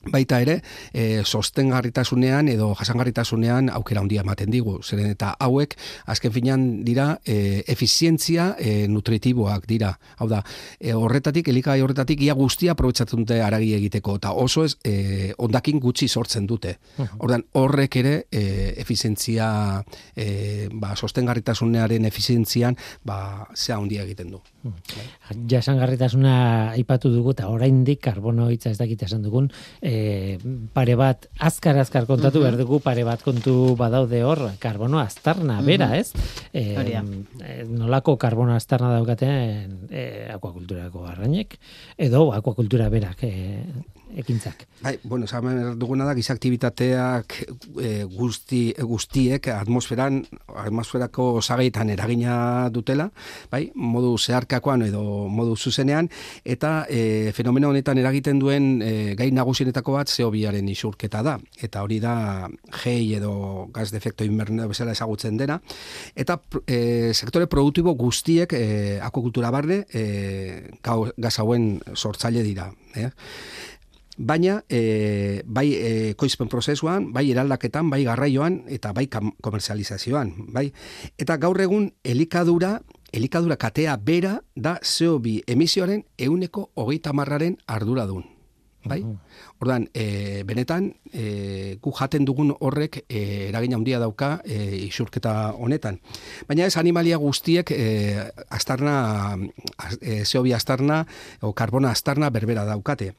baita 0.00 0.38
ere, 0.40 0.62
e, 0.96 1.20
sostengarritasunean 1.28 2.48
edo 2.48 2.70
jasangarritasunean 2.78 3.68
aukera 3.74 4.00
handia 4.00 4.22
ematen 4.24 4.50
digu. 4.50 4.78
Zeren 4.80 5.10
eta 5.12 5.34
hauek, 5.44 5.76
azken 6.08 6.32
finean 6.32 6.62
dira, 6.86 7.18
e, 7.24 7.62
efizientzia 7.68 8.54
e, 8.58 8.88
nutritiboak 8.88 9.66
dira. 9.68 9.92
Hau 10.16 10.28
da, 10.30 10.40
e, 10.78 10.94
horretatik, 10.96 11.50
elikagai 11.52 11.82
horretatik, 11.84 12.22
ia 12.24 12.34
guztia 12.38 12.72
aprobetsatzen 12.72 13.26
dute 13.26 13.42
aragi 13.44 13.74
egiteko, 13.76 14.16
eta 14.22 14.32
oso 14.32 14.64
ez, 14.64 14.78
e, 14.84 15.34
ondakin 15.36 15.80
gutxi 15.84 16.08
sortzen 16.08 16.48
dute. 16.48 16.78
Ordan 17.18 17.44
horrek 17.52 18.00
ere, 18.00 18.14
e, 18.32 18.72
efizientzia, 18.80 19.50
e, 20.16 20.68
ba, 20.72 20.94
sostengarritasunearen 20.96 22.08
efizientzian, 22.08 22.78
ba, 23.04 23.50
zea 23.54 23.76
handia 23.76 24.08
egiten 24.08 24.32
du. 24.32 24.40
Jasangarritasuna 25.48 26.72
aipatu 26.72 27.12
dugu 27.12 27.32
eta 27.36 27.48
oraindik 27.52 28.00
karbono 28.04 28.48
hitza 28.52 28.72
ez 28.72 28.78
dakit 28.80 29.04
esan 29.06 29.22
dugun, 29.24 29.48
e, 29.80 29.89
pare 30.74 30.96
bat 30.98 31.26
azkar 31.38 31.78
azkar 31.80 32.06
kontatu 32.08 32.42
behar 32.42 32.56
dugu 32.58 32.80
pare 32.84 33.04
bat 33.06 33.22
kontu 33.22 33.74
badaude 33.78 34.22
hor 34.26 34.42
karbono 34.62 35.00
aztarna 35.02 35.60
bera, 35.66 35.92
ez? 35.96 36.12
E, 36.52 36.76
Hori 36.78 36.96
da. 36.96 37.04
e, 37.46 37.64
nolako 37.68 38.16
karbono 38.20 38.54
aztarna 38.56 38.92
daukaten 38.96 39.88
e, 39.90 40.04
akuakulturako 40.34 41.06
arrainek 41.10 41.56
edo 41.98 42.30
akuakultura 42.36 42.88
berak 42.92 43.24
e, 43.24 43.32
ekintzak. 44.16 44.66
Bai, 44.82 44.98
bueno, 45.04 45.24
esan 45.24 45.78
duguna 45.78 46.04
da, 46.08 46.14
giza 46.16 46.32
aktibitateak 46.34 47.34
e, 47.80 48.04
guzti, 48.10 48.72
guztiek 48.80 49.46
atmosferan, 49.54 50.22
atmosferako 50.64 51.26
osagaitan 51.40 51.90
eragina 51.92 52.68
dutela, 52.72 53.10
bai, 53.52 53.70
modu 53.74 54.16
zeharkakoan 54.18 54.82
edo 54.88 55.02
modu 55.28 55.56
zuzenean, 55.56 56.08
eta 56.44 56.86
e, 56.88 57.32
fenomeno 57.36 57.70
honetan 57.70 57.98
eragiten 58.00 58.40
duen 58.40 58.80
e, 58.82 58.92
gai 59.18 59.30
nagusienetako 59.36 59.98
bat 59.98 60.10
CO2aren 60.12 60.68
isurketa 60.72 61.22
da, 61.26 61.36
eta 61.60 61.84
hori 61.86 62.00
da 62.00 62.48
gei 62.82 63.14
edo 63.18 63.68
gas 63.74 63.90
defekto 63.92 64.24
invernadero 64.24 64.72
bezala 64.72 64.96
ezagutzen 64.96 65.36
dena, 65.40 65.60
eta 66.14 66.40
e, 66.66 67.12
sektore 67.14 67.46
produktibo 67.46 67.94
guztiek 67.94 68.52
e, 68.56 68.64
akukultura 69.02 69.50
barne 69.54 69.84
e, 69.92 70.70
gau- 70.82 71.12
gas 71.16 71.38
hauen 71.38 71.80
sortzaile 71.94 72.42
dira. 72.42 72.70
Eh? 72.96 73.10
Baina 74.20 74.60
e, 74.68 75.42
bai 75.46 75.72
e, 75.72 76.14
koizpen 76.20 76.48
prozesuan, 76.52 77.08
bai 77.12 77.30
eraldaketan, 77.32 77.88
bai 77.90 78.02
garraioan 78.04 78.62
eta 78.68 78.92
bai 78.92 79.08
komerzializazioan, 79.08 80.34
bai. 80.52 80.68
Eta 81.18 81.38
gaur 81.40 81.60
egun 81.60 81.88
elikadura, 82.04 82.80
elikadura 83.16 83.56
katea 83.56 83.96
bera 83.96 84.36
da 84.54 84.76
CO2 84.84 85.40
emisioaren 85.48 86.04
euneko 86.18 86.68
hogeita 86.74 87.16
marraren 87.16 87.56
arduradun. 87.66 88.28
Bai? 88.80 89.02
Ordan, 89.60 89.90
e, 89.92 90.42
benetan, 90.48 90.86
e, 91.12 91.76
gu 91.84 91.90
jaten 91.92 92.24
dugun 92.24 92.54
horrek 92.64 93.02
e, 93.08 93.48
eragin 93.50 93.74
handia 93.76 93.98
dauka 94.00 94.38
e, 94.44 94.56
isurketa 94.86 95.52
honetan. 95.52 95.98
Baina 96.48 96.64
ez 96.64 96.78
animalia 96.80 97.18
guztiek 97.20 97.72
e, 97.76 98.30
astarna, 98.48 99.36
az- 99.76 99.98
e, 100.00 100.22
CO2 100.24 100.54
astarna 100.56 101.02
o 101.40 101.52
karbona 101.52 101.90
astarna 101.90 102.30
berbera 102.30 102.64
daukate. 102.64 103.12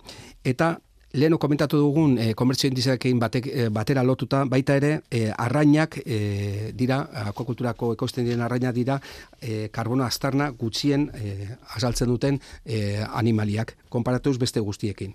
Eta 0.44 0.80
leheno 1.14 1.38
komentatu 1.40 1.78
dugun 1.82 2.18
e, 2.20 2.34
komertzio 2.38 2.70
indizeekin 2.72 3.20
batek, 3.20 3.48
e, 3.48 3.68
batera 3.74 4.04
lotuta, 4.04 4.44
baita 4.50 4.76
ere, 4.80 4.92
e, 5.12 5.26
arrainak 5.32 5.98
e, 6.06 6.72
dira, 6.78 7.02
akuakulturako 7.32 7.94
ekoizten 7.98 8.28
diren 8.28 8.44
arrainak 8.46 8.76
dira, 8.76 9.00
e, 9.42 9.68
karbono 9.74 10.06
astarna 10.06 10.50
gutxien 10.52 11.10
e, 11.14 11.50
azaltzen 11.76 12.08
duten 12.12 12.40
e, 12.66 13.04
animaliak, 13.08 13.76
konparatuz 13.90 14.38
beste 14.40 14.64
guztiekin. 14.64 15.14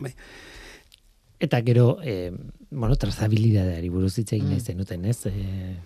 Bai. 0.00 0.12
Eta 1.42 1.60
gero, 1.62 1.98
e, 2.02 2.32
bueno, 2.70 2.96
trazabilidadeari 2.96 3.88
buruz 3.90 4.16
hitz 4.18 4.32
egin 4.32 4.50
nahi 4.50 4.60
zenuten, 4.60 5.04
ez? 5.10 5.26
E, 5.26 5.76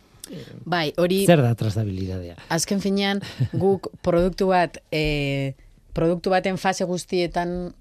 Bai, 0.66 0.90
hori 0.98 1.20
zer 1.26 1.38
da 1.38 1.52
trazabilidadea? 1.54 2.34
azken 2.50 2.80
finean 2.82 3.20
guk 3.54 3.86
produktu 4.02 4.48
bat 4.50 4.80
e, 4.90 5.54
produktu 5.94 6.32
baten 6.34 6.58
fase 6.58 6.84
guztietan 6.84 7.74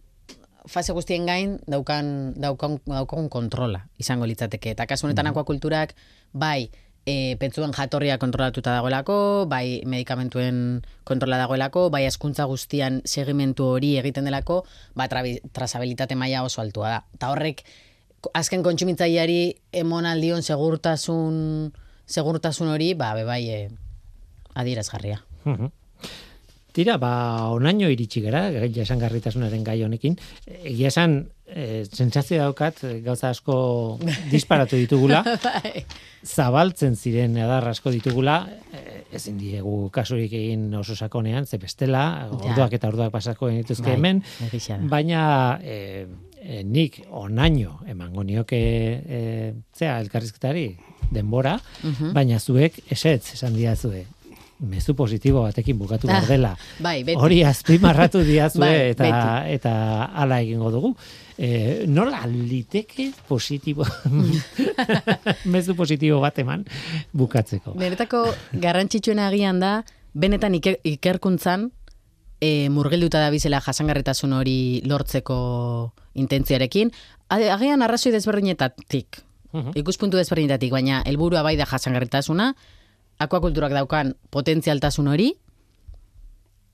fase 0.67 0.93
guztien 0.93 1.25
gain 1.25 1.59
daukan 1.67 2.33
daukan 2.35 2.79
daukan 2.85 3.29
kontrola 3.29 3.85
izango 3.97 4.25
litzateke 4.25 4.73
eta 4.73 4.87
kasu 4.89 5.07
honetan 5.07 5.27
akuakulturak 5.31 5.95
bai 6.33 6.71
e, 7.05 7.37
pentsuen 7.39 7.73
jatorria 7.73 8.17
kontrolatuta 8.17 8.73
dagoelako, 8.73 9.45
bai 9.49 9.81
medikamentuen 9.85 10.81
kontrola 11.05 11.37
dagoelako, 11.37 11.89
bai 11.93 12.05
askuntza 12.09 12.47
guztian 12.49 13.01
segimentu 13.05 13.69
hori 13.77 13.95
egiten 14.01 14.25
delako, 14.25 14.63
ba 14.97 15.07
trazabilitate 15.07 16.17
maila 16.17 16.43
oso 16.43 16.61
altua 16.61 16.89
da. 16.89 16.99
Eta 17.15 17.31
horrek 17.33 17.63
azken 18.33 18.65
kontsumitzaileari 18.65 19.55
emon 19.83 20.09
aldion 20.09 20.41
segurtasun 20.41 21.73
segurtasun 22.05 22.69
hori, 22.73 22.93
ba 22.97 23.13
be 23.17 23.25
bai 23.25 23.43
e, 23.49 23.59
adierazgarria. 24.55 25.21
Mhm. 25.45 25.71
Tira, 26.75 26.97
ba, 26.99 27.47
onaino 27.55 27.87
iritsi 27.87 28.19
gara, 28.19 28.49
gai- 28.51 28.67
jasangarritasunaren 28.75 29.61
gai 29.63 29.77
honekin. 29.85 30.17
Egia 30.67 30.89
esan, 30.91 31.13
e, 31.47 31.85
sentsazio 31.87 32.41
daukat, 32.41 32.81
e, 32.83 32.97
gauza 33.05 33.29
asko 33.31 33.55
disparatu 34.33 34.75
ditugula, 34.75 35.21
Bai. 35.45 35.85
zabaltzen 36.27 36.97
ziren 36.99 37.37
edar 37.39 37.63
asko 37.71 37.93
ditugula, 37.95 38.41
e, 38.75 39.05
ezin 39.15 39.37
diegu 39.39 39.87
kasurik 39.95 40.33
egin 40.35 40.65
oso 40.75 40.97
sakonean, 40.99 41.45
ze 41.47 41.57
bestela, 41.61 42.27
orduak 42.33 42.73
eta 42.75 42.89
orduak 42.91 43.13
pasako 43.13 43.47
genituzke 43.53 43.87
Bai, 43.87 43.95
hemen, 43.95 44.19
baina 44.91 45.21
e, 45.63 45.77
e, 46.41 46.63
nik 46.67 46.99
onaino 47.11 47.79
emango 47.87 48.23
nioke 48.27 48.59
e, 48.59 49.53
zea 49.77 49.95
elkarrizketari 50.03 50.67
denbora, 51.11 51.55
Mhm. 51.83 52.11
baina 52.17 52.39
zuek 52.39 52.81
esetz 52.91 53.31
esan 53.37 53.55
diazue 53.55 54.03
mezu 54.59 54.95
positibo 54.95 55.41
batekin 55.43 55.77
bukatu 55.77 56.07
behar 56.07 56.23
Ah, 56.23 56.27
dela. 56.27 56.57
bai, 56.79 57.03
beti. 57.03 57.17
Hori 57.19 57.43
azpimarratu 57.43 58.19
diazue 58.23 58.59
Bai, 58.65 58.89
eta, 58.91 59.03
beti. 59.03 59.53
eta 59.55 60.05
hala 60.15 60.41
egingo 60.41 60.71
dugu. 60.71 60.95
E, 61.37 61.83
nola 61.87 62.21
liteke 62.27 63.11
positibo, 63.27 63.83
mezu 65.53 65.75
positibo 65.75 66.19
bat 66.23 66.37
eman 66.39 66.63
bukatzeko. 67.13 67.73
Benetako 67.79 68.25
garrantzitsuena 68.53 69.27
agian 69.27 69.59
da, 69.59 69.73
benetan 70.13 70.55
iker, 70.55 70.77
ikerkuntzan 70.87 71.69
e, 72.39 72.69
murgilduta 72.71 73.19
da 73.23 73.29
bizela 73.33 73.59
jasangarritasun 73.63 74.33
hori 74.37 74.81
lortzeko 74.87 75.37
intentziarekin, 76.15 76.91
agian 77.29 77.81
arrazoi 77.83 78.13
desberdinetatik, 78.15 79.21
Mhm. 79.55 79.71
ikuspuntu 79.79 80.17
desberdinetatik, 80.19 80.71
baina 80.71 81.01
helburua 81.07 81.41
bai 81.43 81.55
da 81.55 81.65
jasangarritasuna, 81.65 82.55
akuakulturak 83.19 83.71
daukan 83.71 84.15
potentzialtasun 84.29 85.07
hori, 85.07 85.33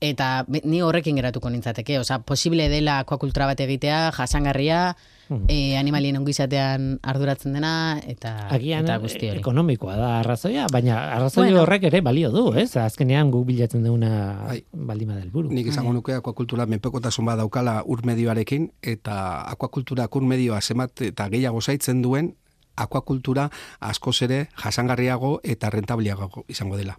eta 0.02 0.44
ni 0.66 0.80
horrekin 0.82 1.14
geratuko 1.14 1.46
nintzateke, 1.50 2.00
osea, 2.02 2.18
posible 2.26 2.66
dela 2.68 2.98
akuakultura 3.04 3.46
bat 3.46 3.60
egitea, 3.62 4.10
jasangarria, 4.16 4.96
Mhm. 5.30 5.44
e, 5.48 5.76
animalien 5.78 6.16
ongizatean 6.18 6.98
arduratzen 7.02 7.52
dena, 7.54 8.00
eta, 8.06 8.48
Agian 8.50 8.82
eta 8.84 8.98
guzti 8.98 9.28
hori. 9.30 9.38
ekonomikoa 9.38 9.94
da 9.96 10.08
arrazoia, 10.18 10.66
baina 10.72 11.12
arrazoi 11.14 11.44
Bueno. 11.46 11.62
horrek 11.62 11.84
ere 11.84 12.00
balio 12.02 12.30
du, 12.30 12.52
ez? 12.58 12.76
Azkenean 12.76 13.30
guk 13.30 13.46
bilatzen 13.46 13.84
duguna 13.84 14.42
Bai. 14.48 14.64
baldima 14.72 15.14
del 15.14 15.30
buru. 15.30 15.48
Nik 15.50 15.66
izango 15.68 15.92
nuke 15.92 16.12
akuakultura 16.12 16.66
menpekotasun 16.66 17.24
bat 17.24 17.38
daukala 17.38 17.82
ur 17.86 18.04
medioarekin 18.04 18.72
eta 18.82 19.42
akuakultura 19.48 20.08
ur 20.12 20.22
medioa 20.22 20.60
zemat 20.60 21.00
eta 21.00 21.28
gehiago 21.30 21.60
zaitzen 21.62 22.02
duen 22.02 22.34
akuakultura 22.82 23.48
askoz 23.80 24.22
ere 24.26 24.48
jasangarriago 24.64 25.38
eta 25.42 25.70
rentabliago 25.70 26.44
izango 26.48 26.76
dela. 26.76 26.98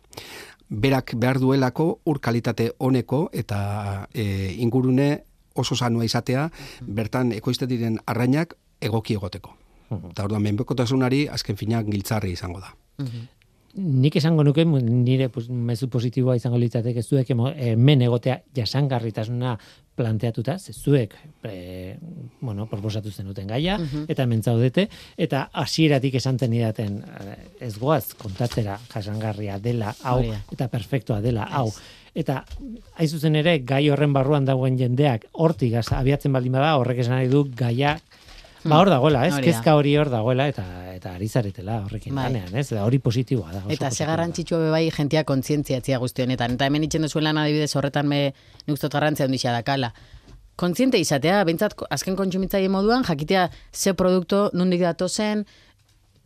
Berak 0.70 1.14
behar 1.20 1.40
duelako 1.40 2.00
ur 2.06 2.20
kalitate 2.20 2.72
oneko 2.80 3.28
eta 3.34 4.08
e, 4.14 4.56
ingurune 4.58 5.24
oso 5.54 5.76
sanua 5.76 6.06
izatea, 6.06 6.48
bertan 6.82 7.32
ekoizte 7.32 7.68
diren 7.70 8.00
arrainak 8.10 8.56
egoki 8.82 9.14
egoteko. 9.20 9.54
Eta 10.10 10.26
orduan 10.26 10.42
menpekotasunari 10.42 11.28
azken 11.30 11.60
finak 11.60 11.86
giltzarri 11.86 12.34
izango 12.34 12.64
da. 12.64 12.74
Nik 13.74 14.20
esango 14.20 14.44
nuke 14.46 14.66
nire 14.66 15.30
pues, 15.34 15.48
mezu 15.50 15.88
positiboa 15.90 16.36
izango 16.38 16.60
litzateke 16.62 17.02
zuek 17.02 17.32
hemen 17.34 18.04
egotea 18.06 18.44
jasangarritasuna 18.54 19.56
planteatuta, 19.96 20.60
ze 20.60 20.74
zuek 20.74 21.16
e, 21.44 21.98
bueno, 22.42 22.68
proposatu 22.70 23.12
zenuten 23.12 23.48
gaia, 23.48 23.80
eta 24.08 24.24
hemen 24.24 24.44
zaudete, 24.44 24.88
eta 25.18 25.48
hasieratik 25.54 26.16
esan 26.22 26.38
tenidaten 26.38 27.02
ez 27.62 27.74
goaz 27.80 28.14
kontatzera 28.18 28.80
jasangarria 28.94 29.60
dela 29.60 29.94
hau, 30.04 30.20
Hori 30.20 30.34
da. 30.34 30.40
eta 30.54 30.70
perfektoa 30.70 31.22
dela 31.22 31.50
hau. 31.50 31.70
Eta 32.14 32.44
hain 32.94 33.10
zuzen 33.10 33.36
ere 33.42 33.58
gai 33.66 33.88
horren 33.90 34.14
barruan 34.14 34.46
dagoen 34.46 34.78
jendeak 34.78 35.26
hortik 35.34 35.80
abiatzen 35.82 36.34
baldin 36.34 36.54
bada 36.54 36.76
horrek 36.78 37.02
esan 37.02 37.18
nahi 37.18 37.30
du 37.30 37.48
gaia 37.58 37.98
Ba 38.64 38.80
hor 38.80 38.90
dagoela, 38.90 39.26
ez? 39.28 39.34
Hori 39.34 39.46
da. 39.46 39.52
Kezka 39.52 39.76
hori 39.76 39.96
hor 40.00 40.10
dagoela 40.12 40.48
eta 40.48 40.64
eta 40.94 41.14
ari 41.18 41.28
zaretela 41.28 41.82
horrekin 41.84 42.16
Bai. 42.16 42.30
lanean, 42.30 42.56
ez? 42.56 42.72
Hori 42.80 43.00
positiboa 43.00 43.52
da. 43.52 43.62
oso 43.66 43.76
Eta 43.76 43.92
ze 43.92 44.06
garrantzitsua 44.06 44.60
be 44.60 44.70
bai 44.72 44.90
jentia 44.92 45.24
kontzientziatzia 45.24 46.00
guzti 46.00 46.24
honetan. 46.24 46.56
Eta 46.56 46.70
hemen 46.70 46.84
itxen 46.88 47.02
duzuen 47.02 47.26
lan 47.28 47.38
adibidez 47.38 47.76
horretan 47.76 48.08
me 48.08 48.34
nik 48.66 48.74
uste 48.74 48.88
dut 48.88 48.94
garrantzia 48.94 49.26
handia 49.26 49.52
dakala. 49.52 49.94
Kontziente 50.56 51.00
izatea, 51.02 51.44
bentsat 51.44 51.74
azken 51.90 52.16
kontsumitzaile 52.16 52.70
moduan, 52.70 53.04
jakitea 53.04 53.50
ze 53.74 53.94
produkto 53.94 54.50
nondik 54.54 54.82
datozen, 54.82 55.46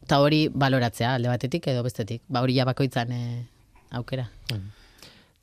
eta 0.03 0.19
hori 0.19 0.47
baloratzea 0.53 1.13
alde 1.15 1.29
batetik 1.29 1.67
edo 1.67 1.83
bestetik. 1.83 2.21
Ba 2.27 2.41
hori 2.41 2.57
ja 2.59 2.65
bakoitzan 2.65 3.11
eh, 3.11 3.45
aukera. 3.91 4.27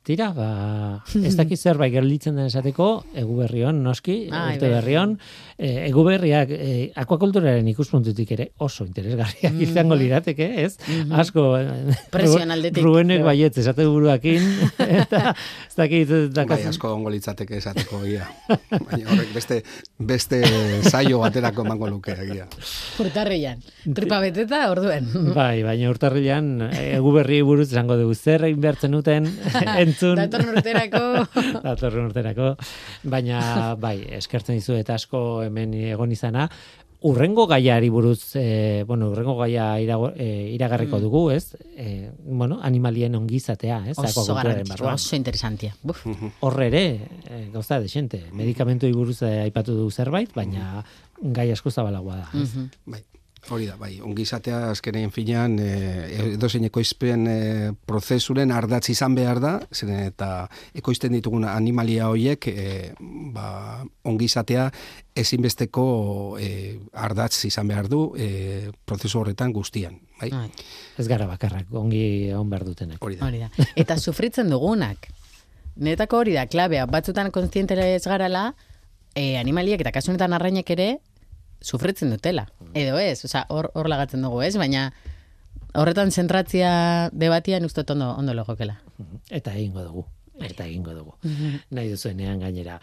Tira, 0.05 0.27
ba, 0.37 1.01
ez 1.27 1.33
dakit 1.33 1.57
zerbait 1.57 1.89
gerlitzen 1.89 2.35
den 2.37 2.45
esateko, 2.45 2.87
egu 3.17 3.39
berrion, 3.39 3.79
noski, 3.81 4.27
Ai, 4.29 4.51
urte 4.53 4.67
bai. 4.67 4.75
berrion, 4.75 5.15
e, 5.57 5.69
egu 5.87 6.03
berriak 6.05 6.51
e, 6.53 6.67
akuakulturaren 7.01 7.65
ikuspuntutik 7.71 8.35
ere 8.35 8.45
oso 8.61 8.85
interesgarriak 8.85 9.57
izango 9.65 9.97
lirateke, 9.97 10.45
ez? 10.61 10.75
Asko, 11.09 11.45
eh, 11.57 11.95
Presioen 12.13 12.53
aldetik. 12.53 12.85
Ruenek 12.85 13.23
baietz, 13.25 13.55
esate 13.63 13.87
buruakin, 13.89 14.45
eta 15.01 15.33
ez 15.33 15.73
dakit, 15.79 16.13
Bai, 16.13 16.29
dakaz, 16.37 16.59
asko 16.69 16.93
ongo 16.99 17.09
litzateke 17.09 17.57
esateko 17.57 18.03
egia. 18.05 18.29
Baina 18.75 19.09
horrek 19.09 19.33
beste, 19.33 19.63
beste 19.97 20.43
saio 20.85 21.23
baterako 21.23 21.65
emango 21.65 21.89
luke 21.89 22.13
egia. 22.27 22.45
Urtarrian. 23.01 23.65
Tripa 23.97 24.21
beteta 24.21 24.61
orduen. 24.69 25.09
Bai, 25.33 25.63
baina 25.65 25.89
urtarrilan 25.89 26.53
egu 26.69 27.17
berri 27.17 27.41
buruz 27.41 27.71
esango 27.71 27.97
dugu 27.97 28.13
zer 28.13 28.45
egin 28.51 28.61
behartzen 28.61 29.01
uten 29.01 29.33
entzun. 29.95 30.19
Datorren 30.19 30.55
urterako. 30.59 31.03
Datorren 31.65 32.09
urterako. 32.09 32.55
Baina, 33.03 33.75
bai, 33.79 33.97
eskertzen 34.19 34.59
dizu 34.59 34.75
eta 34.77 34.99
asko 34.99 35.43
hemen 35.47 35.73
egon 35.95 36.11
izana. 36.11 36.49
Urrengo 37.05 37.43
gaiari 37.45 37.91
buruz, 37.93 38.33
e, 38.39 38.83
bueno, 38.87 39.11
urrengo 39.11 39.35
gaia 39.37 39.75
irago, 39.83 40.07
e, 40.15 40.49
iragarriko 40.55 40.97
dugu, 41.03 41.27
ez? 41.29 41.53
E, 41.77 42.09
bueno, 42.25 42.57
animalien 42.65 43.13
ongizatea, 43.19 43.83
ez? 43.91 43.97
Oso 43.99 44.33
garrantzitsua, 44.33 44.73
barruan. 44.73 44.95
oso 44.97 45.15
interesantia. 45.15 45.75
Buf. 45.83 46.01
Horre 46.39 46.67
ere, 46.71 46.85
e, 47.29 47.43
gauza 47.53 47.77
desente, 47.83 48.23
medikamentui 48.33 48.89
buruz 48.95 49.19
e, 49.21 49.35
aipatu 49.43 49.75
du 49.77 49.91
zerbait, 49.91 50.33
baina 50.33 50.81
gai 51.21 51.51
asko 51.53 51.69
zabalagoa 51.69 52.23
da, 52.23 52.29
ez? 52.33 52.49
Mhm. 52.55 52.71
Bai, 52.95 53.03
hori 53.51 53.67
da, 53.69 53.75
bai, 53.77 53.99
ongizatea 54.03 54.71
azkenean 54.71 55.11
finean 55.13 55.57
e, 55.61 55.69
edozein 56.33 56.65
ekoizpen 56.67 57.27
e, 57.29 57.37
prozesuren 57.87 58.51
ardatz 58.55 58.89
izan 58.93 59.15
behar 59.17 59.41
da, 59.43 59.53
zeren 59.73 60.01
eta 60.07 60.29
ekoizten 60.77 61.13
ditugun 61.15 61.45
animalia 61.49 62.09
horiek 62.11 62.47
e, 62.51 62.67
ba, 63.35 63.83
ongizatea 64.07 64.67
ezinbesteko 65.15 65.85
e, 66.41 66.51
ardatz 67.05 67.45
izan 67.49 67.69
behar 67.71 67.89
du 67.91 68.07
e, 68.17 68.71
prozesu 68.85 69.21
horretan 69.21 69.53
guztian, 69.55 69.99
bai, 70.21 70.31
Bai. 70.33 70.47
Ez 70.99 71.07
gara 71.11 71.27
bakarrak, 71.29 71.69
ongi 71.75 72.31
on 72.35 72.49
behar 72.49 72.65
dutenak. 72.67 73.03
hori 73.03 73.19
da. 73.19 73.27
Hori 73.27 73.43
da. 73.45 73.51
Eta 73.85 73.97
sufritzen 73.99 74.49
dugunak. 74.49 75.09
Netako 75.75 76.23
hori 76.23 76.33
da, 76.37 76.45
klabea, 76.47 76.85
batzutan 76.87 77.31
kontzientera 77.35 77.85
ez 77.91 78.05
garala, 78.07 78.53
e, 79.15 79.35
animaliek 79.39 79.81
eta 79.81 79.91
kasu 79.95 80.13
honetan 80.13 80.35
arrainek 80.35 80.69
ere, 80.75 80.89
sufritzen 81.61 82.11
dutela. 82.13 82.47
Edo 82.73 82.97
ez, 82.99 83.23
osea, 83.25 83.45
hor, 83.49 83.71
hor 83.73 83.89
lagatzen 83.89 84.25
dugu 84.25 84.41
ez, 84.45 84.55
baina 84.57 84.91
horretan 85.75 86.11
zentratzia 86.11 87.09
debatian 87.11 87.65
uste 87.65 87.83
dut 87.83 87.95
ondo, 87.95 88.11
ondo 88.17 88.33
logokela. 88.33 88.79
Eta 89.29 89.53
egingo 89.53 89.83
dugu. 89.83 90.05
Eta 90.39 90.65
egingo 90.65 90.93
dugu. 90.95 91.15
Nahi 91.71 91.89
duzuenean 91.93 92.39
gainera. 92.43 92.79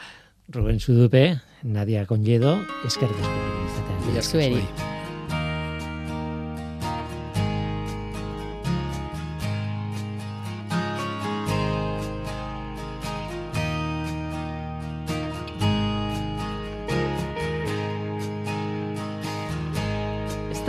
Ruben 0.52 0.80
Sudupe, 0.80 1.38
Nadia 1.62 2.02
eskerrik 2.02 3.16
asko 3.22 3.36
gurekin 3.36 3.68
izatea. 3.68 4.22
Zueri. 4.22 5.00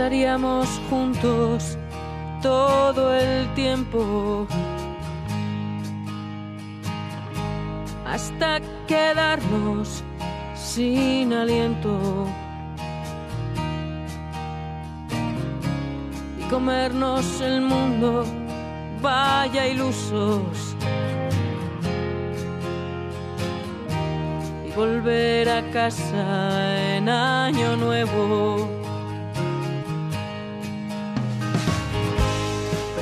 Estaríamos 0.04 0.68
juntos 0.90 1.78
todo 2.42 3.14
el 3.14 3.48
tiempo 3.54 4.46
hasta 8.04 8.60
quedarnos 8.86 10.04
sin 10.54 11.32
aliento 11.32 12.26
y 16.38 16.42
comernos 16.50 17.40
el 17.40 17.62
mundo, 17.62 18.26
vaya 19.00 19.66
ilusos. 19.68 20.76
Y 24.68 24.70
volver 24.72 25.48
a 25.48 25.62
casa 25.70 26.94
en 26.94 27.08
año 27.08 27.74
nuevo. 27.76 28.83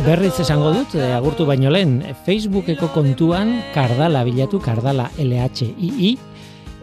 Berriz 0.02 0.34
esango 0.42 0.72
dut, 0.74 0.96
eh, 0.98 1.12
agurtu 1.14 1.44
baino 1.46 1.70
lehen, 1.70 2.00
Facebookeko 2.26 2.88
kontuan 2.90 3.52
kardala 3.70 4.24
bilatu, 4.26 4.58
kardala 4.58 5.04
LHII, 5.14 6.18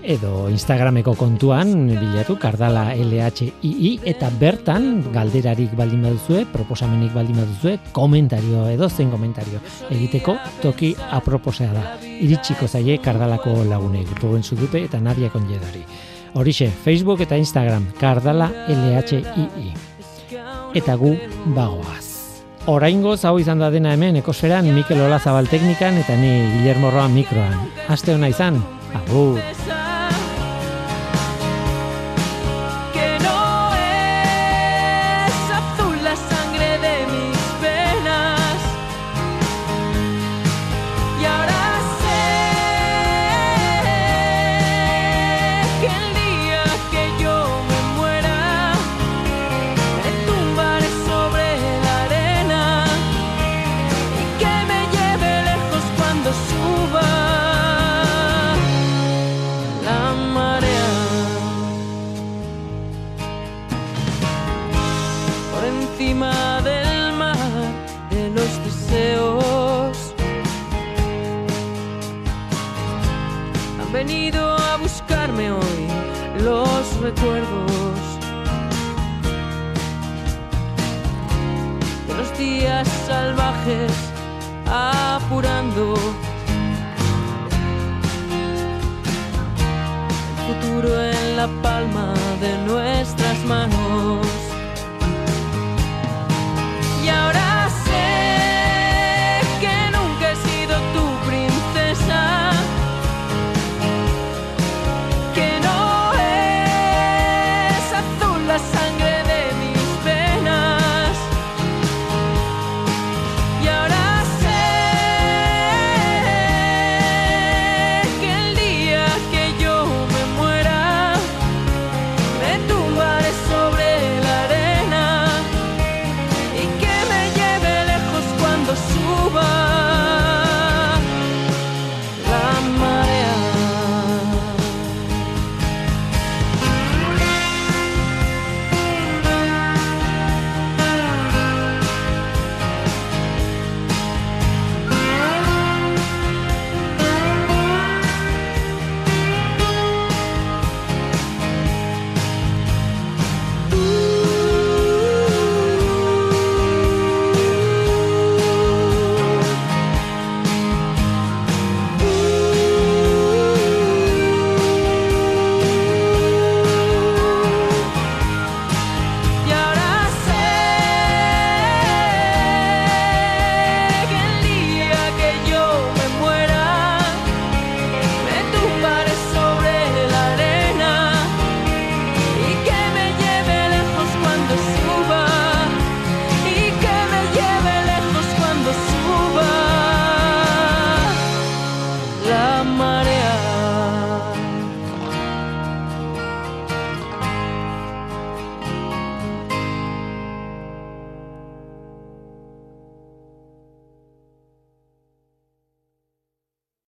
edo 0.07 0.47
Instagrameko 0.47 1.17
kontuan 1.19 1.89
bilatu, 1.99 2.37
kardala 2.39 2.93
LHII, 2.95 3.91
eta 4.07 4.29
bertan 4.39 5.11
galderarik 5.11 5.75
baldin 5.75 6.05
baduzue, 6.07 6.45
proposamenik 6.53 7.11
baldin 7.13 7.41
baduzue, 7.41 7.77
komentario 7.91 8.63
edo 8.71 8.87
zein 8.87 9.11
komentario 9.11 9.59
egiteko 9.91 10.37
toki 10.61 10.95
aproposea 11.11 11.73
da. 11.75 11.85
Iritsiko 12.07 12.71
zaie 12.71 13.01
kardalako 13.03 13.65
lagunek, 13.67 14.15
Ruben 14.21 14.43
Zudupe 14.43 14.85
eta 14.85 15.01
Nadia 15.03 15.27
Konjedari. 15.29 15.83
Horixe, 16.39 16.71
Facebook 16.85 17.19
eta 17.27 17.35
Instagram, 17.35 17.91
kardala 17.99 18.47
LHII. 18.69 19.73
Eta 20.79 20.95
gu 20.95 21.17
bagoaz. 21.51 22.08
Oraingoz 22.67 23.23
hau 23.25 23.37
izan 23.39 23.63
da 23.63 23.69
dena 23.71 23.93
hemen 23.95 24.19
ekosferan 24.19 24.67
Mikel 24.75 25.01
Olazabal 25.05 25.47
teknikan 25.47 25.97
eta 26.03 26.17
ni 26.19 26.31
Guillermo 26.57 26.91
Roa 26.91 27.07
mikroan. 27.07 27.55
Aste 27.87 28.13
hona 28.13 28.29
izan, 28.29 28.59
agur! 28.93 29.39